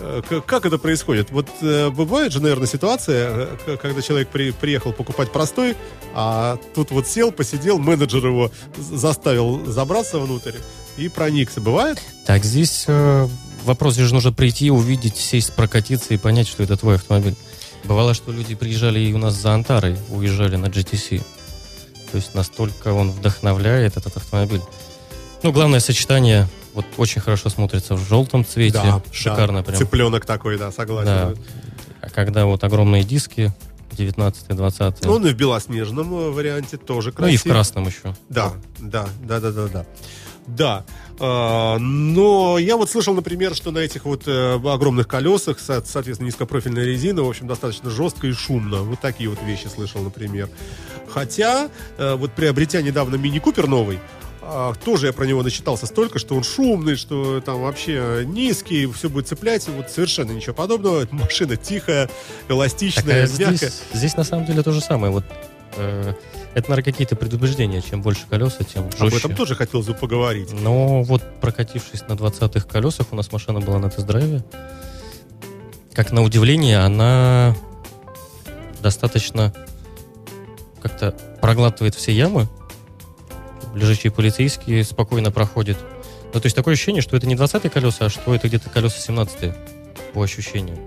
Э, 0.00 0.22
Как 0.46 0.66
это 0.66 0.78
происходит? 0.78 1.30
Вот 1.30 1.48
э, 1.62 1.90
бывает 1.90 2.32
же, 2.32 2.40
наверное, 2.40 2.66
ситуация, 2.66 3.48
когда 3.80 4.02
человек 4.02 4.28
при- 4.28 4.50
приехал 4.52 4.92
покупать 4.92 5.30
простой, 5.32 5.76
а 6.14 6.58
тут 6.74 6.90
вот 6.90 7.06
сел, 7.06 7.30
посидел, 7.32 7.78
менеджер 7.78 8.26
его 8.26 8.50
заставил 8.76 9.64
забраться 9.66 10.18
внутрь 10.18 10.56
и 10.96 11.08
проникся. 11.08 11.60
Бывает? 11.60 12.00
Так, 12.26 12.42
здесь 12.44 12.84
э, 12.88 13.28
вопрос 13.66 13.96
же 13.96 14.14
нужно 14.14 14.32
прийти, 14.32 14.70
увидеть, 14.70 15.16
сесть, 15.16 15.52
прокатиться 15.52 16.14
и 16.14 16.16
понять, 16.16 16.48
что 16.48 16.62
это 16.62 16.76
твой 16.76 16.94
автомобиль. 16.94 17.34
Бывало, 17.84 18.14
что 18.14 18.32
люди 18.32 18.54
приезжали 18.54 19.00
и 19.00 19.12
у 19.12 19.18
нас 19.18 19.34
за 19.34 19.52
Антарой, 19.52 19.96
уезжали 20.08 20.56
на 20.56 20.66
GTC. 20.66 21.22
То 22.10 22.16
есть 22.16 22.34
настолько 22.34 22.92
он 22.92 23.10
вдохновляет, 23.10 23.96
этот 23.96 24.16
автомобиль. 24.16 24.62
Ну, 25.42 25.52
главное 25.52 25.80
сочетание, 25.80 26.48
вот 26.72 26.86
очень 26.96 27.20
хорошо 27.20 27.50
смотрится 27.50 27.94
в 27.94 28.08
желтом 28.08 28.44
цвете, 28.44 29.02
шикарно 29.12 29.58
да. 29.58 29.64
прям. 29.64 29.78
Цыпленок 29.78 30.24
такой, 30.24 30.58
да, 30.58 30.72
согласен. 30.72 31.06
Да. 31.06 31.34
А 32.00 32.10
когда 32.10 32.46
вот 32.46 32.64
огромные 32.64 33.04
диски, 33.04 33.52
19-20, 33.96 34.98
Ну, 35.04 35.12
он 35.12 35.26
и 35.26 35.30
в 35.30 35.36
белоснежном 35.36 36.12
э, 36.12 36.30
варианте 36.30 36.76
тоже 36.76 37.14
ну 37.16 37.26
и 37.26 37.36
в 37.36 37.42
красном 37.44 37.86
еще. 37.86 38.14
Да, 38.28 38.52
да, 38.78 39.08
да, 39.22 39.40
да, 39.40 39.52
да, 39.52 39.68
да. 39.68 39.86
Да. 40.46 40.84
А, 41.18 41.78
но 41.78 42.58
я 42.58 42.76
вот 42.76 42.90
слышал, 42.90 43.14
например, 43.14 43.54
что 43.54 43.70
на 43.70 43.78
этих 43.78 44.04
вот 44.04 44.24
э, 44.26 44.54
огромных 44.54 45.08
колесах, 45.08 45.58
со- 45.58 45.82
соответственно, 45.84 46.26
низкопрофильная 46.26 46.84
резина, 46.84 47.22
в 47.22 47.28
общем, 47.28 47.46
достаточно 47.46 47.88
жестко 47.90 48.26
и 48.26 48.32
шумно. 48.32 48.82
Вот 48.82 49.00
такие 49.00 49.30
вот 49.30 49.38
вещи 49.42 49.68
слышал, 49.68 50.02
например. 50.02 50.48
Хотя, 51.08 51.70
э, 51.96 52.14
вот 52.16 52.32
приобретя 52.32 52.82
недавно 52.82 53.16
мини-купер 53.16 53.66
новый, 53.66 53.98
а, 54.42 54.74
тоже 54.74 55.06
я 55.06 55.12
про 55.12 55.24
него 55.24 55.42
начитался 55.42 55.86
столько, 55.86 56.18
что 56.18 56.36
он 56.36 56.44
шумный, 56.44 56.96
что 56.96 57.40
там 57.40 57.62
вообще 57.62 58.22
низкий, 58.26 58.86
все 58.86 59.08
будет 59.08 59.26
цеплять. 59.26 59.66
Вот 59.68 59.90
совершенно 59.90 60.32
ничего 60.32 60.54
подобного. 60.54 61.08
Машина 61.10 61.56
тихая, 61.56 62.08
эластичная, 62.48 63.26
Так, 63.26 63.36
а 63.36 63.40
мягкая. 63.40 63.56
здесь, 63.56 63.82
здесь 63.92 64.16
на 64.16 64.22
самом 64.24 64.44
деле 64.46 64.62
то 64.62 64.70
же 64.72 64.80
самое. 64.80 65.12
Вот 65.12 65.24
э, 65.76 66.14
это, 66.54 66.70
наверное, 66.70 66.92
какие-то 66.92 67.16
предубеждения. 67.16 67.82
Чем 67.82 68.02
больше 68.02 68.26
колеса, 68.28 68.64
тем 68.64 68.84
Об 68.84 68.96
жестче. 68.96 69.18
этом 69.18 69.34
тоже 69.34 69.54
хотелось 69.54 69.86
бы 69.86 69.94
поговорить. 69.94 70.52
Но 70.52 71.02
вот 71.02 71.22
прокатившись 71.40 72.02
на 72.08 72.14
20-х 72.14 72.66
колесах, 72.66 73.08
у 73.12 73.16
нас 73.16 73.30
машина 73.32 73.60
была 73.60 73.78
на 73.78 73.90
тест-драйве. 73.90 74.44
Как 75.92 76.12
на 76.12 76.22
удивление, 76.22 76.78
она 76.78 77.56
достаточно 78.82 79.52
как-то 80.82 81.12
проглатывает 81.40 81.94
все 81.94 82.12
ямы. 82.12 82.48
Лежачие 83.74 84.12
полицейские 84.12 84.84
спокойно 84.84 85.30
проходят. 85.30 85.76
Ну, 86.32 86.40
то 86.40 86.46
есть 86.46 86.56
такое 86.56 86.74
ощущение, 86.74 87.02
что 87.02 87.16
это 87.16 87.26
не 87.26 87.34
20-е 87.34 87.70
колеса, 87.70 88.06
а 88.06 88.08
что 88.10 88.34
это 88.34 88.48
где-то 88.48 88.70
колеса 88.70 88.98
17 89.00 89.52
по 90.12 90.22
ощущению. 90.22 90.78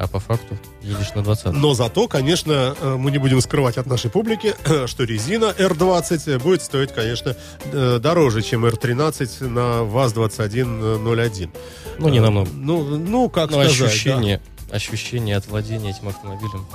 А 0.00 0.06
по 0.06 0.18
факту 0.18 0.56
едешь 0.80 1.12
на 1.14 1.22
20 1.22 1.52
Но 1.52 1.74
зато, 1.74 2.08
конечно, 2.08 2.74
э, 2.80 2.96
мы 2.96 3.10
не 3.10 3.18
будем 3.18 3.38
скрывать 3.42 3.76
от 3.76 3.84
нашей 3.84 4.10
публики, 4.10 4.54
что 4.86 5.04
резина 5.04 5.54
R20 5.58 6.38
будет 6.42 6.62
стоить, 6.62 6.90
конечно, 6.92 7.36
э, 7.70 7.98
дороже, 8.00 8.40
чем 8.40 8.64
R13 8.64 9.46
на 9.46 9.84
ВАЗ-2101. 9.84 11.50
Ну, 11.98 12.08
не 12.08 12.20
намного. 12.20 12.48
Ну, 12.50 12.96
ну 12.96 13.28
как 13.28 13.50
Но 13.50 13.62
сказать, 13.62 13.92
ощущение, 13.92 14.40
ощущение 14.70 15.36
от 15.36 15.46
владения 15.48 15.90
этим 15.90 16.08
автомобилем 16.08 16.66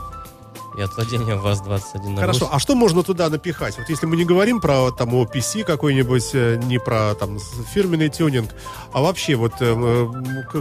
и 0.78 0.82
от 0.82 0.96
владения 0.96 1.36
ВАЗ-21 1.36 2.02
да. 2.04 2.10
на 2.10 2.22
Хорошо, 2.22 2.50
а 2.52 2.60
что 2.60 2.76
можно 2.76 3.04
туда 3.04 3.30
напихать? 3.30 3.78
Вот 3.78 3.90
если 3.90 4.06
мы 4.06 4.18
не 4.18 4.26
говорим 4.26 4.60
про 4.60 4.92
там 4.92 5.16
OPC 5.16 5.64
какой-нибудь, 5.64 6.32
э, 6.34 6.60
не 6.64 6.80
про 6.80 7.16
там 7.16 7.40
фирменный 7.40 8.10
тюнинг, 8.10 8.50
а 8.92 9.02
вообще 9.02 9.36
вот 9.36 9.54
э, 9.60 10.08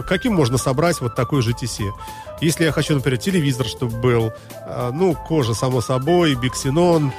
каким 0.07 0.33
можно 0.33 0.57
собрать 0.57 1.01
вот 1.01 1.15
такой 1.15 1.41
GTC? 1.41 1.91
Если 2.41 2.65
я 2.65 2.71
хочу, 2.71 2.93
например, 2.95 3.19
телевизор, 3.19 3.65
чтобы 3.65 3.97
был, 3.97 4.33
э, 4.65 4.91
ну, 4.93 5.15
кожа, 5.15 5.53
само 5.53 5.81
собой, 5.81 6.35
биксенон, 6.35 7.11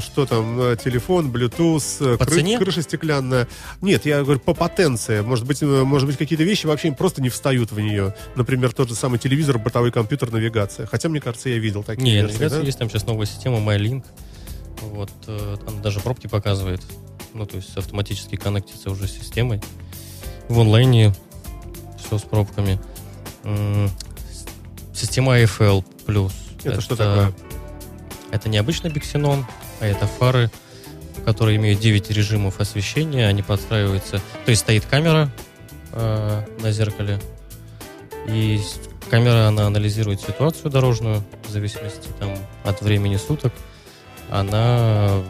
что 0.00 0.26
там, 0.26 0.60
э, 0.60 0.76
телефон, 0.82 1.30
Bluetooth, 1.30 2.14
э, 2.14 2.16
По 2.18 2.24
кры- 2.24 2.34
цене? 2.36 2.58
крыша 2.58 2.82
стеклянная. 2.82 3.48
Нет, 3.80 4.04
я 4.06 4.22
говорю 4.22 4.40
по 4.40 4.54
потенции. 4.54 5.20
Может 5.20 5.46
быть, 5.46 5.62
э, 5.62 5.66
может 5.66 6.06
быть, 6.08 6.16
какие-то 6.18 6.44
вещи 6.44 6.66
вообще 6.66 6.92
просто 6.92 7.22
не 7.22 7.28
встают 7.28 7.72
в 7.72 7.80
нее. 7.80 8.14
Например, 8.34 8.72
тот 8.72 8.88
же 8.88 8.94
самый 8.94 9.18
телевизор, 9.18 9.58
бортовой 9.58 9.90
компьютер, 9.92 10.30
навигация. 10.30 10.86
Хотя, 10.86 11.08
мне 11.08 11.20
кажется, 11.20 11.48
я 11.48 11.58
видел 11.58 11.82
такие 11.82 12.04
Не, 12.04 12.12
версии, 12.22 12.34
навигация 12.34 12.60
да? 12.60 12.66
есть 12.66 12.78
там 12.78 12.88
сейчас 12.90 13.06
новая 13.06 13.26
система 13.26 13.58
MyLink. 13.58 14.04
Вот, 14.82 15.10
э, 15.26 15.56
она 15.66 15.80
даже 15.80 16.00
пробки 16.00 16.26
показывает. 16.26 16.82
Ну, 17.34 17.46
то 17.46 17.56
есть 17.56 17.76
автоматически 17.76 18.36
коннектится 18.36 18.90
уже 18.90 19.08
с 19.08 19.12
системой. 19.12 19.62
В 20.48 20.60
онлайне 20.60 21.14
все 21.98 22.18
с 22.18 22.22
пробками. 22.22 22.78
Система 24.94 25.38
AFL+. 25.38 25.82
Это 26.64 26.80
что 26.80 26.96
такое? 26.96 27.32
Это 28.30 28.48
не 28.48 28.56
обычный 28.58 28.90
биксенон, 28.90 29.46
а 29.82 29.86
это 29.86 30.06
фары, 30.06 30.50
которые 31.24 31.56
имеют 31.56 31.80
9 31.80 32.10
режимов 32.12 32.60
освещения. 32.60 33.26
Они 33.26 33.42
подстраиваются. 33.42 34.20
То 34.44 34.50
есть 34.50 34.62
стоит 34.62 34.84
камера 34.86 35.28
э, 35.92 36.42
на 36.60 36.70
зеркале. 36.70 37.20
И 38.28 38.60
камера, 39.10 39.48
она 39.48 39.66
анализирует 39.66 40.20
ситуацию 40.20 40.70
дорожную 40.70 41.24
в 41.46 41.50
зависимости 41.50 42.08
там, 42.20 42.30
от 42.64 42.80
времени 42.80 43.16
суток. 43.16 43.52
Она 44.30 45.20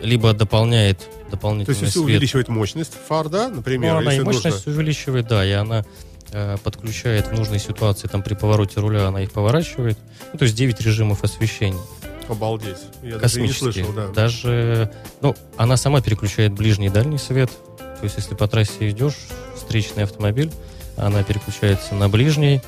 либо 0.00 0.32
дополняет 0.34 0.98
То 0.98 1.30
дополнительный 1.30 1.74
есть, 1.74 1.82
если 1.82 2.00
свет. 2.00 2.04
увеличивать 2.16 2.48
мощность 2.48 2.94
фар, 3.08 3.28
да, 3.28 3.48
например, 3.48 3.92
Ну, 3.92 3.98
она 4.00 4.10
и 4.12 4.16
если 4.16 4.24
нужно. 4.26 4.42
мощность 4.50 4.66
увеличивает, 4.66 5.28
да, 5.28 5.46
и 5.46 5.52
она 5.52 5.84
э, 6.32 6.56
подключает 6.64 7.28
в 7.28 7.32
нужной 7.32 7.60
ситуации, 7.60 8.08
там 8.08 8.22
при 8.24 8.34
повороте 8.34 8.80
руля 8.80 9.06
она 9.06 9.22
их 9.22 9.30
поворачивает. 9.30 9.96
Ну, 10.32 10.38
то 10.38 10.44
есть 10.44 10.56
9 10.56 10.80
режимов 10.80 11.22
освещения. 11.22 11.78
Обалдеть. 12.28 12.78
Я 13.02 13.18
даже 13.18 13.38
и 13.38 13.42
не 13.42 13.48
Космические. 13.48 13.84
слышал, 13.84 13.92
да. 13.92 14.08
Даже, 14.08 14.92
ну, 15.20 15.34
она 15.56 15.76
сама 15.76 16.00
переключает 16.00 16.52
ближний 16.52 16.86
и 16.86 16.90
дальний 16.90 17.18
свет. 17.18 17.50
То 17.78 18.04
есть, 18.04 18.16
если 18.16 18.34
по 18.34 18.48
трассе 18.48 18.90
идешь, 18.90 19.16
встречный 19.56 20.04
автомобиль, 20.04 20.50
она 20.96 21.22
переключается 21.22 21.94
на 21.94 22.08
ближний. 22.08 22.60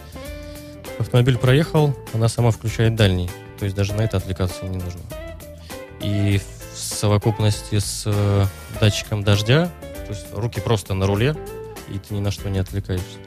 Автомобиль 0.99 1.39
проехал, 1.39 1.95
она 2.13 2.29
сама 2.29 2.51
включает 2.51 2.95
дальний. 2.95 3.31
То 3.59 3.65
есть, 3.65 3.77
даже 3.77 3.95
на 3.95 4.03
это 4.03 4.17
отвлекаться 4.17 4.65
не 4.65 4.77
нужно. 4.77 5.01
И 6.01 6.41
в 6.75 6.79
совокупности 6.79 7.79
с 7.79 8.03
э, 8.07 8.47
датчиком 8.81 9.23
дождя, 9.25 9.71
то 10.07 10.13
есть 10.13 10.27
руки 10.33 10.61
просто 10.61 10.95
на 10.95 11.07
руле, 11.07 11.37
и 11.89 11.99
ты 11.99 12.15
ни 12.15 12.21
на 12.21 12.31
что 12.31 12.51
не 12.51 12.59
отвлекаешься. 12.59 13.19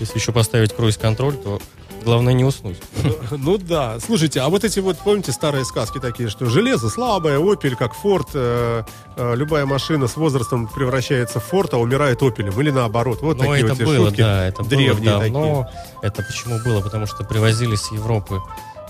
Если 0.00 0.18
еще 0.18 0.32
поставить 0.32 0.72
круиз-контроль, 0.72 1.36
то 1.36 1.60
главное 2.04 2.32
не 2.32 2.44
уснуть. 2.44 2.78
Ну 3.30 3.58
да. 3.58 3.98
Слушайте, 4.00 4.40
а 4.40 4.48
вот 4.48 4.64
эти 4.64 4.80
вот, 4.80 4.98
помните, 4.98 5.32
старые 5.32 5.64
сказки 5.64 5.98
такие, 5.98 6.28
что 6.28 6.46
железо 6.46 6.88
слабое, 6.88 7.38
Opel, 7.38 7.74
как 7.76 7.92
Ford, 8.02 8.28
э, 8.34 8.84
э, 9.16 9.34
любая 9.36 9.66
машина 9.66 10.06
с 10.06 10.16
возрастом 10.16 10.68
превращается 10.68 11.40
в 11.40 11.52
Ford, 11.52 11.70
а 11.72 11.78
умирает 11.78 12.22
Opel, 12.22 12.60
или 12.60 12.70
наоборот. 12.70 13.20
Вот 13.22 13.38
Но 13.38 13.44
такие 13.44 13.64
это 13.64 13.74
вот 13.74 13.84
было, 13.84 14.06
шутки. 14.08 14.20
да, 14.20 14.46
это 14.46 14.62
древние 14.62 15.10
было 15.12 15.20
давно. 15.20 15.70
Это 16.02 16.22
почему 16.22 16.58
было? 16.64 16.80
Потому 16.80 17.06
что 17.06 17.24
привозили 17.24 17.74
с 17.74 17.90
Европы 17.90 18.40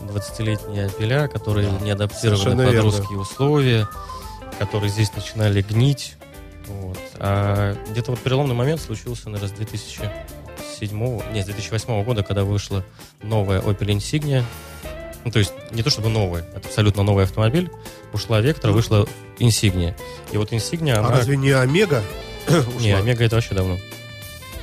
20-летние 0.01 0.87
опеля, 0.87 1.29
которые 1.29 1.71
не 1.81 1.91
адаптированы 1.91 2.37
совершенно 2.39 2.65
под 2.65 2.73
верно. 2.73 2.91
русские 2.91 3.19
условия, 3.19 3.89
которые 4.59 4.91
здесь 4.91 5.13
начинали 5.15 5.63
гнить. 5.63 6.17
Вот. 6.67 6.99
А 7.19 7.77
где-то 7.91 8.11
вот 8.13 8.21
переломный 8.21 8.55
момент 8.55 8.81
случился, 8.81 9.29
наверное, 9.29 9.55
с 9.55 9.59
2007, 10.89 11.33
нет, 11.35 11.45
с 11.45 11.47
2008 11.47 12.05
года, 12.05 12.23
когда 12.23 12.45
вышла 12.45 12.85
новая 13.23 13.61
Opel 13.61 13.87
Insignia. 13.89 14.43
Ну, 15.25 15.31
то 15.31 15.39
есть 15.39 15.53
не 15.73 15.83
то 15.83 15.89
чтобы 15.91 16.11
новая, 16.11 16.43
это 16.55 16.69
абсолютно 16.69 17.03
новый 17.03 17.25
автомобиль. 17.25 17.71
Ушла 18.13 18.41
Vectra, 18.43 18.71
вышла 18.73 19.07
Insignia. 19.39 19.95
И 20.33 20.37
вот 20.37 20.53
Insignia, 20.53 20.95
А 20.95 20.99
она... 21.01 21.11
разве 21.11 21.37
не 21.37 21.51
Омега? 21.51 22.03
Не? 22.81 22.93
Омега 22.93 23.25
это 23.25 23.37
вообще 23.37 23.55
давно. 23.55 23.79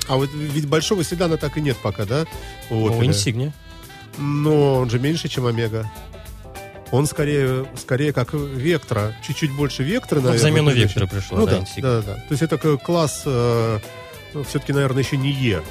А 0.08 0.18
вот 0.18 0.30
ведь 0.34 0.68
большого 0.68 1.04
седана 1.04 1.38
так 1.38 1.58
и 1.58 1.62
нет 1.62 1.78
пока, 1.82 2.06
да? 2.06 2.26
у 2.70 2.76
Ну? 2.76 3.02
Insignia. 3.02 3.52
Но 4.18 4.76
он 4.76 4.90
же 4.90 5.00
меньше, 5.00 5.30
чем 5.30 5.48
Омега. 5.48 5.90
Он 6.92 7.08
скорее, 7.08 7.66
скорее 7.78 8.12
как 8.12 8.34
Вектора. 8.34 9.16
Чуть-чуть 9.26 9.52
больше 9.56 9.84
Вектора, 9.84 10.20
Ну, 10.20 10.28
в 10.28 10.30
наверное. 10.32 10.52
замену 10.52 10.72
будет. 10.72 10.84
Вектора 10.84 11.08
пришла, 11.08 11.40
Ну 11.40 11.46
да, 11.48 11.60
да, 11.60 11.66
да, 11.82 12.02
да. 12.02 12.14
То 12.16 12.26
есть 12.32 12.42
это 12.44 12.58
класс, 12.78 13.24
э, 13.26 13.80
ну, 14.34 14.44
все-таки, 14.44 14.74
наверное, 14.74 15.02
еще 15.02 15.16
не 15.18 15.32
Е. 15.32 15.62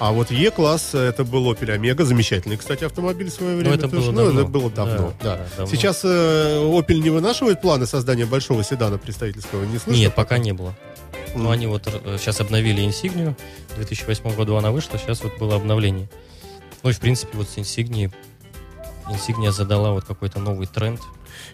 А 0.00 0.12
вот 0.12 0.30
Е-класс, 0.30 0.94
это 0.94 1.24
был 1.24 1.52
Opel 1.52 1.70
Омега, 1.72 2.04
замечательный, 2.06 2.56
кстати, 2.56 2.84
автомобиль 2.84 3.28
в 3.28 3.34
свое 3.34 3.54
время. 3.56 3.74
это 3.74 3.86
тоже. 3.86 4.10
было 4.10 4.12
Ну, 4.12 4.24
давно. 4.24 4.40
это 4.40 4.48
было 4.50 4.70
давно, 4.70 4.96
Да, 4.96 5.12
да. 5.22 5.36
да, 5.36 5.46
давно. 5.58 5.66
Сейчас 5.74 6.00
э, 6.04 6.08
Opel 6.08 7.00
не 7.00 7.10
вынашивает 7.10 7.60
планы 7.60 7.84
создания 7.84 8.24
большого 8.24 8.64
седана 8.64 8.96
представительского, 8.96 9.62
не 9.64 9.76
слышно? 9.78 10.00
Нет, 10.00 10.14
пока 10.14 10.38
не 10.38 10.52
было. 10.52 10.74
Но 11.34 11.42
Мгм. 11.42 11.50
они 11.50 11.66
вот 11.66 11.86
э, 11.86 12.16
сейчас 12.18 12.40
обновили 12.40 12.82
Insignia. 12.82 13.36
В 13.72 13.74
2008 13.76 14.34
году 14.34 14.56
она 14.56 14.70
вышла, 14.70 14.98
сейчас 14.98 15.22
вот 15.22 15.36
было 15.38 15.56
обновление. 15.56 16.08
Ну 16.82 16.88
и, 16.88 16.92
в 16.94 16.98
принципе, 16.98 17.36
вот 17.36 17.46
с 17.48 17.58
Insignia 17.58 18.10
Insignia 19.10 19.50
задала 19.52 19.92
вот 19.92 20.04
какой-то 20.04 20.38
новый 20.40 20.66
тренд. 20.66 21.00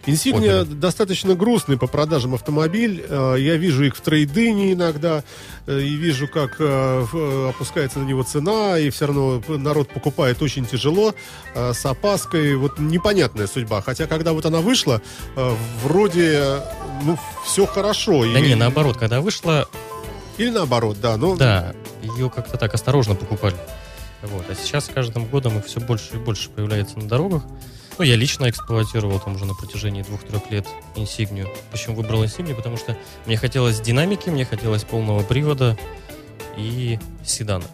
Инсигния 0.05 0.63
достаточно 0.63 1.35
грустный 1.35 1.77
по 1.77 1.87
продажам 1.87 2.33
автомобиль. 2.33 3.03
Э, 3.07 3.35
Я 3.37 3.57
вижу 3.57 3.83
их 3.83 3.95
в 3.95 4.01
трейдине 4.01 4.73
иногда, 4.73 5.23
э, 5.65 5.79
и 5.81 5.95
вижу, 5.95 6.27
как 6.27 6.55
э, 6.59 7.49
опускается 7.49 7.99
на 7.99 8.03
него 8.05 8.23
цена, 8.23 8.79
и 8.79 8.89
все 8.89 9.07
равно 9.07 9.41
народ 9.47 9.89
покупает 9.89 10.41
очень 10.41 10.65
тяжело, 10.65 11.13
с 11.55 11.85
опаской. 11.85 12.55
Вот 12.55 12.79
непонятная 12.79 13.47
судьба. 13.47 13.81
Хотя, 13.81 14.07
когда 14.07 14.33
вот 14.33 14.45
она 14.45 14.59
вышла, 14.61 15.01
вроде, 15.83 16.61
ну, 17.03 17.17
все 17.45 17.65
хорошо. 17.65 18.21
Да 18.31 18.39
И- 18.39 18.41
не, 18.49 18.55
наоборот, 18.55 18.97
когда 18.97 19.21
вышла, 19.21 19.67
Или 20.37 20.49
наоборот, 20.51 20.97
да. 21.01 21.17
Ну, 21.17 21.35
да, 21.35 21.73
ее 22.03 22.29
как-то 22.29 22.57
так 22.57 22.73
осторожно 22.73 23.15
покупали. 23.15 23.55
Вот. 24.21 24.45
А 24.49 24.55
сейчас 24.55 24.85
с 24.85 24.89
каждым 24.89 25.25
годом 25.25 25.57
их 25.59 25.65
все 25.65 25.79
больше 25.79 26.15
и 26.15 26.17
больше 26.17 26.49
появляется 26.49 26.97
на 26.99 27.07
дорогах. 27.07 27.43
Ну, 27.97 28.03
я 28.05 28.15
лично 28.15 28.49
эксплуатировал 28.49 29.19
там 29.19 29.35
уже 29.35 29.45
на 29.45 29.55
протяжении 29.55 30.03
двух-трех 30.03 30.51
лет 30.51 30.67
Инсигнию. 30.95 31.49
Почему 31.71 31.95
выбрал 31.95 32.23
Инсигнию? 32.23 32.55
Потому 32.55 32.77
что 32.77 32.95
мне 33.25 33.37
хотелось 33.37 33.79
динамики, 33.79 34.29
мне 34.29 34.45
хотелось 34.45 34.83
полного 34.83 35.23
привода 35.23 35.77
и 36.57 36.99
седана. 37.25 37.65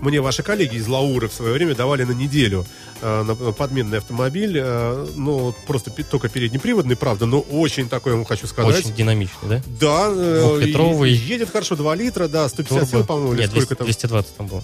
Мне 0.00 0.20
ваши 0.20 0.42
коллеги 0.44 0.76
из 0.76 0.86
Лауры 0.86 1.28
в 1.28 1.32
свое 1.32 1.52
время 1.52 1.74
давали 1.74 2.04
на 2.04 2.12
неделю 2.12 2.64
э, 3.02 3.22
на 3.24 3.34
на 3.34 3.52
подменный 3.52 3.98
автомобиль. 3.98 4.56
э, 4.56 5.08
ну, 5.16 5.52
просто 5.66 5.90
пи- 5.90 6.04
только 6.04 6.28
переднеприводный, 6.28 6.94
правда, 6.96 7.26
но 7.26 7.40
очень 7.40 7.88
такой, 7.88 8.12
я 8.12 8.16
вам 8.16 8.24
хочу 8.24 8.46
сказать. 8.46 8.78
Очень 8.84 8.94
динамичный, 8.94 9.48
да? 9.48 9.62
Да, 9.80 10.06
э, 10.08 10.40
Двухлитровый. 10.40 11.10
едет 11.12 11.50
хорошо 11.50 11.74
2 11.74 11.94
литра, 11.96 12.28
да, 12.28 12.48
150 12.48 12.84
сил, 12.84 12.90
Турбо. 12.98 13.06
по-моему, 13.06 13.32
или 13.34 13.40
Нет, 13.42 13.50
сколько 13.50 13.74
200, 13.74 13.76
там. 13.76 13.86
220 13.86 14.36
там 14.36 14.46
было. 14.46 14.62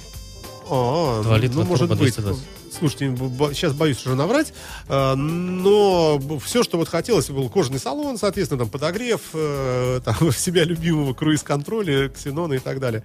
А, 0.69 1.23
Два 1.23 1.39
литра, 1.39 1.61
ну, 1.61 1.65
может 1.65 1.89
быть. 1.91 2.15
220. 2.15 2.43
Слушайте, 2.77 3.17
сейчас 3.55 3.73
боюсь 3.73 4.05
уже 4.05 4.17
наврать, 4.17 4.53
э, 4.89 5.15
но 5.15 6.21
все, 6.45 6.65
что 6.65 6.77
вот 6.77 6.89
хотелось, 6.89 7.31
был 7.31 7.49
кожаный 7.49 7.79
салон, 7.79 8.19
соответственно, 8.19 8.61
там 8.61 8.69
подогрев, 8.69 9.21
э, 9.33 10.01
там, 10.05 10.33
себя 10.37 10.65
любимого 10.65 11.15
круиз-контроля, 11.15 12.09
ксенона 12.09 12.55
и 12.55 12.59
так 12.59 12.81
далее. 12.81 13.05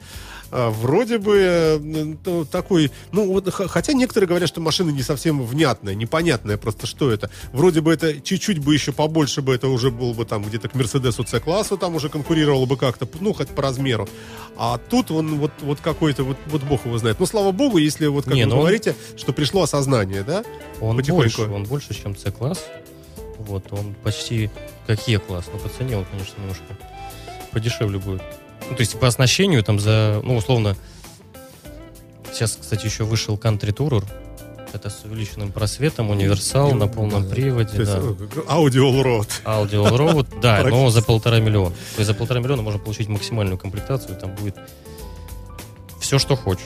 А, 0.51 0.71
Вроде 0.71 1.19
бы 1.19 1.37
э, 1.37 1.77
ну, 2.25 2.45
такой, 2.45 2.91
ну 3.11 3.31
вот, 3.31 3.53
хотя 3.53 3.93
некоторые 3.93 4.27
говорят, 4.27 4.49
что 4.49 4.59
машина 4.59 4.89
не 4.89 5.03
совсем 5.03 5.43
внятная, 5.43 5.93
непонятная 5.93 6.57
просто, 6.57 6.87
что 6.87 7.11
это. 7.11 7.29
Вроде 7.53 7.81
бы 7.81 7.93
это 7.93 8.19
чуть-чуть 8.19 8.59
бы 8.59 8.73
еще 8.73 8.91
побольше 8.91 9.41
бы 9.41 9.53
это 9.53 9.67
уже 9.67 9.91
был 9.91 10.13
бы 10.13 10.25
там 10.25 10.43
где-то 10.43 10.69
к 10.69 10.75
Мерседесу 10.75 11.25
C-классу, 11.25 11.77
там 11.77 11.93
уже 11.95 12.09
конкурировало 12.09 12.65
бы 12.65 12.75
как-то, 12.77 13.07
ну, 13.19 13.33
хоть 13.33 13.49
по 13.49 13.61
размеру. 13.61 14.09
А 14.57 14.77
тут 14.77 15.11
он 15.11 15.39
вот, 15.39 15.51
вот 15.61 15.79
какой-то, 15.79 16.23
вот, 16.23 16.37
вот 16.47 16.63
бог 16.63 16.85
его 16.85 16.97
знает. 16.97 17.19
Ну, 17.19 17.25
слава 17.25 17.48
богу, 17.51 17.77
если 17.77 18.07
вот 18.07 18.25
как 18.25 18.33
Не, 18.33 18.43
вы 18.43 18.49
ну 18.49 18.55
он- 18.55 18.61
говорите, 18.61 18.95
что 19.17 19.33
пришло 19.33 19.63
осознание, 19.63 20.23
да? 20.23 20.43
Он 20.81 20.95
Потихоньку. 20.97 21.37
больше, 21.37 21.41
он 21.53 21.63
больше, 21.65 21.93
чем 21.93 22.15
C-класс. 22.15 22.65
Вот, 23.39 23.65
он 23.71 23.93
почти 24.03 24.49
как 24.87 25.07
E-класс. 25.07 25.45
Но 25.53 25.59
по 25.59 25.69
цене 25.69 25.97
он, 25.97 26.05
конечно, 26.11 26.39
немножко 26.39 26.63
подешевле 27.51 27.97
будет. 27.99 28.21
Ну, 28.69 28.75
то 28.75 28.81
есть 28.81 28.99
по 28.99 29.07
оснащению 29.07 29.63
там 29.63 29.79
за, 29.79 30.19
ну, 30.23 30.35
условно, 30.35 30.75
сейчас, 32.31 32.57
кстати, 32.59 32.85
еще 32.85 33.03
вышел 33.03 33.35
Country 33.37 33.73
Tourer. 33.73 34.05
Это 34.71 34.91
с 34.91 35.03
увеличенным 35.03 35.51
просветом, 35.51 36.11
универсал 36.11 36.73
на 36.73 36.87
полном 36.87 37.23
Да. 37.27 37.33
приводе, 37.33 37.83
да. 37.85 37.97
э, 37.97 38.13
Audio 38.49 38.91
Allroad. 38.91 39.27
Audio 39.43 39.89
Allroad, 39.89 40.39
да, 40.41 40.63
но 40.63 40.91
за 40.91 41.01
полтора 41.01 41.39
миллиона. 41.39 41.71
То 41.71 41.99
есть 42.01 42.07
за 42.07 42.13
полтора 42.13 42.39
миллиона 42.39 42.61
можно 42.61 42.79
получить 42.79 43.07
максимальную 43.07 43.57
комплектацию, 43.57 44.15
там 44.15 44.35
будет 44.35 44.55
все, 45.99 46.19
что 46.19 46.35
хочешь. 46.35 46.63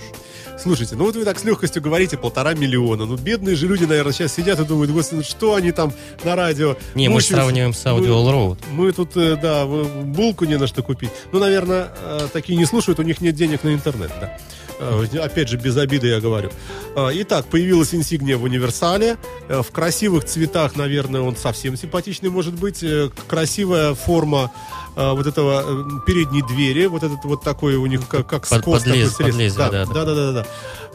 Слушайте, 0.60 0.96
ну 0.96 1.06
вот 1.06 1.16
вы 1.16 1.26
так 1.26 1.40
с 1.40 1.44
легкостью 1.44 1.82
говорите 1.82 2.18
полтора 2.18 2.54
миллиона. 2.54 3.06
Ну, 3.06 3.18
бедные 3.18 3.56
же 3.56 3.68
люди, 3.68 3.84
наверное, 3.84 4.14
сейчас 4.14 4.34
сидят 4.34 4.60
и 4.60 4.66
думают, 4.66 4.92
господи, 4.92 5.18
ну 5.18 5.24
что 5.24 5.56
они 5.56 5.72
там 5.72 5.92
на 6.24 6.36
радио 6.36 6.78
Не, 6.96 7.10
мы 7.10 7.22
сравниваем 7.22 7.74
с 7.74 7.86
Audio 7.86 8.00
Мы- 8.24 8.32
Allroad. 8.32 8.58
Мы 8.72 8.92
тут, 8.94 9.18
э, 9.18 9.36
да, 9.36 9.66
булку 9.66 10.46
не 10.46 10.58
на 10.58 10.68
что 10.68 10.82
купить. 10.84 11.10
Ну, 11.32 11.40
наверное, 11.40 11.90
э, 12.02 12.28
такие 12.32 12.58
не 12.58 12.66
слушают, 12.66 13.00
у 13.00 13.04
них 13.04 13.20
нет 13.20 13.36
денег 13.36 13.64
на 13.64 13.74
интернет, 13.74 14.12
да. 14.22 14.38
Э, 14.84 15.20
Опять 15.20 15.50
же, 15.50 15.58
без 15.58 15.78
обиды 15.78 16.08
я 16.08 16.20
говорю. 16.20 16.50
Э, 16.96 17.10
Итак, 17.14 17.46
появилась 17.46 17.94
инсигния 17.94 18.38
в 18.38 18.44
универсале. 18.44 19.18
Э, 19.48 19.62
В 19.62 19.72
красивых 19.72 20.26
цветах, 20.26 20.76
наверное, 20.76 21.22
он 21.22 21.36
совсем 21.36 21.76
симпатичный 21.78 22.30
может 22.30 22.54
быть. 22.54 22.84
Красивая 23.28 23.94
форма 23.94 24.52
вот 24.96 25.26
этого 25.26 26.02
передней 26.06 26.44
двери. 26.44 26.86
Вот 26.86 27.02
этот 27.04 27.24
вот 27.26 27.42
такой 27.44 27.76
у 27.76 27.86
них 27.88 28.08
как, 28.08 28.28
как 28.28 28.48
Под- 28.48 28.62
скос 28.62 28.84
подлез- 28.84 29.10
такой 29.10 29.32
срез. 29.32 29.32
подлезие, 29.32 29.58
да, 29.58 29.70
да, 29.72 29.86
да, 29.86 30.06
да. 30.06 30.16
да, 30.16 30.32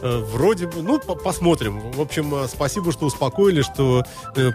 да, 0.01 0.17
Вроде 0.31 0.67
бы, 0.67 0.81
ну, 0.81 0.99
по- 0.99 1.15
посмотрим. 1.15 1.91
В 1.91 1.99
общем, 1.99 2.33
спасибо, 2.47 2.93
что 2.93 3.05
успокоили, 3.07 3.61
что, 3.61 4.05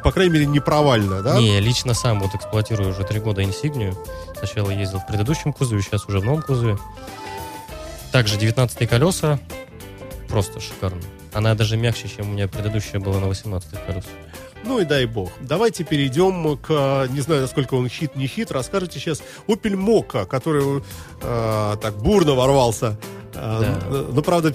по 0.02 0.12
крайней 0.12 0.32
мере, 0.32 0.46
не 0.46 0.60
провально, 0.60 1.20
да? 1.22 1.38
Не, 1.38 1.60
лично 1.60 1.92
сам 1.92 2.20
вот 2.20 2.34
эксплуатирую 2.34 2.88
уже 2.90 3.04
три 3.04 3.20
года 3.20 3.44
инсигнию. 3.44 3.94
Сначала 4.38 4.70
ездил 4.70 5.00
в 5.00 5.06
предыдущем 5.06 5.52
кузове, 5.52 5.82
сейчас 5.82 6.06
уже 6.06 6.20
в 6.20 6.24
новом 6.24 6.40
кузове. 6.40 6.78
Также 8.14 8.36
19 8.36 8.88
колеса. 8.88 9.40
Просто 10.28 10.60
шикарно. 10.60 11.00
Она 11.32 11.56
даже 11.56 11.76
мягче, 11.76 12.06
чем 12.08 12.30
у 12.30 12.32
меня 12.32 12.46
предыдущая 12.46 13.00
была 13.00 13.18
на 13.18 13.26
18 13.26 13.68
колесах. 13.84 14.10
Ну 14.64 14.78
и 14.78 14.84
дай 14.84 15.06
бог. 15.06 15.32
Давайте 15.40 15.82
перейдем 15.82 16.56
к, 16.58 17.08
не 17.10 17.20
знаю, 17.22 17.40
насколько 17.42 17.74
он 17.74 17.88
хит, 17.88 18.14
не 18.14 18.28
хит, 18.28 18.52
расскажите 18.52 19.00
сейчас 19.00 19.20
Opel 19.48 19.72
Mokka, 19.74 20.26
который 20.26 20.80
э, 21.22 21.76
так 21.82 21.96
бурно 21.96 22.34
ворвался. 22.34 22.96
Э, 23.34 23.60
Да. 23.60 23.88
н- 23.96 24.14
Но, 24.14 24.22
правда, 24.22 24.54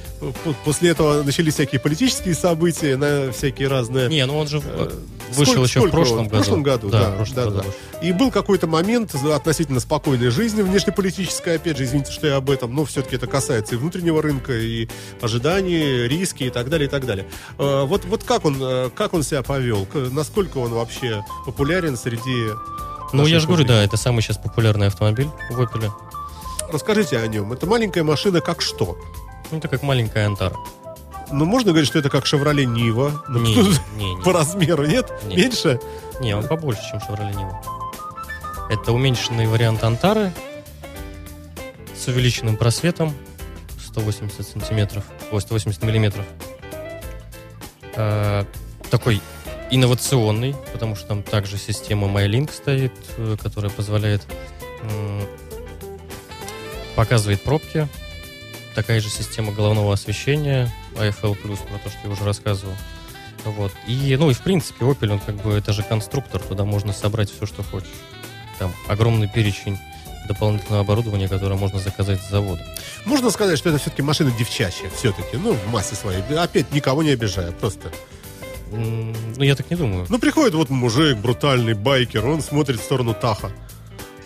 после 0.64 0.88
этого 0.92 1.22
начались 1.24 1.52
всякие 1.54 1.82
политические 1.82 2.34
события, 2.34 2.96
на 2.96 3.30
всякие 3.32 3.68
разные... 3.68 4.08
Не, 4.08 4.24
ну 4.24 4.38
он 4.38 4.48
же 4.48 4.62
Э, 4.64 4.90
вышел 5.38 5.52
сколько- 5.54 5.68
еще 5.68 5.78
в 5.80 5.82
сколько 5.82 5.96
прошлом 5.96 6.18
он? 6.18 6.24
году. 6.24 6.28
В 6.28 6.30
прошлом 6.38 6.62
году, 6.62 6.88
да. 6.90 7.10
в 7.10 7.16
прошлом 7.16 7.36
да, 7.36 7.44
году 7.44 7.62
да. 7.92 8.06
И 8.06 8.12
был 8.12 8.30
какой-то 8.30 8.66
момент 8.66 9.14
относительно 9.14 9.80
спокойной 9.80 10.30
жизни 10.30 10.62
внешнеполитической, 10.62 11.56
опять 11.56 11.76
же, 11.78 11.84
извините, 11.84 12.12
что 12.12 12.26
я 12.26 12.36
об 12.36 12.50
этом, 12.50 12.74
но 12.74 12.84
все-таки 12.84 13.16
это 13.16 13.26
касается 13.26 13.74
и 13.74 13.78
внутреннего 13.78 14.20
рынка, 14.22 14.52
и 14.52 14.88
ожиданий, 15.20 16.06
риски 16.08 16.44
и 16.44 16.50
так 16.50 16.68
далее, 16.68 16.86
и 16.86 16.90
так 16.90 17.06
далее. 17.06 17.26
Э, 17.58 17.84
Вот, 17.84 18.04
вот 18.04 18.24
как, 18.24 18.44
он, 18.44 18.56
э, 18.60 18.90
как 18.94 19.14
он 19.14 19.22
себя 19.22 19.42
повел? 19.42 19.86
Насколько 19.94 20.58
он 20.58 20.72
вообще 20.72 21.24
популярен 21.46 21.96
среди... 21.96 22.50
Ну, 23.12 23.26
я 23.26 23.38
же 23.38 23.46
говорю, 23.46 23.64
да, 23.64 23.82
это 23.84 23.96
самый 23.96 24.22
сейчас 24.22 24.38
популярный 24.38 24.88
автомобиль 24.88 25.28
в 25.50 25.60
Opel. 25.60 25.90
Расскажите 26.72 27.18
о 27.18 27.26
нем. 27.28 27.52
Это 27.52 27.66
маленькая 27.66 28.02
машина 28.02 28.40
как 28.40 28.60
что? 28.60 28.98
Ну, 29.50 29.58
это 29.58 29.68
как 29.68 29.82
маленькая 29.82 30.26
Антара. 30.26 30.56
Ну, 31.32 31.44
можно 31.44 31.70
говорить, 31.72 31.88
что 31.88 31.98
это 31.98 32.10
как 32.10 32.26
«Шевроле 32.26 32.66
Нива»? 32.66 33.24
Ну, 33.28 33.40
Не, 33.40 33.54
не, 33.56 34.22
По 34.22 34.28
не. 34.28 34.32
размеру, 34.34 34.86
нет? 34.86 35.10
Нет. 35.26 35.36
Меньше? 35.38 35.80
Не, 36.20 36.34
он 36.36 36.46
побольше, 36.46 36.82
чем 36.90 36.98
Chevrolet 36.98 37.34
Niva. 37.34 37.56
Это 38.70 38.92
уменьшенный 38.92 39.46
вариант 39.46 39.82
Антары 39.84 40.32
с 41.96 42.06
увеличенным 42.08 42.56
просветом 42.56 43.12
180 43.86 44.46
сантиметров, 44.46 45.04
ой, 45.32 45.40
180 45.40 45.82
миллиметров. 45.82 46.24
А, 47.96 48.46
такой 48.90 49.20
инновационный, 49.70 50.54
потому 50.72 50.94
что 50.96 51.08
там 51.08 51.22
также 51.22 51.58
система 51.58 52.06
MyLink 52.08 52.52
стоит, 52.52 52.92
э, 53.16 53.36
которая 53.42 53.70
позволяет 53.70 54.22
м, 54.82 55.22
показывает 56.96 57.42
пробки. 57.42 57.88
Такая 58.74 59.00
же 59.00 59.08
система 59.08 59.52
головного 59.52 59.92
освещения 59.94 60.72
AFL+, 60.96 61.36
про 61.36 61.78
то, 61.78 61.88
что 61.90 61.98
я 62.04 62.10
уже 62.10 62.24
рассказывал. 62.24 62.74
Вот. 63.44 63.72
И, 63.86 64.16
ну, 64.18 64.30
и 64.30 64.34
в 64.34 64.40
принципе, 64.40 64.84
Opel, 64.84 65.12
он 65.12 65.18
как 65.20 65.36
бы, 65.36 65.52
это 65.52 65.72
же 65.72 65.82
конструктор, 65.82 66.40
туда 66.40 66.64
можно 66.64 66.92
собрать 66.92 67.30
все, 67.30 67.46
что 67.46 67.62
хочешь. 67.62 67.88
Там 68.58 68.72
огромный 68.88 69.28
перечень 69.28 69.78
дополнительного 70.26 70.82
оборудования, 70.82 71.28
которое 71.28 71.56
можно 71.56 71.78
заказать 71.78 72.22
с 72.22 72.30
завода. 72.30 72.64
Можно 73.04 73.30
сказать, 73.30 73.58
что 73.58 73.68
это 73.68 73.78
все-таки 73.78 74.02
машина 74.02 74.30
девчачья, 74.30 74.88
все-таки, 74.96 75.36
ну, 75.36 75.52
в 75.52 75.70
массе 75.70 75.94
своей. 75.94 76.22
Опять 76.22 76.72
никого 76.72 77.02
не 77.02 77.10
обижая, 77.10 77.52
просто. 77.52 77.92
Ну, 78.70 79.12
я 79.42 79.54
так 79.54 79.70
не 79.70 79.76
думаю. 79.76 80.06
Ну, 80.08 80.18
приходит 80.18 80.54
вот 80.54 80.70
мужик, 80.70 81.18
брутальный 81.18 81.74
байкер, 81.74 82.24
он 82.26 82.40
смотрит 82.40 82.80
в 82.80 82.82
сторону 82.82 83.14
Таха. 83.14 83.52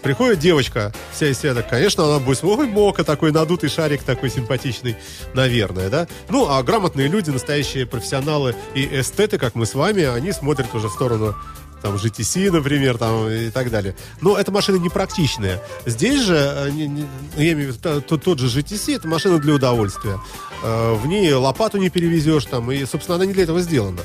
Приходит 0.02 0.38
девочка, 0.38 0.92
вся 1.12 1.26
из 1.28 1.38
себя, 1.38 1.54
так, 1.54 1.68
конечно, 1.68 2.04
она 2.04 2.18
будет, 2.18 2.42
ой, 2.44 2.66
мока, 2.68 3.04
такой 3.04 3.32
надутый 3.32 3.68
шарик, 3.68 4.02
такой 4.02 4.30
симпатичный, 4.30 4.96
наверное, 5.34 5.90
да? 5.90 6.06
Ну, 6.28 6.48
а 6.48 6.62
грамотные 6.62 7.08
люди, 7.08 7.30
настоящие 7.30 7.84
профессионалы 7.86 8.54
и 8.74 8.88
эстеты, 9.00 9.38
как 9.38 9.54
мы 9.54 9.66
с 9.66 9.74
вами, 9.74 10.04
они 10.04 10.32
смотрят 10.32 10.72
уже 10.74 10.88
в 10.88 10.92
сторону 10.92 11.34
там 11.82 11.94
GTC, 11.94 12.50
например, 12.50 12.98
там 12.98 13.28
и 13.28 13.50
так 13.50 13.70
далее. 13.70 13.94
Но 14.20 14.36
эта 14.36 14.50
машина 14.50 14.76
непрактичная. 14.78 15.62
Здесь 15.86 16.22
же, 16.22 16.34
э, 16.36 16.70
не- 16.70 16.88
не- 16.88 17.06
я 17.36 17.52
имею 17.52 17.72
в 17.72 17.76
виду, 17.76 18.00
тот, 18.00 18.22
тот 18.24 18.38
же 18.40 18.46
GTC, 18.48 18.96
это 18.96 19.06
машина 19.06 19.38
для 19.38 19.54
удовольствия. 19.54 20.18
Э, 20.64 20.94
В 20.94 21.06
ней 21.06 21.32
лопату 21.34 21.78
не 21.78 21.88
перевезешь, 21.88 22.46
там, 22.46 22.72
и, 22.72 22.84
собственно, 22.84 23.14
она 23.16 23.26
не 23.26 23.32
для 23.32 23.44
этого 23.44 23.60
сделана. 23.60 24.00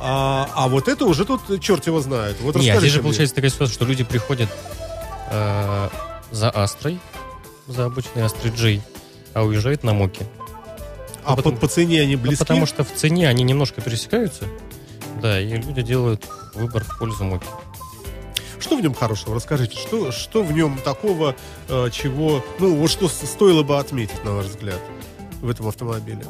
А, 0.00 0.50
а 0.54 0.68
вот 0.68 0.88
это 0.88 1.04
уже 1.06 1.24
тут 1.24 1.60
черт 1.60 1.86
его 1.86 2.00
знает. 2.00 2.36
Вот 2.40 2.56
Не, 2.56 2.70
а 2.70 2.78
здесь 2.80 2.90
же 2.92 2.98
мне. 2.98 3.04
получается 3.04 3.34
такая 3.36 3.50
ситуация, 3.50 3.74
что 3.74 3.84
люди 3.84 4.02
приходят 4.04 4.48
э, 5.30 5.88
за 6.30 6.50
Астрой, 6.50 6.98
за 7.66 7.84
обычный 7.86 8.22
Astra 8.22 8.54
J, 8.54 8.82
а 9.34 9.42
уезжает 9.42 9.82
на 9.84 9.92
Моке. 9.92 10.26
А 11.24 11.30
Ну, 11.30 11.36
по, 11.36 11.42
потому- 11.42 11.56
по 11.58 11.68
цене 11.68 12.00
они 12.02 12.16
Ну, 12.16 12.22
близки? 12.22 12.38
потому 12.44 12.66
что 12.66 12.84
в 12.84 12.92
цене 12.94 13.28
они 13.28 13.42
немножко 13.44 13.80
пересекаются. 13.80 14.44
Да, 15.20 15.40
и 15.40 15.48
люди 15.56 15.82
делают 15.82 16.24
выбор 16.54 16.84
в 16.84 16.98
пользу 16.98 17.24
Моки. 17.24 17.46
Что 18.60 18.76
в 18.76 18.80
нем 18.80 18.94
хорошего? 18.94 19.34
Расскажите, 19.34 19.76
что, 19.78 20.10
что 20.12 20.42
в 20.42 20.52
нем 20.52 20.78
такого, 20.78 21.34
э, 21.68 21.88
чего, 21.92 22.44
ну, 22.58 22.76
вот 22.76 22.90
что 22.90 23.08
стоило 23.08 23.62
бы 23.62 23.78
отметить, 23.78 24.22
на 24.24 24.32
ваш 24.34 24.46
взгляд, 24.46 24.80
в 25.40 25.48
этом 25.50 25.68
автомобиле? 25.68 26.24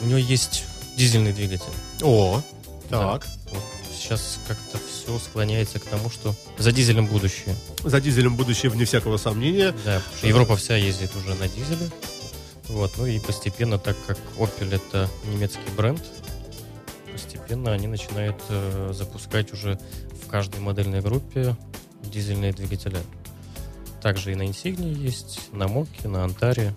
У 0.00 0.06
него 0.06 0.18
есть 0.18 0.64
дизельный 0.96 1.32
двигатель. 1.32 1.72
О, 2.02 2.42
Да. 2.90 3.12
так. 3.12 3.26
Вот 3.50 3.62
Сейчас 3.96 4.38
как-то 4.48 4.78
все 5.02 5.18
склоняется 5.18 5.78
к 5.78 5.84
тому, 5.84 6.10
что 6.10 6.34
за 6.58 6.72
дизелем 6.72 7.06
будущее. 7.06 7.56
За 7.82 8.00
дизелем 8.00 8.36
будущее, 8.36 8.70
вне 8.70 8.84
всякого 8.84 9.16
сомнения. 9.16 9.72
Да, 9.84 9.98
потому 9.98 10.16
что 10.16 10.26
Европа 10.26 10.56
вся 10.56 10.76
ездит 10.76 11.14
уже 11.16 11.34
на 11.34 11.48
дизеле. 11.48 11.90
Вот, 12.68 12.92
ну 12.96 13.06
и 13.06 13.18
постепенно, 13.18 13.78
так 13.78 13.96
как 14.06 14.18
Opel 14.38 14.74
это 14.74 15.08
немецкий 15.26 15.60
бренд, 15.76 16.02
постепенно 17.12 17.72
они 17.72 17.86
начинают 17.86 18.36
э, 18.48 18.92
запускать 18.94 19.52
уже 19.52 19.78
в 20.22 20.28
каждой 20.28 20.60
модельной 20.60 21.00
группе 21.00 21.56
дизельные 22.04 22.52
двигателя. 22.52 23.00
Также 24.00 24.32
и 24.32 24.34
на 24.34 24.42
Insignia 24.42 24.92
есть, 24.92 25.40
на 25.52 25.68
Моке, 25.68 26.08
на 26.08 26.24
Антаре. 26.24 26.74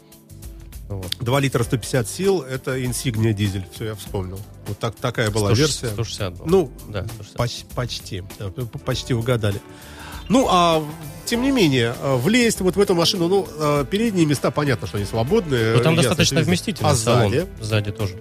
Вот. 0.88 1.08
2 1.20 1.40
литра 1.40 1.64
150 1.64 2.08
сил, 2.08 2.42
это 2.42 2.78
Insignia 2.78 3.34
дизель. 3.34 3.66
Все, 3.74 3.86
я 3.86 3.96
вспомнил. 3.96 4.40
Вот 4.68 4.78
так, 4.78 4.96
такая 4.96 5.32
была 5.32 5.48
160 5.56 5.82
версия. 5.82 5.94
160 5.94 6.34
был. 6.38 6.46
Ну, 6.46 6.72
да, 6.90 7.06
160. 7.06 7.38
Поч- 7.38 7.66
почти. 7.74 8.24
Да, 8.40 8.50
почти 8.86 9.14
угадали. 9.14 9.60
Ну, 10.30 10.48
а 10.50 10.84
тем 11.26 11.42
не 11.42 11.52
менее, 11.52 11.96
э, 12.00 12.16
влезть 12.18 12.62
вот 12.62 12.76
в 12.76 12.80
эту 12.80 12.94
машину, 12.96 13.28
ну, 13.28 13.48
э, 13.58 13.86
передние 13.90 14.26
места, 14.26 14.52
понятно, 14.52 14.88
что 14.88 14.98
они 14.98 15.06
свободные. 15.06 15.76
Ну, 15.76 15.84
там 15.84 15.94
ясно, 15.96 16.10
достаточно 16.10 16.42
вместительный 16.42 16.92
А 16.92 16.96
салон. 16.96 17.32
сзади? 17.32 17.48
Сзади 17.62 17.92
тоже. 17.92 18.16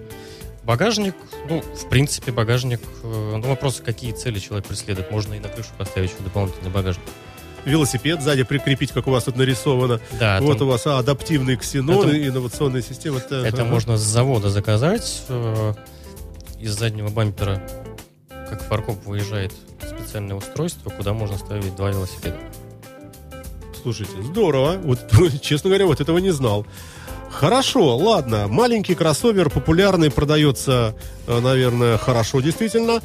Багажник, 0.63 1.13
ну, 1.47 1.61
в 1.61 1.89
принципе, 1.89 2.31
багажник, 2.31 2.81
э, 3.03 3.35
ну, 3.37 3.47
вопрос, 3.47 3.81
какие 3.85 4.11
цели 4.13 4.39
человек 4.39 4.65
преследует. 4.65 5.11
Можно 5.11 5.35
и 5.35 5.39
на 5.39 5.49
крышу 5.49 5.69
поставить 5.77 6.09
еще 6.11 6.23
дополнительный 6.23 6.71
багажник. 6.71 7.05
Велосипед 7.65 8.21
сзади 8.21 8.43
прикрепить, 8.43 8.91
как 8.91 9.07
у 9.07 9.11
вас 9.11 9.23
тут 9.25 9.35
нарисовано. 9.37 9.99
Да, 10.19 10.39
вот 10.41 10.57
там- 10.59 10.67
у 10.67 10.71
вас 10.71 10.85
а, 10.87 10.99
адаптивный 10.99 11.57
ксенон, 11.57 12.07
Это- 12.09 12.27
инновационная 12.27 12.81
система. 12.81 13.19
Так, 13.19 13.45
это 13.45 13.63
ага. 13.63 13.71
можно 13.71 13.97
с 13.97 14.01
завода 14.01 14.49
заказать. 14.49 15.23
э, 15.29 15.73
из 16.59 16.71
заднего 16.77 17.09
бампера, 17.09 17.61
как 18.29 18.61
фаркоп, 18.63 19.05
выезжает 19.05 19.51
специальное 19.85 20.35
устройство, 20.35 20.89
куда 20.89 21.13
можно 21.13 21.37
ставить 21.37 21.75
два 21.75 21.89
велосипеда. 21.89 22.37
Слушайте, 23.81 24.13
здорово. 24.23 24.77
Вот, 24.83 24.99
честно 25.41 25.69
говоря, 25.69 25.85
вот 25.85 26.01
этого 26.01 26.17
не 26.19 26.31
знал. 26.31 26.65
Хорошо, 27.29 27.97
ладно. 27.97 28.47
Маленький 28.47 28.95
кроссовер 28.95 29.49
популярный, 29.49 30.09
продается, 30.09 30.95
э, 31.27 31.39
наверное, 31.39 31.97
хорошо, 31.97 32.39
действительно. 32.39 33.01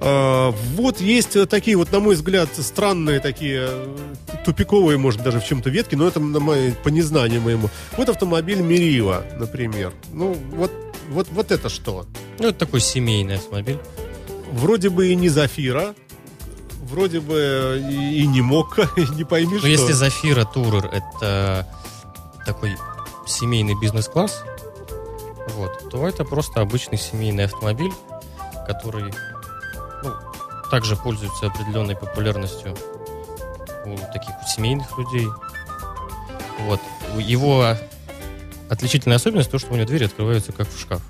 Э, 0.00 0.52
Вот 0.76 1.00
есть 1.00 1.36
э, 1.36 1.46
такие 1.46 1.76
вот, 1.76 1.92
на 1.92 2.00
мой 2.00 2.14
взгляд, 2.14 2.48
странные 2.54 3.20
такие 3.20 3.68
э, 3.68 3.96
тупиковые, 4.44 4.98
может, 4.98 5.22
даже 5.22 5.40
в 5.40 5.44
чем-то 5.46 5.70
ветки, 5.70 5.94
но 5.94 6.06
это 6.06 6.20
на 6.20 6.40
мои- 6.40 6.72
по 6.72 6.88
незнанию 6.88 7.40
моему. 7.40 7.70
Вот 7.96 8.08
автомобиль 8.08 8.60
Мерива, 8.60 9.24
например. 9.38 9.92
Ну, 10.12 10.36
вот, 10.52 10.72
вот, 11.10 11.28
вот 11.30 11.50
это 11.52 11.68
что? 11.68 12.06
Ну, 12.38 12.48
это 12.48 12.58
такой 12.58 12.80
семейный 12.80 13.36
автомобиль. 13.36 13.78
Вроде 14.52 14.88
бы 14.90 15.08
и 15.08 15.14
не 15.14 15.28
Зафира, 15.28 15.94
вроде 16.82 17.20
бы 17.20 17.82
и, 17.90 18.22
и 18.22 18.26
не 18.26 18.40
Мокка, 18.42 18.88
и 18.96 19.06
не 19.14 19.24
пойми 19.24 19.54
Но 19.54 19.58
что. 19.58 19.68
Если 19.68 19.92
Зафира 19.92 20.44
Турер 20.44 20.86
это 20.86 21.66
такой 22.46 22.76
семейный 23.26 23.74
бизнес-класс, 23.80 24.42
вот, 25.56 25.88
то 25.90 26.06
это 26.06 26.24
просто 26.24 26.60
обычный 26.60 26.98
семейный 26.98 27.44
автомобиль, 27.44 27.92
который 28.66 29.12
ну, 30.04 30.12
также 30.70 30.96
пользуется 30.96 31.46
определенной 31.46 31.96
популярностью 31.96 32.74
у 33.86 33.96
таких 34.12 34.30
вот 34.40 34.48
семейных 34.48 34.96
людей. 34.98 35.26
Вот. 36.60 36.80
У- 37.16 37.18
Его 37.20 37.76
отличительная 38.70 39.16
особенность 39.16 39.50
то, 39.50 39.58
что 39.58 39.72
у 39.72 39.76
него 39.76 39.86
двери 39.86 40.04
открываются 40.04 40.52
как 40.52 40.68
в 40.68 40.78
шкаф. 40.80 41.02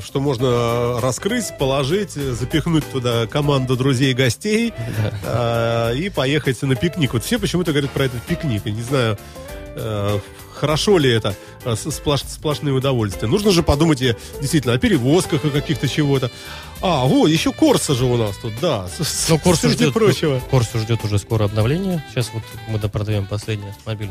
что 0.00 0.20
можно 0.20 1.00
раскрыть, 1.00 1.56
положить, 1.58 2.10
запихнуть 2.12 2.84
туда 2.92 3.26
команду 3.26 3.76
друзей 3.78 4.10
и 4.10 4.14
гостей 4.14 4.74
э, 5.24 5.94
и 5.96 6.10
поехать 6.10 6.60
на 6.62 6.74
пикник. 6.76 7.14
Вот 7.14 7.24
все 7.24 7.38
почему-то 7.38 7.72
говорят 7.72 7.90
про 7.92 8.04
этот 8.04 8.20
пикник. 8.22 8.66
Я 8.66 8.72
не 8.72 8.82
знаю, 8.82 9.16
э, 9.74 10.18
хорошо 10.54 10.98
ли 10.98 11.10
это, 11.10 11.34
сплош- 11.74 12.28
сплошные 12.28 12.74
удовольствия. 12.74 13.28
Нужно 13.28 13.50
же 13.50 13.62
подумать 13.62 14.00
и, 14.02 14.14
действительно 14.40 14.74
о 14.74 14.78
перевозках, 14.78 15.44
о 15.44 15.50
каких-то 15.50 15.88
чего-то. 15.88 16.30
А, 16.80 17.04
вот, 17.04 17.28
еще 17.28 17.52
Корса 17.52 17.94
же 17.94 18.04
у 18.04 18.16
нас 18.16 18.36
тут, 18.36 18.52
да. 18.60 18.88
Ну, 19.28 19.38
Корсу 19.38 19.68
ждет, 19.70 19.92
прочего. 19.92 20.40
Корсу 20.50 20.78
ждет 20.78 21.04
уже 21.04 21.18
скоро 21.18 21.44
обновление. 21.44 22.04
Сейчас 22.10 22.30
вот 22.32 22.42
мы 22.68 22.78
допродаем 22.78 23.26
последний 23.26 23.70
автомобиль. 23.70 24.10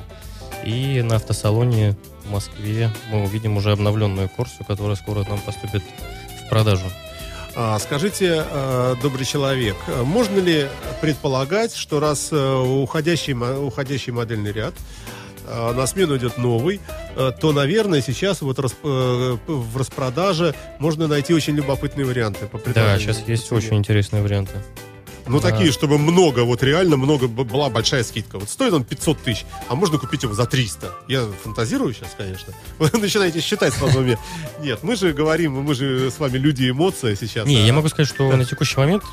И 0.64 1.02
на 1.02 1.18
автосалоне 1.18 1.96
в 2.26 2.32
Москве 2.32 2.92
мы 3.12 3.24
увидим 3.24 3.58
уже 3.58 3.72
обновленную 3.72 4.30
Корсу, 4.30 4.64
которая 4.68 4.96
скоро 4.96 5.24
нам 5.30 5.40
поступит 5.40 5.84
в 6.46 6.50
продажу. 6.50 6.86
А, 7.58 7.80
скажите, 7.80 8.46
э, 8.46 8.96
добрый 9.02 9.26
человек, 9.26 9.78
э, 9.88 10.04
можно 10.04 10.40
ли 10.40 10.68
предполагать, 11.00 11.74
что 11.74 12.02
раз 12.02 12.28
э, 12.32 12.56
уходящий, 12.58 13.34
уходящий 13.34 14.12
модельный 14.12 14.52
ряд, 14.52 14.74
э, 15.48 15.74
на 15.74 15.88
смену 15.88 16.18
идет 16.18 16.38
новый, 16.38 16.80
э, 17.16 17.32
то, 17.40 17.52
наверное, 17.52 18.02
сейчас 18.02 18.42
вот 18.42 18.60
э, 18.60 19.38
в 19.48 19.78
распродаже 19.78 20.54
можно 20.80 21.08
найти 21.08 21.34
очень 21.34 21.56
любопытные 21.56 22.06
варианты 22.06 22.48
по 22.48 22.60
Да, 22.74 22.98
сейчас 23.00 23.24
есть 23.28 23.52
очень 23.52 23.76
интересные 23.78 24.22
варианты. 24.22 24.54
Ну, 25.28 25.40
Да. 25.42 25.50
такие, 25.50 25.72
чтобы 25.72 25.98
много, 25.98 26.42
вот 26.42 26.62
реально 26.62 26.98
много, 26.98 27.28
была 27.28 27.70
большая 27.72 28.04
скидка. 28.04 28.38
Вот 28.38 28.48
стоит 28.48 28.74
он 28.74 28.84
500 28.84 29.18
тысяч, 29.24 29.46
а 29.68 29.74
можно 29.74 29.98
купить 29.98 30.22
его 30.22 30.36
за 30.36 30.46
300. 30.46 30.92
Я 31.08 31.26
фантазирую 31.44 31.96
сейчас, 31.96 32.14
конечно. 32.16 32.54
Вы 32.78 32.92
начинаете 33.00 33.40
считать 33.42 33.74
в 33.74 33.78
своем 33.78 33.96
уме. 33.98 34.20
Нет, 34.62 34.84
мы 34.84 34.96
же 34.96 35.14
говорим, 35.14 35.54
мы 35.64 35.74
же 35.74 36.12
с 36.12 36.20
вами 36.20 36.38
люди 36.38 36.70
эмоции 36.70 37.16
сейчас. 37.16 37.48
Не, 37.48 37.58
а- 37.58 37.66
я 37.66 37.74
могу 37.74 37.88
сказать, 37.90 38.08
что 38.08 38.30
Да. 38.30 38.38
на 38.38 38.46
текущий 38.46 38.78
момент 38.78 39.04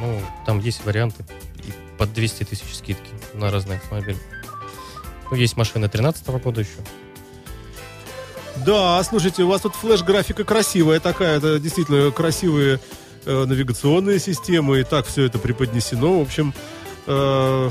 ну, 0.00 0.22
там 0.46 0.58
есть 0.58 0.84
варианты 0.86 1.22
под 1.98 2.14
200 2.14 2.44
тысяч 2.44 2.74
скидки 2.74 3.10
на 3.34 3.50
разные 3.50 3.76
автомобили. 3.78 4.16
Ну, 5.32 5.38
есть 5.38 5.56
машины 5.56 5.88
13 5.88 6.26
года 6.28 6.60
еще. 6.60 6.76
Да, 8.66 9.02
слушайте, 9.02 9.44
у 9.44 9.48
вас 9.48 9.62
тут 9.62 9.74
флеш-графика 9.74 10.44
красивая 10.44 11.00
такая, 11.00 11.38
это 11.38 11.58
действительно 11.58 12.10
красивые 12.10 12.80
э, 13.24 13.44
навигационные 13.46 14.18
системы, 14.18 14.80
и 14.80 14.84
так 14.84 15.06
все 15.06 15.24
это 15.24 15.38
преподнесено. 15.38 16.18
В 16.18 16.22
общем, 16.22 16.52
э, 17.06 17.70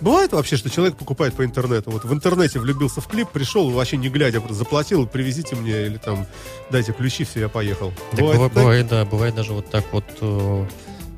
бывает 0.00 0.32
вообще, 0.32 0.56
что 0.56 0.70
человек 0.70 0.96
покупает 0.96 1.34
по 1.34 1.44
интернету. 1.44 1.90
Вот 1.90 2.06
в 2.06 2.12
интернете 2.14 2.58
влюбился 2.58 3.02
в 3.02 3.06
клип, 3.06 3.28
пришел, 3.28 3.68
вообще 3.68 3.98
не 3.98 4.08
глядя, 4.08 4.42
заплатил, 4.48 5.06
привезите 5.06 5.56
мне, 5.56 5.84
или 5.84 5.98
там 5.98 6.26
дайте 6.70 6.94
ключи, 6.94 7.24
все, 7.24 7.40
я 7.40 7.48
поехал. 7.50 7.92
Так 8.12 8.20
Бывает 8.20 8.38
бывает, 8.38 8.52
так? 8.54 8.62
бывает, 8.62 8.88
да, 8.88 9.04
бывает 9.04 9.34
даже 9.34 9.52
вот 9.52 9.70
так 9.70 9.84
вот 9.92 10.06
э, 10.22 10.66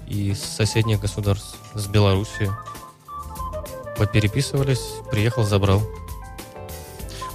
и 0.09 0.35
с 0.35 0.41
соседних 0.41 0.99
государств, 0.99 1.57
с 1.75 1.87
Белоруссии. 1.87 2.51
Попереписывались, 3.99 4.95
приехал, 5.11 5.45
забрал. 5.45 5.83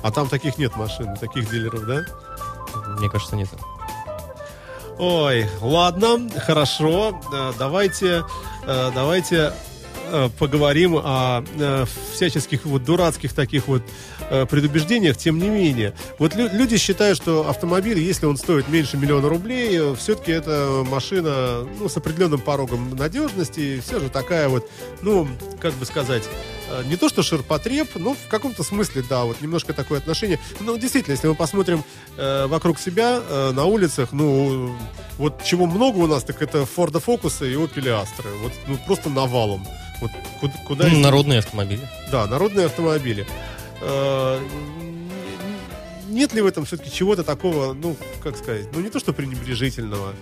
А 0.03 0.11
там 0.11 0.27
таких 0.27 0.57
нет 0.57 0.75
машин, 0.75 1.15
таких 1.15 1.49
дилеров, 1.49 1.85
да? 1.85 2.01
Мне 2.97 3.09
кажется, 3.09 3.35
нет. 3.35 3.49
Ой, 4.97 5.49
ладно, 5.61 6.29
хорошо. 6.45 7.19
Э, 7.33 7.53
Давайте, 7.57 8.23
э, 8.63 8.91
давайте 8.93 9.53
э, 10.11 10.29
поговорим 10.37 10.95
о 10.97 11.43
всяческих 12.13 12.65
вот 12.65 12.83
дурацких 12.83 13.33
таких 13.33 13.67
вот 13.67 13.81
э, 14.31 14.45
предубеждениях. 14.47 15.17
Тем 15.17 15.37
не 15.37 15.49
менее, 15.49 15.93
вот 16.17 16.33
лю- 16.35 16.49
люди 16.51 16.77
считают, 16.77 17.17
что 17.17 17.47
автомобиль, 17.47 17.99
если 17.99 18.25
он 18.25 18.37
стоит 18.37 18.67
меньше 18.69 18.97
миллиона 18.97 19.29
рублей, 19.29 19.93
все-таки 19.95 20.31
это 20.31 20.83
машина 20.89 21.67
ну, 21.79 21.87
с 21.87 21.95
определенным 21.97 22.39
порогом 22.41 22.95
надежности. 22.95 23.79
Все 23.85 23.99
же 23.99 24.09
такая 24.09 24.49
вот, 24.49 24.67
ну, 25.01 25.27
как 25.59 25.73
бы 25.75 25.85
сказать, 25.85 26.23
э, 26.71 26.83
не 26.87 26.95
то 26.95 27.09
что 27.09 27.21
ширпотреб, 27.21 27.89
но 27.95 28.13
в 28.15 28.27
каком-то 28.29 28.63
смысле, 28.63 29.03
да, 29.07 29.25
вот 29.25 29.41
немножко 29.41 29.73
такое 29.73 29.99
отношение. 29.99 30.39
Но 30.59 30.77
действительно, 30.77 31.13
если 31.13 31.27
мы 31.27 31.35
посмотрим 31.35 31.83
э, 32.17 32.47
вокруг 32.47 32.79
себя 32.79 33.19
э, 33.29 33.51
на 33.51 33.65
улицах, 33.65 34.09
ну, 34.13 34.73
вот 35.17 35.43
чего 35.43 35.65
много 35.67 35.97
у 35.97 36.07
нас, 36.07 36.23
так 36.23 36.41
это 36.41 36.65
Форда 36.65 36.99
Фокуса 36.99 37.45
и 37.45 37.53
Opel 37.53 37.83
Astra. 38.01 38.27
Вот 38.41 38.53
ну, 38.67 38.77
просто 38.87 39.09
навалом. 39.09 39.67
Вот 40.01 40.09
куда, 40.39 40.53
куда 40.67 40.87
Ну, 40.87 40.95
из- 40.95 41.03
народные 41.03 41.39
автомобили. 41.39 41.81
Да, 42.11 42.25
народные 42.25 42.65
автомобили. 42.67 43.27
Э, 43.81 44.39
Нет 46.09 46.33
ли 46.33 46.41
в 46.41 46.45
этом 46.45 46.65
все-таки 46.65 46.91
чего-то 46.91 47.23
такого, 47.23 47.73
ну, 47.73 47.95
как 48.23 48.37
сказать, 48.37 48.67
ну, 48.73 48.81
не 48.81 48.89
то 48.89 48.99
что 48.99 49.13
пренебрежительного. 49.13 50.13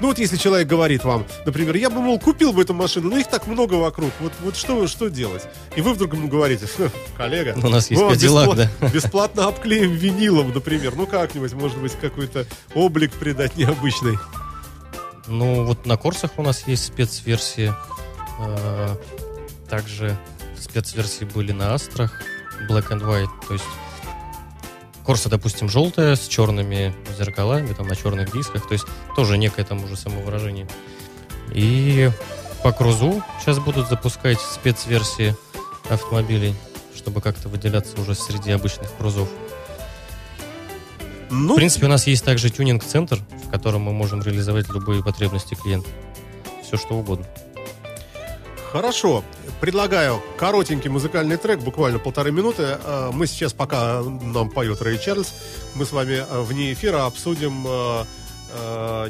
Ну 0.00 0.08
вот 0.08 0.18
если 0.18 0.36
человек 0.36 0.66
говорит 0.68 1.04
вам, 1.04 1.24
например, 1.46 1.76
я 1.76 1.88
бы, 1.88 2.00
мол, 2.00 2.18
купил 2.18 2.52
бы 2.52 2.62
эту 2.62 2.74
машину, 2.74 3.10
но 3.10 3.18
их 3.18 3.28
так 3.28 3.46
много 3.46 3.74
вокруг, 3.74 4.10
вот, 4.20 4.32
вот 4.42 4.56
что, 4.56 4.86
что 4.88 5.08
делать? 5.08 5.42
И 5.76 5.80
вы 5.80 5.94
вдруг 5.94 6.14
ему 6.14 6.28
говорите, 6.28 6.66
«Ха, 6.66 6.90
коллега, 7.16 7.54
У 7.62 7.68
нас 7.68 7.90
есть 7.90 8.02
вам 8.02 8.10
Кадиллак, 8.10 8.48
беспла- 8.48 8.68
да. 8.80 8.88
бесплатно 8.88 9.46
обклеим 9.46 9.92
винилом, 9.92 10.52
например. 10.52 10.94
Ну 10.96 11.06
как-нибудь, 11.06 11.52
может 11.54 11.78
быть, 11.78 11.92
какой-то 12.00 12.44
облик 12.74 13.12
придать 13.12 13.56
необычный. 13.56 14.18
Ну, 15.28 15.64
вот 15.64 15.86
на 15.86 15.96
Корсах 15.96 16.32
у 16.38 16.42
нас 16.42 16.66
есть 16.66 16.84
спецверсии. 16.84 17.72
Э, 18.40 18.96
Также 19.70 20.18
спецверсии 20.60 21.24
были 21.24 21.52
на 21.52 21.72
Астрах, 21.74 22.20
Black 22.68 22.88
and 22.90 23.02
White. 23.02 23.30
То 23.46 23.54
есть 23.54 23.64
Корса, 25.04 25.28
допустим, 25.28 25.68
желтая, 25.68 26.16
с 26.16 26.26
черными 26.26 26.94
зеркалами, 27.18 27.72
там 27.74 27.86
на 27.86 27.96
черных 27.96 28.32
дисках. 28.32 28.66
То 28.66 28.72
есть 28.72 28.86
тоже 29.14 29.36
некое 29.36 29.64
там 29.64 29.84
уже 29.84 29.96
самовыражение. 29.96 30.66
И 31.52 32.10
по 32.62 32.72
крузу 32.72 33.22
сейчас 33.40 33.58
будут 33.58 33.88
запускать 33.88 34.40
спецверсии 34.40 35.36
автомобилей, 35.90 36.54
чтобы 36.96 37.20
как-то 37.20 37.48
выделяться 37.48 38.00
уже 38.00 38.14
среди 38.14 38.50
обычных 38.52 38.90
крузов. 38.96 39.28
Ну, 41.30 41.52
В 41.52 41.56
принципе, 41.56 41.86
у 41.86 41.88
нас 41.88 42.06
есть 42.06 42.24
также 42.24 42.48
тюнинг-центр, 42.48 43.18
в 43.46 43.50
котором 43.50 43.82
мы 43.82 43.92
можем 43.92 44.22
реализовать 44.22 44.68
любые 44.68 45.02
потребности 45.02 45.54
клиента. 45.54 45.88
Все 46.62 46.76
что 46.76 46.94
угодно. 46.94 47.26
Хорошо. 48.74 49.22
Предлагаю 49.60 50.20
коротенький 50.36 50.90
музыкальный 50.90 51.36
трек, 51.36 51.60
буквально 51.60 52.00
полторы 52.00 52.32
минуты. 52.32 52.76
Э, 52.82 53.10
Мы 53.12 53.28
сейчас, 53.28 53.52
пока 53.52 54.02
нам 54.02 54.50
поет 54.50 54.82
Рэй 54.82 54.98
Чарльз, 54.98 55.32
мы 55.76 55.84
с 55.84 55.92
вами 55.92 56.14
э, 56.14 56.42
вне 56.42 56.72
эфира 56.72 57.06
обсудим, 57.06 57.64
э, 57.68 58.04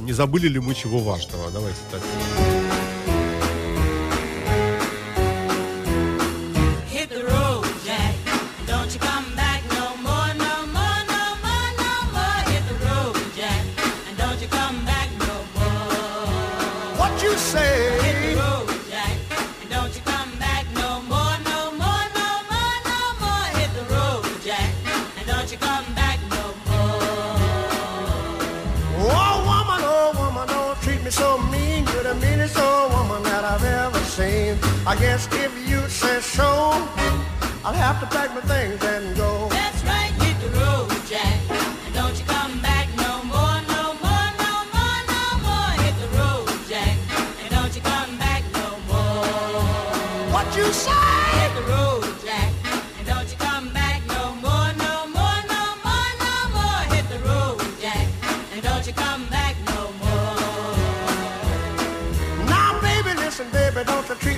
не 0.01 0.13
забыли 0.13 0.49
ли 0.49 0.61
мы 0.61 0.75
чего 0.75 0.99
важного. 0.99 1.51
Давайте 1.51 1.79
так. 1.91 2.03
Hit 6.93 7.11
Meanest 32.45 32.61
old 32.61 32.93
woman 32.93 33.23
that 33.23 33.43
I've 33.43 33.65
ever 33.65 33.99
seen. 34.01 34.59
I 34.87 34.95
guess 34.97 35.27
if 35.33 35.67
you 35.67 35.81
say 35.89 36.21
so, 36.21 36.45
I'll 37.65 37.73
have 37.73 38.01
to 38.01 38.07
pack 38.15 38.35
my 38.35 38.43
things 38.43 38.85
and 38.85 39.17
go. 39.17 39.54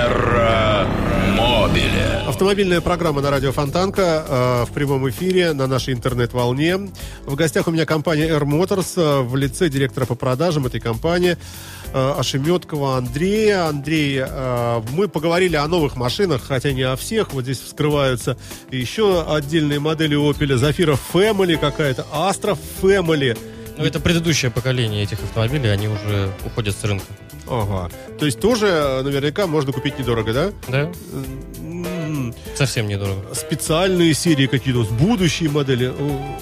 Терра 0.00 0.86
Мобиле. 1.36 2.22
Автомобильная 2.26 2.80
программа 2.80 3.20
на 3.20 3.30
радио 3.30 3.52
Фонтанка 3.52 4.24
э, 4.26 4.64
в 4.66 4.72
прямом 4.72 5.10
эфире 5.10 5.52
на 5.52 5.66
нашей 5.66 5.92
интернет-волне. 5.92 6.90
В 7.26 7.34
гостях 7.34 7.68
у 7.68 7.70
меня 7.70 7.84
компания 7.84 8.26
Air 8.28 8.44
Motors 8.44 8.94
э, 8.96 9.20
в 9.20 9.36
лице 9.36 9.68
директора 9.68 10.06
по 10.06 10.14
продажам 10.14 10.64
этой 10.66 10.80
компании 10.80 11.36
э, 11.92 12.14
Ошеметкова 12.18 12.96
Андрея. 12.96 13.66
Андрей, 13.66 14.22
э, 14.26 14.82
мы 14.92 15.06
поговорили 15.08 15.56
о 15.56 15.68
новых 15.68 15.96
машинах, 15.96 16.44
хотя 16.48 16.72
не 16.72 16.82
о 16.82 16.96
всех. 16.96 17.34
Вот 17.34 17.44
здесь 17.44 17.60
вскрываются 17.60 18.38
еще 18.70 19.26
отдельные 19.28 19.80
модели 19.80 20.16
Opel. 20.16 20.56
Зафира 20.56 20.96
Family 21.12 21.58
какая-то, 21.58 22.06
Astra 22.10 22.56
Family. 22.80 23.36
Ну, 23.76 23.84
это 23.84 24.00
предыдущее 24.00 24.50
поколение 24.50 25.02
этих 25.02 25.22
автомобилей, 25.22 25.68
они 25.68 25.88
уже 25.88 26.30
уходят 26.46 26.74
с 26.74 26.84
рынка. 26.84 27.04
Ага. 27.50 27.90
То 28.18 28.26
есть 28.26 28.40
тоже 28.40 28.66
э, 28.68 29.02
наверняка 29.02 29.46
можно 29.46 29.72
купить 29.72 29.98
недорого, 29.98 30.32
да? 30.32 30.50
Да? 30.68 30.90
Совсем 32.54 32.88
недорого. 32.88 33.34
специальные 33.34 34.14
серии 34.14 34.46
какие-то, 34.46 34.82
будущие 34.94 35.48
модели, 35.50 35.92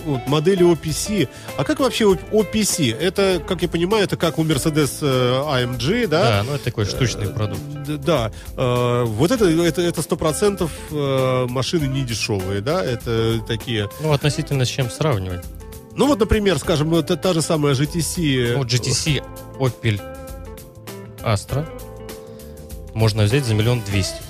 вот, 0.04 0.26
модели 0.26 0.64
OPC. 0.64 1.28
А 1.56 1.64
как 1.64 1.80
вообще 1.80 2.04
OPC? 2.04 2.94
Это, 2.98 3.42
как 3.46 3.62
я 3.62 3.68
понимаю, 3.68 4.04
это 4.04 4.16
как 4.16 4.38
у 4.38 4.44
Mercedes 4.44 4.98
э, 5.00 5.64
AMG, 5.64 6.06
да? 6.08 6.22
Да, 6.22 6.42
ну 6.44 6.54
это 6.54 6.64
такой 6.64 6.84
штучный 6.86 7.28
продукт. 7.28 7.60
Д- 7.86 7.96
Да, 7.98 8.32
Э, 8.56 9.04
вот 9.04 9.30
это 9.30 9.46
это 9.48 9.80
это 9.82 10.02
сто 10.02 10.16
процентов 10.16 10.70
э, 10.90 11.46
машины 11.48 11.84
не 11.86 12.02
дешевые, 12.02 12.60
да, 12.60 12.84
это 12.84 13.40
такие. 13.46 13.88
Ну, 14.02 14.12
относительно 14.12 14.64
с 14.64 14.68
чем 14.68 14.90
сравнивать. 14.90 15.44
Ну 15.94 16.06
вот, 16.06 16.18
например, 16.20 16.58
скажем, 16.58 17.02
та, 17.04 17.16
та 17.16 17.32
же 17.32 17.42
самая 17.42 17.74
GTC. 17.74 18.54
Ну, 18.56 18.64
GTC 18.64 19.22
Opel 19.58 20.00
Astra 21.32 21.66
можно 22.94 23.22
взять 23.24 23.44
за 23.44 23.54
миллион 23.54 23.80
двести. 23.82 24.22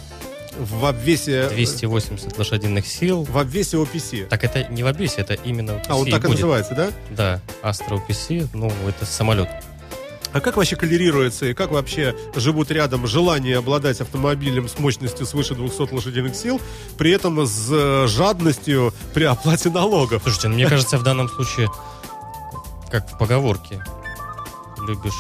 в 0.58 0.84
обвесе 0.86 1.48
280 1.48 2.36
лошадиных 2.36 2.86
сил. 2.86 3.24
в 3.24 3.38
обвесе 3.38 3.76
OPC. 3.76 4.26
Так 4.26 4.42
это 4.44 4.64
не 4.64 4.82
в 4.82 4.86
обвесе, 4.88 5.20
это 5.20 5.34
именно 5.34 5.70
OPC 5.72 5.84
А 5.88 5.96
он 5.96 6.06
так 6.10 6.24
и 6.24 6.26
будет. 6.26 6.36
называется, 6.36 6.74
да? 6.74 6.90
Да, 7.10 7.40
Astra 7.62 7.98
OPC, 8.00 8.48
ну, 8.52 8.70
это 8.86 9.06
самолет. 9.06 9.48
А 10.32 10.40
как 10.40 10.56
вообще 10.58 10.76
коллерируется 10.76 11.46
и 11.46 11.54
как 11.54 11.70
вообще 11.70 12.14
живут 12.36 12.70
рядом 12.70 13.06
желание 13.06 13.56
обладать 13.56 14.00
автомобилем 14.02 14.68
с 14.68 14.78
мощностью 14.78 15.24
свыше 15.24 15.54
200 15.54 15.94
лошадиных 15.94 16.34
сил, 16.36 16.60
при 16.98 17.12
этом 17.12 17.46
с 17.46 17.68
э, 17.70 18.06
жадностью 18.08 18.92
при 19.14 19.24
оплате 19.24 19.70
налогов? 19.70 20.20
Слушайте, 20.24 20.48
ну, 20.48 20.54
мне 20.56 20.66
кажется, 20.66 20.98
в 20.98 21.02
данном 21.02 21.28
случае, 21.30 21.68
как 22.90 23.10
в 23.10 23.16
поговорке, 23.16 23.82
любишь 24.86 25.14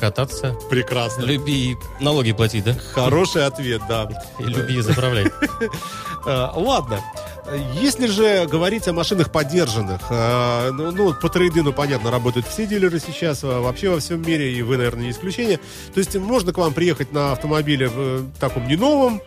кататься, 0.00 0.56
Прекрасно. 0.70 1.22
люби 1.22 1.72
и 1.72 1.76
налоги 2.00 2.32
платить, 2.32 2.64
да? 2.64 2.74
Хороший 2.94 3.46
ответ, 3.46 3.82
да. 3.88 4.08
И 4.38 4.44
люби 4.44 4.78
и 4.78 4.80
заправляй. 4.80 5.30
Э, 6.26 6.48
Ладно. 6.54 7.00
Если 7.80 8.06
же 8.06 8.46
говорить 8.46 8.86
о 8.88 8.92
машинах 8.92 9.32
поддержанных, 9.32 10.02
э, 10.10 10.70
ну, 10.70 10.90
ну, 10.92 11.14
по 11.14 11.30
трейдину, 11.30 11.72
понятно, 11.72 12.10
работают 12.10 12.46
все 12.46 12.66
дилеры 12.66 13.00
сейчас, 13.00 13.42
вообще 13.42 13.88
во 13.88 14.00
всем 14.00 14.20
мире, 14.20 14.52
и 14.52 14.60
вы, 14.60 14.76
наверное, 14.76 15.04
не 15.04 15.10
исключение. 15.12 15.58
То 15.94 15.98
есть 15.98 16.14
можно 16.16 16.52
к 16.52 16.58
вам 16.58 16.74
приехать 16.74 17.12
на 17.12 17.32
автомобиле 17.32 17.88
в 17.88 17.94
э, 17.96 18.22
таком 18.38 18.68
не 18.68 18.76
новом, 18.76 19.22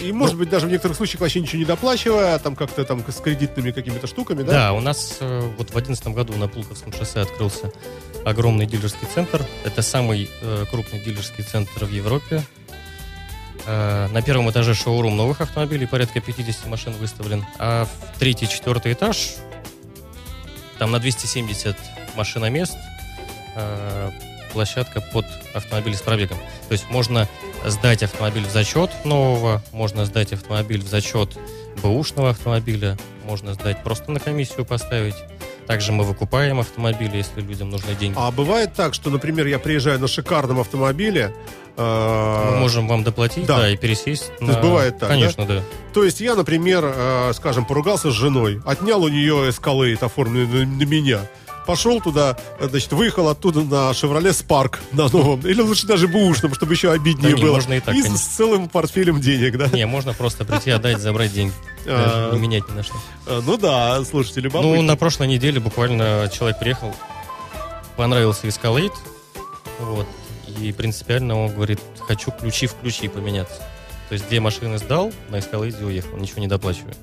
и, 0.00 0.12
может 0.12 0.36
быть, 0.36 0.48
даже 0.48 0.66
в 0.66 0.70
некоторых 0.70 0.96
случаях 0.96 1.20
вообще 1.20 1.40
ничего 1.40 1.58
не 1.58 1.64
доплачивая, 1.64 2.38
там 2.38 2.56
как-то 2.56 2.84
там 2.84 3.04
с 3.06 3.20
кредитными 3.20 3.70
какими-то 3.70 4.06
штуками, 4.06 4.42
да? 4.42 4.52
Да, 4.52 4.72
у 4.72 4.80
нас 4.80 5.18
э, 5.20 5.40
вот 5.56 5.70
в 5.70 5.72
2011 5.72 6.08
году 6.08 6.34
на 6.36 6.48
Пулковском 6.48 6.92
шоссе 6.92 7.20
открылся 7.20 7.72
огромный 8.24 8.66
дилерский 8.66 9.06
центр. 9.12 9.44
Это 9.64 9.82
самый 9.82 10.30
э, 10.40 10.64
крупный 10.70 11.00
дилерский 11.00 11.44
центр 11.44 11.84
в 11.84 11.90
Европе. 11.90 12.42
Э, 13.66 14.08
на 14.08 14.22
первом 14.22 14.50
этаже 14.50 14.74
шоурум 14.74 15.16
новых 15.16 15.40
автомобилей, 15.40 15.86
порядка 15.86 16.20
50 16.20 16.66
машин 16.66 16.92
выставлен. 16.94 17.44
А 17.58 17.86
в 17.86 18.18
третий, 18.18 18.48
четвертый 18.48 18.92
этаж, 18.92 19.34
там 20.78 20.90
на 20.90 20.98
270 20.98 21.76
машиномест, 22.16 22.76
э, 23.56 24.10
площадка 24.56 25.02
под 25.12 25.26
автомобиль 25.52 25.94
с 25.94 26.00
пробегом. 26.00 26.38
То 26.68 26.72
есть 26.72 26.88
можно 26.88 27.28
сдать 27.66 28.02
автомобиль 28.02 28.46
в 28.46 28.50
зачет 28.50 28.90
нового, 29.04 29.62
можно 29.70 30.06
сдать 30.06 30.32
автомобиль 30.32 30.82
в 30.82 30.88
зачет 30.88 31.36
бэушного 31.82 32.30
автомобиля, 32.30 32.96
можно 33.24 33.52
сдать 33.52 33.84
просто 33.84 34.10
на 34.10 34.18
комиссию 34.18 34.64
поставить. 34.64 35.14
Также 35.66 35.92
мы 35.92 36.04
выкупаем 36.04 36.58
автомобили, 36.60 37.18
если 37.18 37.42
людям 37.42 37.68
нужны 37.68 37.94
деньги. 37.96 38.14
А 38.18 38.30
бывает 38.30 38.72
так, 38.74 38.94
что, 38.94 39.10
например, 39.10 39.46
я 39.46 39.58
приезжаю 39.58 39.98
на 39.98 40.08
шикарном 40.08 40.60
автомобиле. 40.60 41.34
э, 41.76 42.50
Мы 42.52 42.56
можем 42.60 42.88
вам 42.88 43.04
доплатить, 43.04 43.44
да. 43.44 43.58
да, 43.58 43.68
и 43.68 43.76
пересесть. 43.76 44.30
То 44.38 44.46
есть 44.46 44.60
бывает 44.60 44.98
так, 44.98 45.10
Конечно, 45.10 45.44
да? 45.44 45.62
То 45.92 46.02
есть 46.04 46.20
я, 46.20 46.34
например, 46.34 46.82
э, 46.86 47.32
скажем, 47.34 47.66
поругался 47.66 48.10
с 48.10 48.14
женой, 48.14 48.62
отнял 48.64 49.02
у 49.02 49.08
нее 49.08 49.50
эскалейт, 49.50 50.02
оформленный 50.02 50.64
на 50.64 50.84
меня. 50.84 51.20
Пошел 51.66 52.00
туда, 52.00 52.36
значит, 52.60 52.92
выехал 52.92 53.28
оттуда 53.28 53.62
на 53.62 53.92
Шевроле 53.92 54.32
Спарк 54.32 54.78
на 54.92 55.08
новом, 55.08 55.40
или 55.40 55.60
лучше 55.60 55.86
даже 55.86 56.06
бэушном, 56.06 56.54
чтобы 56.54 56.74
еще 56.74 56.92
обиднее 56.92 57.34
Да 57.34 57.42
было. 57.42 57.54
можно 57.56 57.74
и 57.74 57.80
так, 57.80 57.94
с- 57.94 57.98
конечно. 57.98 58.16
с 58.18 58.22
целым 58.22 58.68
портфелем 58.68 59.20
денег, 59.20 59.56
да? 59.58 59.66
Не, 59.68 59.84
можно 59.86 60.12
просто 60.14 60.44
прийти, 60.44 60.70
отдать, 60.70 60.98
забрать 61.00 61.32
деньги. 61.32 61.52
А. 61.86 62.28
Даже 62.30 62.36
не 62.36 62.42
менять 62.46 62.68
ни 62.70 62.72
на 62.74 62.82
что. 62.84 62.94
Э, 63.26 63.40
Ну 63.44 63.56
да, 63.56 64.02
слушайте, 64.04 64.40
любопытно. 64.42 64.76
Ну, 64.76 64.82
на 64.82 64.96
прошлой 64.96 65.26
неделе 65.26 65.58
буквально 65.60 66.30
человек 66.32 66.58
приехал, 66.60 66.94
понравился 67.96 68.46
Escalade, 68.46 68.92
вот, 69.80 70.06
и 70.60 70.72
принципиально 70.72 71.36
он 71.38 71.52
говорит, 71.54 71.80
хочу 72.06 72.30
ключи 72.30 72.66
в 72.66 72.74
ключи 72.74 73.08
поменяться. 73.08 73.56
То 74.08 74.12
есть 74.12 74.28
две 74.28 74.38
машины 74.40 74.78
сдал, 74.78 75.12
на 75.30 75.36
Escalade 75.36 75.84
уехал, 75.84 76.16
ничего 76.16 76.40
не 76.40 76.46
доплачивая. 76.46 76.94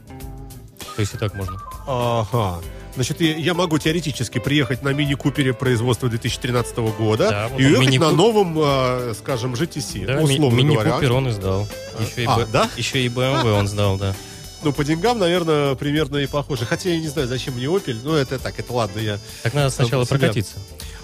То 0.95 1.01
есть 1.01 1.13
и 1.13 1.17
так 1.17 1.33
можно. 1.33 1.61
Ага. 1.87 2.59
Значит, 2.95 3.21
я, 3.21 3.53
могу 3.55 3.79
теоретически 3.79 4.37
приехать 4.37 4.83
на 4.83 4.89
мини-купере 4.89 5.53
производства 5.53 6.09
2013 6.09 6.77
года 6.95 7.29
Да, 7.29 7.47
вот 7.47 7.59
и 7.59 7.65
уехать 7.65 7.97
на 7.99 8.11
новом, 8.11 8.55
э, 8.59 9.13
скажем, 9.17 9.53
GTC, 9.55 10.05
Да, 10.05 10.13
ну, 10.21 10.27
ми- 10.27 10.35
условно 10.35 10.61
говоря. 10.63 10.83
мини-купер 10.91 11.11
он 11.13 11.27
и 11.27 11.31
сдал. 11.31 11.67
Еще 11.99 12.21
и, 12.23 12.25
А, 12.27 12.37
Б- 12.37 12.47
да? 12.53 12.69
еще 12.77 13.03
и 13.03 13.07
BMW 13.09 13.51
он 13.57 13.67
сдал, 13.67 13.97
да. 13.97 14.13
Ну, 14.61 14.71
по 14.71 14.83
деньгам, 14.85 15.17
наверное, 15.17 15.73
примерно 15.75 16.17
и 16.17 16.27
похоже. 16.27 16.65
Хотя 16.65 16.89
я 16.91 16.99
не 16.99 17.07
знаю, 17.07 17.27
зачем 17.27 17.55
мне 17.55 17.65
Opel. 17.65 17.97
Ну, 18.03 18.13
это 18.13 18.37
так, 18.37 18.59
это 18.59 18.71
ладно, 18.71 18.99
я... 18.99 19.17
Так 19.41 19.55
надо 19.55 19.71
сначала 19.71 20.05
прокатиться, 20.05 20.53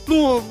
Ну, 0.07 0.43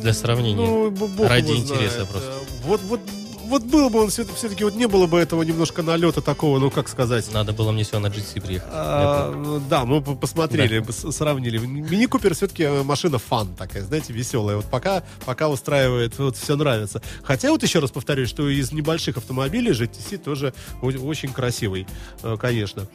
для 0.00 0.14
сравнения. 0.14 0.66
ну 0.66 1.26
Ради 1.28 1.52
интереса 1.52 2.06
просто. 2.06 2.32
Вот, 2.64 2.80
вот, 2.88 3.00
вот 3.46 3.62
было 3.62 3.88
бы 3.88 4.02
он 4.02 4.10
все, 4.10 4.24
таки 4.24 4.64
вот 4.64 4.74
не 4.74 4.86
было 4.86 5.06
бы 5.06 5.18
этого 5.18 5.42
немножко 5.42 5.82
налета 5.82 6.20
такого, 6.20 6.58
ну, 6.58 6.70
как 6.70 6.88
сказать... 6.88 7.32
Надо 7.32 7.52
было 7.52 7.72
мне 7.72 7.84
все 7.84 7.98
на 7.98 8.06
GT 8.08 8.40
приехать. 8.40 8.68
А, 8.72 9.32
ну, 9.32 9.60
да, 9.60 9.84
мы 9.84 10.00
по- 10.02 10.14
посмотрели, 10.14 10.84
с- 10.90 11.12
сравнили. 11.12 11.58
Мини 11.58 12.06
Купер 12.06 12.34
все-таки 12.34 12.66
машина 12.84 13.18
фан 13.18 13.54
такая, 13.56 13.82
знаете, 13.82 14.12
веселая. 14.12 14.56
Вот 14.56 14.66
пока, 14.66 15.02
пока 15.24 15.48
устраивает, 15.48 16.18
вот 16.18 16.36
все 16.36 16.56
нравится. 16.56 17.02
Хотя 17.22 17.50
вот 17.50 17.62
еще 17.62 17.78
раз 17.78 17.90
повторюсь, 17.90 18.28
что 18.28 18.48
из 18.48 18.72
небольших 18.72 19.16
автомобилей 19.16 19.72
GTC 19.72 20.18
тоже 20.18 20.52
очень 20.82 21.32
красивый, 21.32 21.86
э, 22.22 22.36
конечно. 22.40 22.86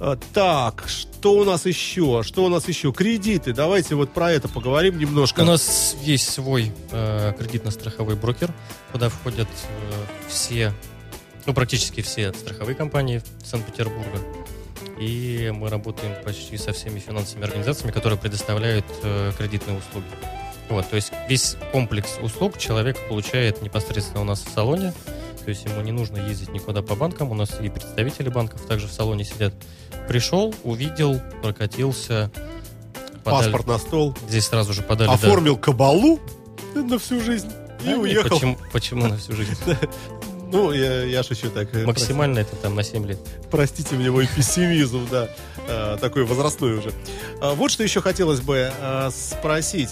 Э, 0.00 0.16
Так, 0.32 0.84
что 0.88 1.32
у 1.32 1.44
нас 1.44 1.66
еще? 1.66 2.22
Что 2.22 2.44
у 2.44 2.48
нас 2.48 2.68
еще? 2.68 2.92
Кредиты. 2.92 3.52
Давайте 3.52 3.94
вот 3.94 4.12
про 4.12 4.32
это 4.32 4.48
поговорим 4.48 4.98
немножко. 4.98 5.40
У 5.40 5.44
нас 5.44 5.96
есть 6.02 6.30
свой 6.30 6.72
э, 6.92 7.32
кредитно-страховой 7.38 8.16
брокер, 8.16 8.52
куда 8.92 9.08
входят 9.08 9.48
э, 9.48 10.28
все, 10.28 10.72
ну, 11.46 11.54
практически 11.54 12.00
все 12.02 12.32
страховые 12.32 12.76
компании 12.76 13.22
Санкт-Петербурга. 13.44 14.18
И 15.00 15.52
мы 15.54 15.68
работаем 15.68 16.12
почти 16.24 16.56
со 16.56 16.72
всеми 16.72 16.98
финансовыми 16.98 17.46
организациями, 17.46 17.92
которые 17.92 18.18
предоставляют 18.18 18.84
э, 19.02 19.32
кредитные 19.36 19.78
услуги. 19.78 20.06
Вот, 20.68 20.88
то 20.90 20.96
есть 20.96 21.12
весь 21.28 21.56
комплекс 21.72 22.18
услуг 22.20 22.58
человек 22.58 22.98
получает 23.08 23.62
непосредственно 23.62 24.20
у 24.20 24.24
нас 24.24 24.44
в 24.44 24.52
салоне. 24.52 24.92
То 25.44 25.50
есть 25.50 25.64
ему 25.64 25.80
не 25.80 25.92
нужно 25.92 26.18
ездить 26.18 26.52
никуда 26.52 26.82
по 26.82 26.94
банкам. 26.94 27.30
У 27.30 27.34
нас 27.34 27.58
и 27.60 27.70
представители 27.70 28.28
банков 28.28 28.66
также 28.66 28.86
в 28.86 28.92
салоне 28.92 29.24
сидят. 29.24 29.54
Пришел, 30.08 30.54
увидел, 30.64 31.20
прокатился. 31.42 32.30
подали- 33.24 33.44
Паспорт 33.44 33.66
на 33.66 33.78
стол. 33.78 34.16
Здесь 34.28 34.46
сразу 34.46 34.72
же 34.72 34.82
подали... 34.82 35.08
да, 35.08 35.14
Оформил 35.14 35.56
кабалу 35.56 36.18
на 36.74 36.98
всю 36.98 37.20
жизнь 37.20 37.50
и 37.82 37.84
да, 37.84 37.90
нет, 37.92 37.98
уехал. 37.98 38.30
Почему, 38.36 38.58
почему 38.72 39.06
на 39.06 39.16
всю 39.18 39.32
жизнь? 39.34 39.54
Ну, 40.50 40.72
я, 40.72 41.02
я 41.04 41.22
шучу 41.22 41.50
так. 41.50 41.74
э, 41.74 41.84
Максимально 41.84 42.38
это 42.38 42.56
там 42.56 42.74
на 42.74 42.82
7 42.82 43.04
лет. 43.06 43.18
Простите 43.50 43.96
мне 43.96 44.10
мой 44.10 44.26
пессимизм, 44.34 45.06
да, 45.10 45.28
э, 45.68 45.98
такой 46.00 46.24
возрастной 46.24 46.78
уже. 46.78 46.90
А, 47.42 47.52
Вот 47.52 47.70
что 47.70 47.82
еще 47.82 48.00
хотелось 48.00 48.40
бы 48.40 48.72
э, 48.74 49.10
спросить. 49.12 49.90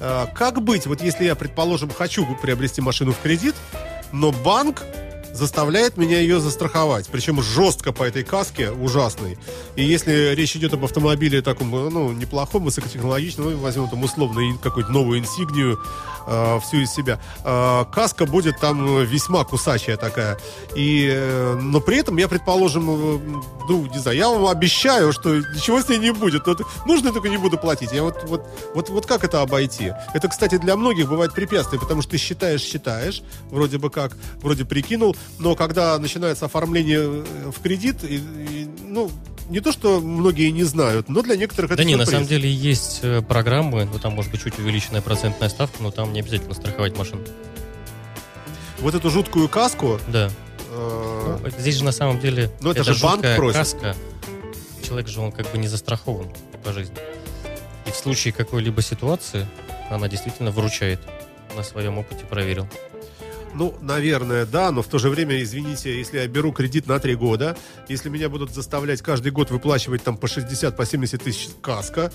Э, 0.00 0.26
Как 0.34 0.60
быть, 0.62 0.84
вот 0.86 1.00
если 1.00 1.24
я, 1.24 1.34
предположим, 1.34 1.88
хочу 1.88 2.26
приобрести 2.42 2.82
машину 2.82 3.12
в 3.12 3.18
кредит, 3.20 3.54
но 4.12 4.30
банк 4.30 4.82
заставляет 5.34 5.96
меня 5.96 6.20
ее 6.20 6.40
застраховать. 6.40 7.08
Причем 7.10 7.42
жестко 7.42 7.92
по 7.92 8.04
этой 8.04 8.22
каске, 8.22 8.70
ужасной. 8.70 9.36
И 9.76 9.84
если 9.84 10.34
речь 10.34 10.56
идет 10.56 10.72
об 10.74 10.84
автомобиле 10.84 11.42
таком, 11.42 11.70
ну, 11.70 12.12
неплохом, 12.12 12.64
высокотехнологичном, 12.64 13.50
ну, 13.50 13.58
возьмем 13.58 13.88
там 13.88 14.02
условно 14.02 14.40
какую-то 14.62 14.90
новую 14.92 15.18
инсигнию, 15.18 15.78
э, 16.26 16.60
всю 16.60 16.78
из 16.78 16.92
себя, 16.92 17.20
э, 17.44 17.84
каска 17.92 18.26
будет 18.26 18.60
там 18.60 19.04
весьма 19.04 19.44
кусачая 19.44 19.96
такая. 19.96 20.38
И, 20.76 21.08
э, 21.12 21.54
но 21.60 21.80
при 21.80 21.98
этом 21.98 22.16
я, 22.16 22.28
предположим, 22.28 22.90
э, 22.90 23.18
ну, 23.68 23.86
не 23.86 23.98
знаю, 23.98 24.16
я 24.16 24.28
вам 24.28 24.46
обещаю, 24.46 25.12
что 25.12 25.36
ничего 25.36 25.80
с 25.80 25.88
ней 25.88 25.98
не 25.98 26.12
будет. 26.12 26.46
Вот 26.46 26.62
нужно, 26.86 27.12
только 27.12 27.28
не 27.28 27.36
буду 27.36 27.58
платить. 27.58 27.92
Я 27.92 28.02
вот, 28.02 28.24
вот, 28.24 28.46
вот, 28.74 28.88
вот 28.88 29.06
как 29.06 29.24
это 29.24 29.42
обойти? 29.42 29.92
Это, 30.14 30.28
кстати, 30.28 30.58
для 30.58 30.76
многих 30.76 31.08
бывает 31.08 31.34
препятствие, 31.34 31.80
потому 31.80 32.02
что 32.02 32.12
ты 32.12 32.18
считаешь, 32.18 32.60
считаешь, 32.60 33.22
вроде 33.50 33.78
бы 33.78 33.90
как, 33.90 34.16
вроде 34.40 34.64
прикинул, 34.64 35.16
но 35.38 35.54
когда 35.56 35.98
начинается 35.98 36.44
оформление 36.46 37.00
э, 37.00 37.50
в 37.54 37.60
кредит, 37.60 38.04
и- 38.04 38.16
и, 38.16 38.68
ну, 38.82 39.10
не 39.50 39.60
то, 39.60 39.72
что 39.72 40.00
многие 40.00 40.50
не 40.50 40.64
знают, 40.64 41.08
но 41.08 41.20
для 41.22 41.36
некоторых 41.36 41.70
это 41.72 41.78
Да 41.78 41.84
не, 41.84 41.96
на 41.96 42.06
самом 42.06 42.26
деле 42.26 42.50
есть 42.50 43.00
э, 43.02 43.20
программы, 43.20 43.84
ну 43.84 43.98
там 43.98 44.14
может 44.14 44.30
быть 44.30 44.42
чуть 44.42 44.58
увеличенная 44.58 45.02
процентная 45.02 45.48
ставка, 45.50 45.82
но 45.82 45.90
там 45.90 46.12
не 46.12 46.20
обязательно 46.20 46.54
страховать 46.54 46.96
машину. 46.96 47.20
Вот 48.80 48.94
эту 48.94 49.10
жуткую 49.10 49.48
каску, 49.48 50.00
Да. 50.08 50.30
э, 50.70 51.38
Ну, 51.42 51.50
здесь 51.58 51.76
же 51.76 51.84
на 51.84 51.92
самом 51.92 52.20
деле 52.20 52.50
Ну, 52.60 52.70
это 52.70 52.84
же 52.84 52.94
банк 53.02 53.24
просит. 53.36 53.56
каска. 53.58 53.94
Человек 54.82 55.08
же 55.08 55.20
он 55.20 55.32
как 55.32 55.50
бы 55.50 55.58
не 55.58 55.68
застрахован 55.68 56.28
по 56.64 56.72
жизни. 56.72 56.96
И 57.86 57.90
в 57.90 57.96
случае 57.96 58.32
какой-либо 58.32 58.82
ситуации 58.82 59.46
она 59.90 60.08
действительно 60.08 60.50
выручает. 60.50 61.00
На 61.56 61.62
своем 61.62 61.98
опыте 61.98 62.24
проверил. 62.24 62.66
Ну, 63.54 63.74
наверное, 63.80 64.46
да, 64.46 64.70
но 64.72 64.82
в 64.82 64.86
то 64.88 64.98
же 64.98 65.08
время, 65.08 65.40
извините, 65.42 65.96
если 65.96 66.18
я 66.18 66.26
беру 66.26 66.52
кредит 66.52 66.86
на 66.86 66.98
3 66.98 67.14
года, 67.14 67.56
если 67.88 68.08
меня 68.08 68.28
будут 68.28 68.52
заставлять 68.52 69.00
каждый 69.02 69.30
год 69.32 69.50
выплачивать 69.50 70.02
там 70.02 70.16
по 70.16 70.26
60, 70.26 70.76
по 70.76 70.84
70 70.84 71.22
тысяч 71.22 71.48
каска, 71.62 72.12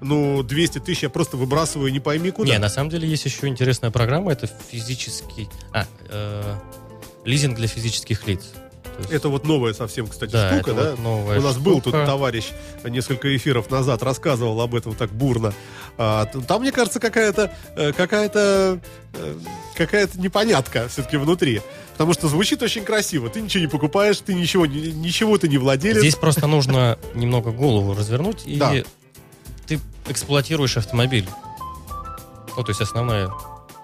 ну, 0.00 0.42
200 0.42 0.78
тысяч 0.80 1.02
я 1.02 1.10
просто 1.10 1.36
выбрасываю 1.36 1.92
не 1.92 2.00
пойми 2.00 2.30
куда. 2.30 2.50
Не, 2.50 2.58
на 2.58 2.68
самом 2.68 2.88
деле 2.90 3.08
есть 3.08 3.24
еще 3.24 3.48
интересная 3.48 3.90
программа. 3.90 4.32
Это 4.32 4.46
физический... 4.70 5.48
А, 5.72 5.86
э, 6.08 6.54
лизинг 7.24 7.56
для 7.56 7.66
физических 7.68 8.26
лиц. 8.26 8.52
Есть- 8.98 9.10
Это 9.12 9.28
вот 9.28 9.44
новая 9.44 9.74
совсем, 9.74 10.06
кстати, 10.08 10.32
Да, 10.32 10.54
штука, 10.54 10.72
да? 10.74 10.90
вот 10.90 10.98
новая 11.00 11.38
У 11.38 11.42
нас 11.42 11.56
был 11.58 11.74
тут 11.80 11.94
штука. 11.94 12.06
товарищ 12.06 12.46
несколько 12.84 13.36
эфиров 13.36 13.70
назад, 13.70 14.02
рассказывал 14.02 14.60
об 14.60 14.74
этом 14.74 14.94
так 14.94 15.10
бурно. 15.12 15.52
А, 15.98 16.24
там, 16.26 16.62
мне 16.62 16.72
кажется, 16.72 16.98
какая-то 17.00 17.52
э, 17.76 17.92
какая-то 17.92 18.80
э, 19.14 19.34
какая-то 19.78 20.20
непонятка 20.20 20.88
все-таки 20.88 21.16
внутри. 21.16 21.62
Потому 21.92 22.12
что 22.12 22.28
звучит 22.28 22.62
очень 22.62 22.84
красиво. 22.84 23.30
Ты 23.30 23.40
ничего 23.40 23.62
не 23.62 23.68
покупаешь, 23.68 24.18
ты 24.18 24.34
ничего, 24.34 24.66
ничего 24.66 25.38
ты 25.38 25.48
не 25.48 25.56
владелец. 25.58 25.98
Здесь 26.00 26.16
просто 26.16 26.46
нужно 26.46 26.98
немного 27.14 27.50
голову 27.50 27.94
развернуть, 27.94 28.42
и 28.46 28.56
Да. 28.56 28.72
ты 29.66 29.80
эксплуатируешь 30.08 30.76
автомобиль. 30.76 31.28
Ну, 32.56 32.62
то 32.62 32.70
есть 32.70 32.80
основная 32.80 33.30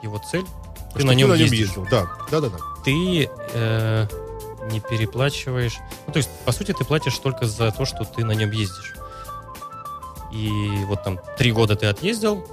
его 0.03 0.21
цель. 0.31 0.45
Ты 0.93 1.01
Что 1.01 1.07
на 1.09 1.13
нем 1.13 1.33
ездишь. 1.35 1.59
ездил. 1.61 1.87
Да, 1.91 2.07
да, 2.31 2.41
да, 2.41 2.49
да. 2.51 2.59
Ты 2.85 3.29
э, 3.53 4.07
не 4.71 4.81
переплачиваешь. 4.81 5.79
Ну, 6.07 6.13
то 6.13 6.19
есть, 6.19 6.29
по 6.45 6.53
сути, 6.53 6.73
ты 6.73 6.85
платишь 6.85 7.17
только 7.19 7.47
за 7.47 7.71
то, 7.73 7.85
что 7.85 8.05
ты 8.05 8.25
на 8.25 8.33
нем 8.33 8.51
ездишь. 8.51 8.95
И 10.33 10.49
вот 10.87 11.03
там 11.05 11.19
три 11.39 11.53
года 11.53 11.77
ты 11.77 11.87
отъездил, 11.87 12.45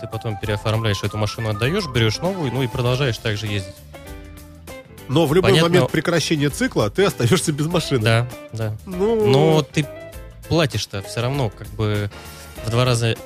ты 0.00 0.06
потом 0.06 0.38
переоформляешь 0.38 1.02
эту 1.02 1.16
машину, 1.16 1.50
отдаешь, 1.50 1.86
берешь 1.86 2.18
новую, 2.18 2.52
ну 2.52 2.62
и 2.62 2.66
продолжаешь 2.66 3.18
также 3.18 3.46
ездить. 3.46 3.74
Но 5.08 5.26
в 5.26 5.32
любой 5.32 5.50
Понятно. 5.50 5.68
момент 5.70 5.90
прекращения 5.90 6.50
цикла 6.50 6.90
ты 6.90 7.04
остаешься 7.04 7.52
без 7.52 7.66
машины. 7.66 8.00
Да, 8.02 8.28
да. 8.52 8.76
Ну, 8.84 9.26
Но 9.26 9.62
ты 9.62 9.86
платишь-то 10.48 11.02
все 11.02 11.22
равно 11.22 11.50
как 11.50 11.68
бы 11.68 12.10
в 12.64 12.70
два 12.70 12.84
раза 12.84 13.16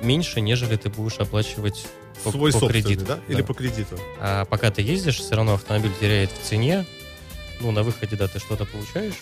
меньше, 0.00 0.40
нежели 0.40 0.76
ты 0.76 0.90
будешь 0.90 1.18
оплачивать 1.18 1.86
по, 2.22 2.30
свой 2.30 2.52
по 2.52 2.68
кредиту. 2.68 3.04
да? 3.04 3.18
Или 3.28 3.42
по 3.42 3.52
кредиту. 3.52 3.98
А 4.20 4.44
пока 4.44 4.70
ты 4.70 4.82
ездишь, 4.82 5.18
все 5.18 5.34
равно 5.34 5.54
автомобиль 5.54 5.92
теряет 6.00 6.30
в 6.30 6.46
цене. 6.46 6.86
Ну, 7.60 7.70
на 7.72 7.82
выходе, 7.82 8.16
да, 8.16 8.28
ты 8.28 8.38
что-то 8.38 8.64
получаешь. 8.64 9.14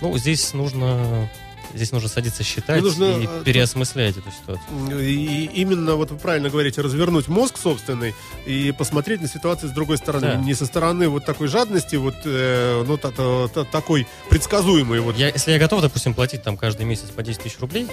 Ну, 0.00 0.16
здесь 0.18 0.52
нужно 0.54 1.30
здесь 1.74 1.92
нужно 1.92 2.08
садиться 2.08 2.42
считать 2.42 2.80
Ну, 2.80 2.86
нужно, 2.88 3.04
и 3.20 3.26
э, 3.26 3.42
переосмыслять 3.44 4.16
эту 4.16 4.30
ситуацию. 4.30 5.00
И 5.00 5.46
именно, 5.54 5.96
вот 5.96 6.10
вы 6.10 6.16
правильно 6.18 6.48
говорите, 6.50 6.80
развернуть 6.80 7.28
мозг 7.28 7.58
собственный 7.58 8.14
и 8.46 8.72
посмотреть 8.72 9.20
на 9.20 9.28
ситуацию 9.28 9.70
с 9.70 9.72
другой 9.72 9.98
стороны. 9.98 10.26
Да. 10.26 10.34
Не 10.36 10.54
со 10.54 10.66
стороны 10.66 11.08
вот 11.08 11.24
такой 11.24 11.48
жадности, 11.48 11.96
вот, 11.96 12.14
э, 12.24 12.84
ну, 12.86 12.96
та- 12.96 13.10
та- 13.10 13.48
та- 13.48 13.64
такой 13.64 14.06
предсказуемой. 14.30 15.00
Вот. 15.00 15.16
Я, 15.16 15.28
если 15.28 15.52
я 15.52 15.58
готов, 15.58 15.82
допустим, 15.82 16.14
платить 16.14 16.42
там 16.42 16.56
каждый 16.56 16.86
месяц 16.86 17.10
по 17.10 17.22
10 17.22 17.42
тысяч 17.42 17.58
рублей 17.58 17.88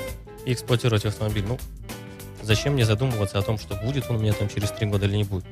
и 0.45 0.53
эксплуатировать 0.53 1.05
автомобиль, 1.05 1.45
ну, 1.47 1.59
зачем 2.43 2.73
мне 2.73 2.85
задумываться 2.85 3.39
о 3.39 3.41
том, 3.41 3.57
что 3.57 3.75
будет 3.75 4.05
он 4.09 4.17
у 4.17 4.19
меня 4.19 4.33
там 4.33 4.47
через 4.49 4.69
3 4.71 4.87
года 4.87 5.05
или 5.07 5.17
не 5.17 5.23
будет? 5.23 5.45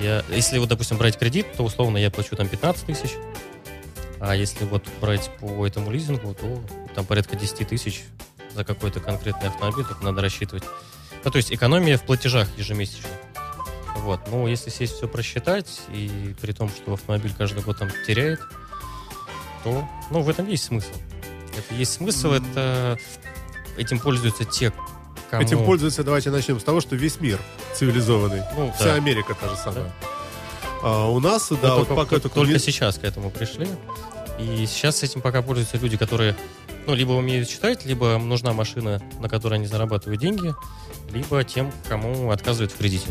Я, 0.00 0.22
если 0.30 0.58
вот, 0.58 0.68
допустим, 0.68 0.96
брать 0.96 1.18
кредит, 1.18 1.46
то 1.56 1.64
условно 1.64 1.98
я 1.98 2.10
плачу 2.10 2.36
там 2.36 2.46
15 2.48 2.86
тысяч, 2.86 3.10
а 4.20 4.34
если 4.34 4.64
вот 4.64 4.86
брать 5.00 5.30
по 5.40 5.66
этому 5.66 5.90
лизингу, 5.90 6.34
то 6.34 6.62
там 6.94 7.04
порядка 7.04 7.36
10 7.36 7.68
тысяч 7.68 8.04
за 8.54 8.64
какой-то 8.64 9.00
конкретный 9.00 9.48
автомобиль, 9.48 9.84
только 9.84 10.04
надо 10.04 10.20
рассчитывать. 10.20 10.64
Ну, 11.24 11.30
то 11.30 11.36
есть 11.36 11.52
экономия 11.52 11.98
в 11.98 12.02
платежах 12.02 12.48
ежемесячно. 12.56 13.08
Вот. 13.98 14.20
Ну, 14.30 14.46
если 14.46 14.70
сесть 14.70 14.94
все 14.96 15.08
просчитать, 15.08 15.80
и 15.92 16.34
при 16.40 16.52
том, 16.52 16.68
что 16.68 16.94
автомобиль 16.94 17.32
каждый 17.36 17.62
год 17.62 17.78
там 17.78 17.88
теряет, 18.06 18.40
то, 19.64 19.88
ну, 20.10 20.22
в 20.22 20.28
этом 20.28 20.48
есть 20.48 20.64
смысл. 20.64 20.92
Это 21.56 21.74
есть 21.74 21.92
смысл, 21.92 22.32
это 22.32 22.98
этим 23.76 23.98
пользуются 23.98 24.44
те, 24.44 24.72
кому... 25.30 25.42
Этим 25.42 25.64
пользуются, 25.64 26.04
давайте 26.04 26.30
начнем 26.30 26.60
с 26.60 26.64
того, 26.64 26.80
что 26.80 26.96
весь 26.96 27.20
мир 27.20 27.40
цивилизованный. 27.74 28.42
Ну, 28.56 28.72
Вся 28.72 28.84
да. 28.84 28.94
Америка 28.94 29.34
та 29.34 29.48
же 29.48 29.56
самая. 29.56 29.92
А 30.82 31.08
у 31.08 31.20
нас, 31.20 31.48
да, 31.50 31.56
вот 31.56 31.88
только, 31.88 31.94
пока 31.94 32.10
только, 32.18 32.28
только 32.28 32.58
сейчас 32.58 32.98
к 32.98 33.04
этому 33.04 33.30
пришли. 33.30 33.66
И 34.38 34.66
сейчас 34.66 34.98
с 34.98 35.02
этим 35.02 35.20
пока 35.20 35.42
пользуются 35.42 35.78
люди, 35.78 35.96
которые, 35.96 36.36
ну, 36.86 36.94
либо 36.94 37.12
умеют 37.12 37.48
читать, 37.48 37.84
либо 37.84 38.18
нужна 38.18 38.52
машина, 38.52 39.02
на 39.20 39.28
которой 39.28 39.54
они 39.54 39.66
зарабатывают 39.66 40.20
деньги, 40.20 40.54
либо 41.12 41.42
тем, 41.42 41.72
кому 41.88 42.30
отказывают 42.30 42.70
в 42.70 42.76
кредите. 42.76 43.08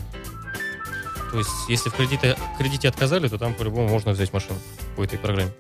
То 1.32 1.40
есть, 1.40 1.50
если 1.68 1.90
в 1.90 1.94
кредите, 1.94 2.38
кредите 2.58 2.88
отказали, 2.88 3.28
то 3.28 3.38
там 3.38 3.54
по-любому 3.54 3.90
можно 3.90 4.12
взять 4.12 4.32
машину 4.32 4.58
по 4.96 5.04
этой 5.04 5.20
программе. 5.20 5.52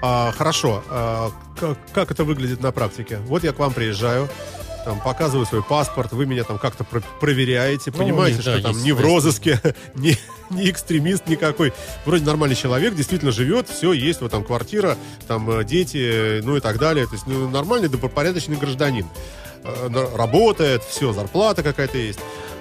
А, 0.00 0.32
хорошо. 0.32 0.82
А, 0.88 1.32
как, 1.58 1.78
как 1.92 2.10
это 2.12 2.22
выглядит 2.22 2.60
на 2.60 2.70
практике? 2.70 3.18
Вот 3.26 3.42
я 3.42 3.52
к 3.52 3.58
вам 3.58 3.72
приезжаю, 3.72 4.28
там, 4.84 5.00
показываю 5.00 5.46
свой 5.46 5.62
паспорт, 5.62 6.12
вы 6.12 6.26
меня 6.26 6.44
там 6.44 6.58
как-то 6.58 6.84
про- 6.84 7.02
проверяете, 7.20 7.90
Ну, 7.92 7.98
понимаете, 7.98 8.36
есть, 8.36 8.48
что 8.48 8.56
да, 8.60 8.72
там 8.72 8.82
не 8.82 8.92
в 8.92 9.00
розыске, 9.00 9.60
не, 9.94 10.16
не 10.50 10.70
экстремист 10.70 11.26
никакой. 11.28 11.72
Вроде 12.04 12.24
нормальный 12.24 12.56
человек, 12.56 12.94
действительно 12.94 13.32
живет, 13.32 13.68
все, 13.68 13.92
есть 13.92 14.20
вот 14.20 14.30
там 14.30 14.44
квартира, 14.44 14.96
там 15.26 15.48
э, 15.50 15.64
дети, 15.64 16.40
ну 16.42 16.56
и 16.56 16.60
так 16.60 16.78
далее. 16.78 17.06
То 17.06 17.14
есть 17.14 17.26
ну, 17.26 17.48
нормальный, 17.48 17.88
добропорядочный 17.88 18.56
гражданин. 18.56 19.06
Э, 19.64 19.88
Работает, 20.16 20.82
все, 20.84 21.12
зарплата 21.12 21.62
какая-то 21.62 21.98
есть. 21.98 22.18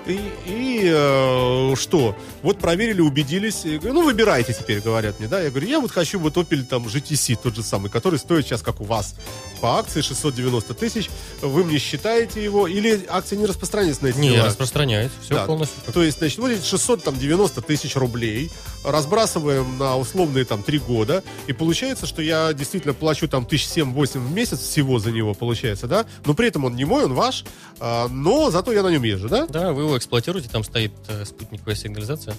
И, 0.07 0.19
и, 0.47 0.81
э, 0.91 1.75
что? 1.75 2.15
Вот 2.41 2.57
проверили, 2.57 3.01
убедились. 3.01 3.65
И 3.65 3.79
ну, 3.83 4.03
выбирайте 4.03 4.53
теперь, 4.53 4.79
говорят 4.81 5.19
мне, 5.19 5.27
да. 5.27 5.39
Я 5.41 5.49
говорю, 5.51 5.67
я 5.67 5.79
вот 5.79 5.91
хочу 5.91 6.19
вот 6.19 6.37
Opel 6.37 6.63
там 6.63 6.87
GTC, 6.87 7.37
тот 7.41 7.55
же 7.55 7.61
самый, 7.63 7.89
который 7.91 8.17
стоит 8.17 8.45
сейчас, 8.45 8.61
как 8.63 8.81
у 8.81 8.83
вас, 8.83 9.15
по 9.61 9.77
акции 9.77 10.01
690 10.01 10.73
тысяч. 10.73 11.09
Вы 11.41 11.63
мне 11.63 11.77
считаете 11.77 12.43
его? 12.43 12.67
Или 12.67 13.05
акция 13.09 13.37
не 13.37 13.45
распространяется 13.45 14.03
на 14.03 14.07
эти 14.07 14.17
Не, 14.17 14.31
дела? 14.31 14.45
распространяет. 14.47 15.11
Все 15.23 15.35
Да. 15.35 15.45
полностью. 15.45 15.79
То 15.93 16.01
есть, 16.03 16.17
значит, 16.17 16.39
вот 16.39 16.49
эти 16.49 16.65
690 16.65 17.61
тысяч 17.61 17.95
рублей 17.95 18.49
разбрасываем 18.83 19.77
на 19.77 19.97
условные 19.97 20.45
там 20.45 20.63
три 20.63 20.79
года, 20.79 21.23
и 21.45 21.53
получается, 21.53 22.07
что 22.07 22.21
я 22.23 22.51
действительно 22.53 22.93
плачу 22.95 23.27
там 23.27 23.45
тысяч 23.45 23.67
семь-восемь 23.67 24.19
в 24.19 24.31
месяц 24.31 24.59
всего 24.59 24.97
за 24.99 25.11
него, 25.11 25.35
получается, 25.35 25.85
да? 25.87 26.05
Но 26.25 26.33
при 26.33 26.47
этом 26.47 26.65
он 26.65 26.75
не 26.75 26.85
мой, 26.85 27.05
он 27.05 27.13
ваш, 27.13 27.43
а, 27.79 28.07
но 28.07 28.49
зато 28.49 28.71
я 28.73 28.81
на 28.81 28.89
нем 28.89 29.03
езжу, 29.03 29.29
да? 29.29 29.45
Да, 29.47 29.73
вы 29.73 29.85
его 29.91 29.97
эксплуатируете, 29.97 30.49
там 30.49 30.63
стоит 30.63 30.93
э, 31.07 31.25
спутниковая 31.25 31.75
сигнализация. 31.75 32.35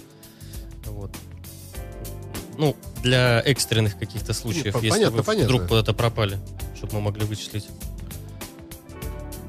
Вот. 0.85 1.11
Ну, 2.57 2.75
для 3.01 3.41
экстренных 3.41 3.97
каких-то 3.97 4.33
случаев, 4.33 4.73
по- 4.73 4.77
если 4.77 4.89
понятно, 4.89 5.17
вы 5.17 5.23
понятно. 5.23 5.45
вдруг 5.53 5.67
куда-то 5.69 5.93
пропали, 5.93 6.39
чтобы 6.75 6.95
мы 6.95 7.01
могли 7.01 7.25
вычислить. 7.25 7.67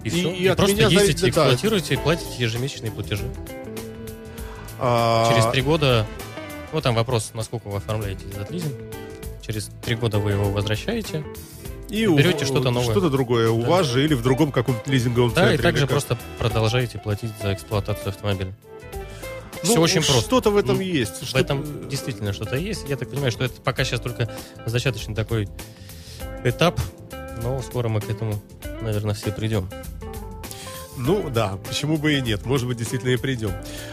И, 0.05 0.09
И- 0.09 0.11
все. 0.11 0.30
и 0.32 0.44
И, 0.44 0.55
просто 0.55 0.76
ездите, 0.76 0.98
зависит, 1.00 1.20
да. 1.20 1.28
эксплуатируете 1.28 1.94
и 1.94 1.96
платите 1.96 2.30
ежемесячные 2.38 2.92
платежи. 2.92 3.24
А, 4.78 5.30
Через 5.30 5.50
три 5.52 5.62
года, 5.62 6.07
ну 6.72 6.80
там 6.80 6.94
вопрос, 6.94 7.30
насколько 7.34 7.68
вы 7.68 7.76
оформляете 7.78 8.24
этот 8.28 8.50
лизинг. 8.50 8.74
Через 9.46 9.70
три 9.82 9.94
года 9.96 10.18
вы 10.18 10.32
его 10.32 10.50
возвращаете. 10.50 11.24
И 11.95 12.07
берете 12.07 12.45
что-то 12.45 12.70
новое. 12.70 12.90
Что-то 12.90 13.11
другое 13.11 13.51
у 13.51 13.62
Да. 13.62 13.68
вас 13.68 13.86
же 13.86 14.05
или 14.05 14.14
в 14.14 14.22
другом 14.22 14.53
каком-то 14.53 14.90
лизинговом 14.90 15.30
Да, 15.30 15.42
центре. 15.42 15.55
и 15.59 15.59
также 15.62 15.86
просто 15.86 16.18
продолжаете 16.38 16.99
платить 16.99 17.30
за 17.42 17.53
эксплуатацию 17.55 18.09
автомобиля. 18.09 18.55
Ну, 19.62 19.70
Все 19.70 19.80
очень 19.80 20.03
просто. 20.03 20.20
Что-то 20.22 20.51
в 20.51 20.57
этом 20.59 20.76
Ну, 20.76 20.82
есть. 20.82 21.22
В 21.22 21.26
Что- 21.26 21.38
этом 21.38 21.88
действительно 21.88 22.32
что-то 22.34 22.57
есть. 22.57 22.86
Я 22.88 22.97
так 22.97 23.09
понимаю, 23.09 23.32
что 23.32 23.45
это 23.45 23.61
пока 23.62 23.84
сейчас 23.84 24.01
только 24.01 24.30
зачаточный 24.66 25.14
такой 25.14 25.49
этап, 26.45 26.78
но 27.42 27.62
скоро 27.62 27.88
мы 27.88 28.01
к 28.03 28.11
этому, 28.11 28.42
наверное, 28.82 29.14
все 29.14 29.32
придем. 29.32 29.68
Ну 30.97 31.28
да, 31.28 31.59
почему 31.66 31.97
бы 31.97 32.14
и 32.14 32.20
нет, 32.20 32.47
может 32.47 32.68
быть 32.68 32.78
действительно 32.78 33.11
и 33.11 33.16
придем. 33.16 33.51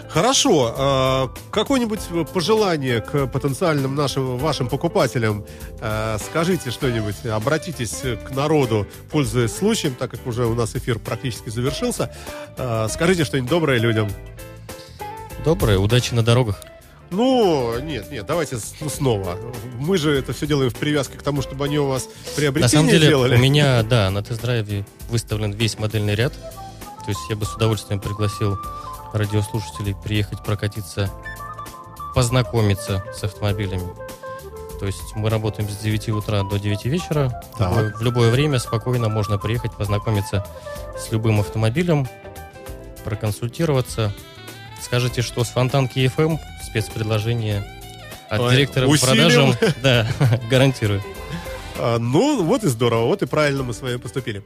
Хорошо, 0.09 0.73
а, 0.77 1.33
какое-нибудь 1.49 2.01
пожелание 2.31 3.01
к 3.01 3.27
потенциальным 3.27 3.95
нашим 3.95 4.37
вашим 4.37 4.69
покупателям? 4.69 5.45
А, 5.79 6.17
Скажите 6.19 6.69
что-нибудь, 6.69 7.25
обратитесь 7.25 8.01
к 8.23 8.31
народу, 8.31 8.87
пользуясь 9.09 9.55
случаем, 9.55 9.95
так 9.95 10.11
как 10.11 10.25
уже 10.27 10.45
у 10.45 10.53
нас 10.53 10.75
эфир 10.75 10.99
практически 10.99 11.49
завершился. 11.49 12.13
А, 12.57 12.87
Скажите 12.87 13.25
что-нибудь 13.25 13.49
доброе 13.49 13.79
людям. 13.79 14.09
Доброе, 15.43 15.79
удачи 15.79 16.13
на 16.13 16.23
дорогах. 16.23 16.61
Ну, 17.09 17.77
нет, 17.79 18.09
нет, 18.09 18.25
давайте 18.25 18.57
ну, 18.79 18.89
снова. 18.89 19.37
Мы 19.77 19.97
же 19.97 20.17
это 20.17 20.31
все 20.31 20.47
делаем 20.47 20.69
в 20.69 20.75
привязке 20.75 21.17
к 21.17 21.23
тому, 21.23 21.41
чтобы 21.41 21.65
они 21.65 21.77
у 21.77 21.87
вас 21.87 22.07
приобретение 22.37 22.61
На 22.61 22.69
самом 22.69 22.89
деле, 22.89 23.07
делали. 23.07 23.35
у 23.35 23.37
меня, 23.39 23.83
да, 23.83 24.09
на 24.11 24.23
тест-драйве 24.23 24.85
выставлен 25.09 25.51
весь 25.51 25.77
модельный 25.77 26.15
ряд. 26.15 26.31
То 27.03 27.09
есть 27.09 27.21
я 27.29 27.35
бы 27.35 27.45
с 27.45 27.53
удовольствием 27.55 27.99
пригласил 27.99 28.57
радиослушателей 29.13 29.95
приехать 29.95 30.43
прокатиться, 30.43 31.09
познакомиться 32.15 33.03
с 33.13 33.23
автомобилями. 33.23 33.87
То 34.79 34.87
есть 34.87 35.15
мы 35.15 35.29
работаем 35.29 35.69
с 35.69 35.77
9 35.77 36.09
утра 36.09 36.43
до 36.43 36.57
9 36.57 36.85
вечера. 36.85 37.41
Так. 37.57 37.99
В 37.99 38.01
любое- 38.01 38.31
время 38.31 38.57
спокойно 38.59 39.09
можно 39.09 39.37
приехать, 39.37 39.73
познакомиться 39.73 40.45
с 40.97 41.11
любым 41.11 41.39
автомобилем, 41.39 42.07
проконсультироваться. 43.03 44.11
Скажите, 44.81 45.21
что 45.21 45.43
с 45.43 45.49
Фонтанки 45.49 45.99
FM 45.99 46.39
спецпредложение 46.63 47.63
от 48.29 48.39
Ой, 48.39 48.55
директора 48.55 48.87
по 48.87 48.97
продажам. 48.97 49.53
Да, 49.83 50.07
гарантирую. 50.49 51.03
А, 51.81 51.97
Ну, 51.97 52.43
вот 52.43 52.63
и 52.63 52.67
здорово, 52.67 53.05
вот 53.05 53.23
и 53.23 53.25
правильно 53.25 53.63
мы 53.63 53.73
с 53.73 53.81
вами 53.81 53.97
поступили. 53.97 54.43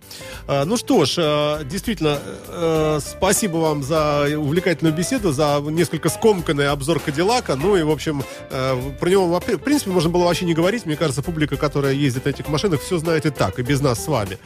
А, 0.47 0.63
Ну 0.65 0.77
что 0.77 1.05
ж, 1.05 1.15
а, 1.17 1.63
действительно, 1.63 2.19
э, 2.47 2.99
спасибо 3.01 3.57
вам 3.57 3.83
за 3.83 4.27
увлекательную 4.37 4.95
беседу, 4.95 5.31
за 5.33 5.61
несколько 5.65 6.09
скомканный 6.09 6.69
обзор 6.69 6.99
Кадиллака. 6.99 7.55
Ну 7.55 7.75
и, 7.75 7.83
в 7.83 7.91
общем, 7.91 8.23
э, 8.49 8.91
про 8.99 9.09
него, 9.09 9.27
в 9.27 9.57
принципе, 9.57 9.91
можно 9.91 10.09
было 10.09 10.23
вообще 10.23 10.45
не 10.45 10.53
говорить. 10.53 10.85
Мне 10.85 10.95
кажется, 10.95 11.21
публика, 11.21 11.57
которая 11.57 11.93
ездит 11.93 12.25
на 12.25 12.29
этих 12.29 12.47
машинах, 12.47 12.81
все 12.81 12.97
знает 12.97 13.25
и 13.25 13.29
так, 13.31 13.59
и 13.59 13.63
без 13.63 13.81
нас 13.81 14.03
с 14.03 14.07
вами. 14.07 14.37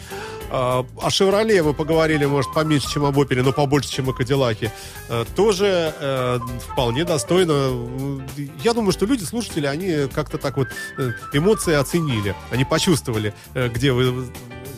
А, 0.51 0.85
О 1.01 1.09
«Шевроле» 1.09 1.61
мы 1.61 1.73
поговорили, 1.73 2.25
может, 2.25 2.53
поменьше, 2.53 2.89
чем 2.89 3.05
об 3.05 3.19
«Опеле», 3.19 3.43
но 3.43 3.51
побольше, 3.51 3.89
чем 3.89 4.09
о 4.09 4.13
«Кадиллаке». 4.13 4.71
Э, 5.07 5.25
Тоже 5.35 5.93
э, 5.99 6.39
вполне 6.71 7.05
достойно. 7.05 7.53
Я 8.63 8.73
думаю, 8.73 8.91
что 8.91 9.05
люди, 9.05 9.23
слушатели, 9.23 9.67
они 9.67 10.07
как-то 10.13 10.37
так 10.37 10.57
вот 10.57 10.67
э, 10.97 11.11
эмоции 11.33 11.73
оценили. 11.73 12.35
Они 12.51 12.65
почувствовали, 12.65 13.33
где 13.53 13.91
вы 13.91 14.27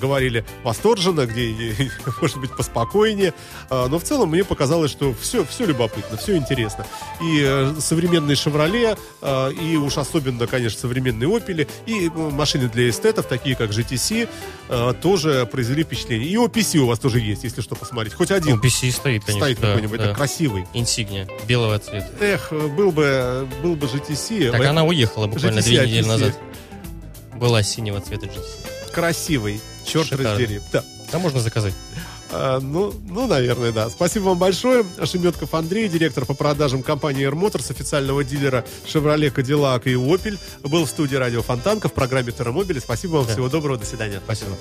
говорили 0.01 0.43
восторженно, 0.63 1.25
где, 1.25 1.75
может 2.21 2.37
быть, 2.37 2.55
поспокойнее. 2.55 3.33
А, 3.69 3.87
Но 3.87 3.99
в 3.99 4.03
целом 4.03 4.29
мне 4.29 4.43
показалось, 4.43 4.91
что 4.91 5.13
все, 5.13 5.45
все 5.45 5.65
любопытно, 5.65 6.17
все 6.17 6.35
интересно. 6.35 6.85
И 7.21 7.41
э, 7.43 7.73
современные 7.79 8.35
«Шевроле», 8.35 8.97
э, 9.21 9.51
и 9.53 9.77
уж 9.77 9.97
особенно, 9.97 10.47
конечно, 10.47 10.79
современные 10.79 11.33
«Опели», 11.33 11.67
и 11.85 12.07
э, 12.07 12.09
машины 12.09 12.67
для 12.67 12.89
эстетов, 12.89 13.27
такие 13.27 13.55
как 13.55 13.69
GTC, 13.69 14.27
э, 14.69 14.93
тоже 15.01 15.47
произвели 15.51 15.83
впечатление. 15.83 16.27
И 16.27 16.35
OPC 16.35 16.79
у 16.79 16.87
вас 16.87 16.99
тоже 16.99 17.19
есть, 17.19 17.43
если 17.43 17.61
что, 17.61 17.75
посмотреть. 17.75 18.13
Хоть 18.13 18.31
один 18.31 18.59
PC 18.59 18.91
стоит, 18.91 19.23
конечно. 19.23 19.45
стоит 19.45 19.59
да, 19.59 19.67
какой-нибудь, 19.67 19.99
да. 19.99 20.13
красивый. 20.13 20.65
Инсигния 20.73 21.27
белого 21.47 21.77
цвета. 21.79 22.09
Эх, 22.19 22.51
был 22.51 22.91
бы, 22.91 23.47
был 23.61 23.75
бы 23.75 23.87
GTC. 23.87 24.51
Так 24.51 24.61
э, 24.61 24.65
она 24.65 24.83
уехала 24.83 25.27
буквально 25.27 25.59
GTC, 25.59 25.63
две 25.63 25.79
недели 25.81 26.03
GTC. 26.03 26.07
назад. 26.07 26.39
Была 27.35 27.63
синего 27.63 27.99
цвета 28.01 28.27
GTC. 28.27 28.91
Красивый. 28.91 29.61
Черт 29.86 30.05
Шикарно. 30.05 30.29
раздери. 30.32 30.61
Да. 30.71 30.84
Там 31.11 31.21
можно 31.21 31.39
заказать. 31.39 31.73
А, 32.34 32.59
ну, 32.61 32.93
ну, 33.09 33.27
наверное, 33.27 33.73
да. 33.73 33.89
Спасибо 33.89 34.25
вам 34.29 34.38
большое. 34.38 34.86
Шеметков 35.03 35.53
Андрей, 35.53 35.89
директор 35.89 36.25
по 36.25 36.34
продажам 36.34 36.82
компании 36.82 37.27
Air 37.27 37.34
Motors, 37.34 37.69
официального 37.71 38.23
дилера 38.23 38.63
Chevrolet, 38.86 39.34
Cadillac 39.34 39.82
и 39.86 39.95
Opel, 39.95 40.39
был 40.63 40.86
в 40.86 40.89
студии 40.89 41.15
радио 41.17 41.41
Фонтанка 41.41 41.89
в 41.89 41.93
программе 41.93 42.32
Термобили. 42.32 42.79
Спасибо 42.79 43.17
вам, 43.17 43.25
Да. 43.25 43.34
всего 43.34 43.49
доброго, 43.49 43.77
до 43.77 43.86
свидания. 43.86 44.21
Спасибо. 44.23 44.51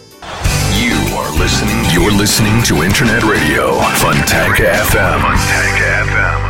You 0.80 0.96
are 1.14 1.30
listening. 1.38 1.84
You're 1.94 2.16
listening 2.18 2.60
to 2.64 2.82
Internet 2.84 3.22
Radio 3.22 3.78
Fontanka 4.00 4.64
FM. 4.90 5.20
Fontanka 5.20 6.04
FM. 6.10 6.49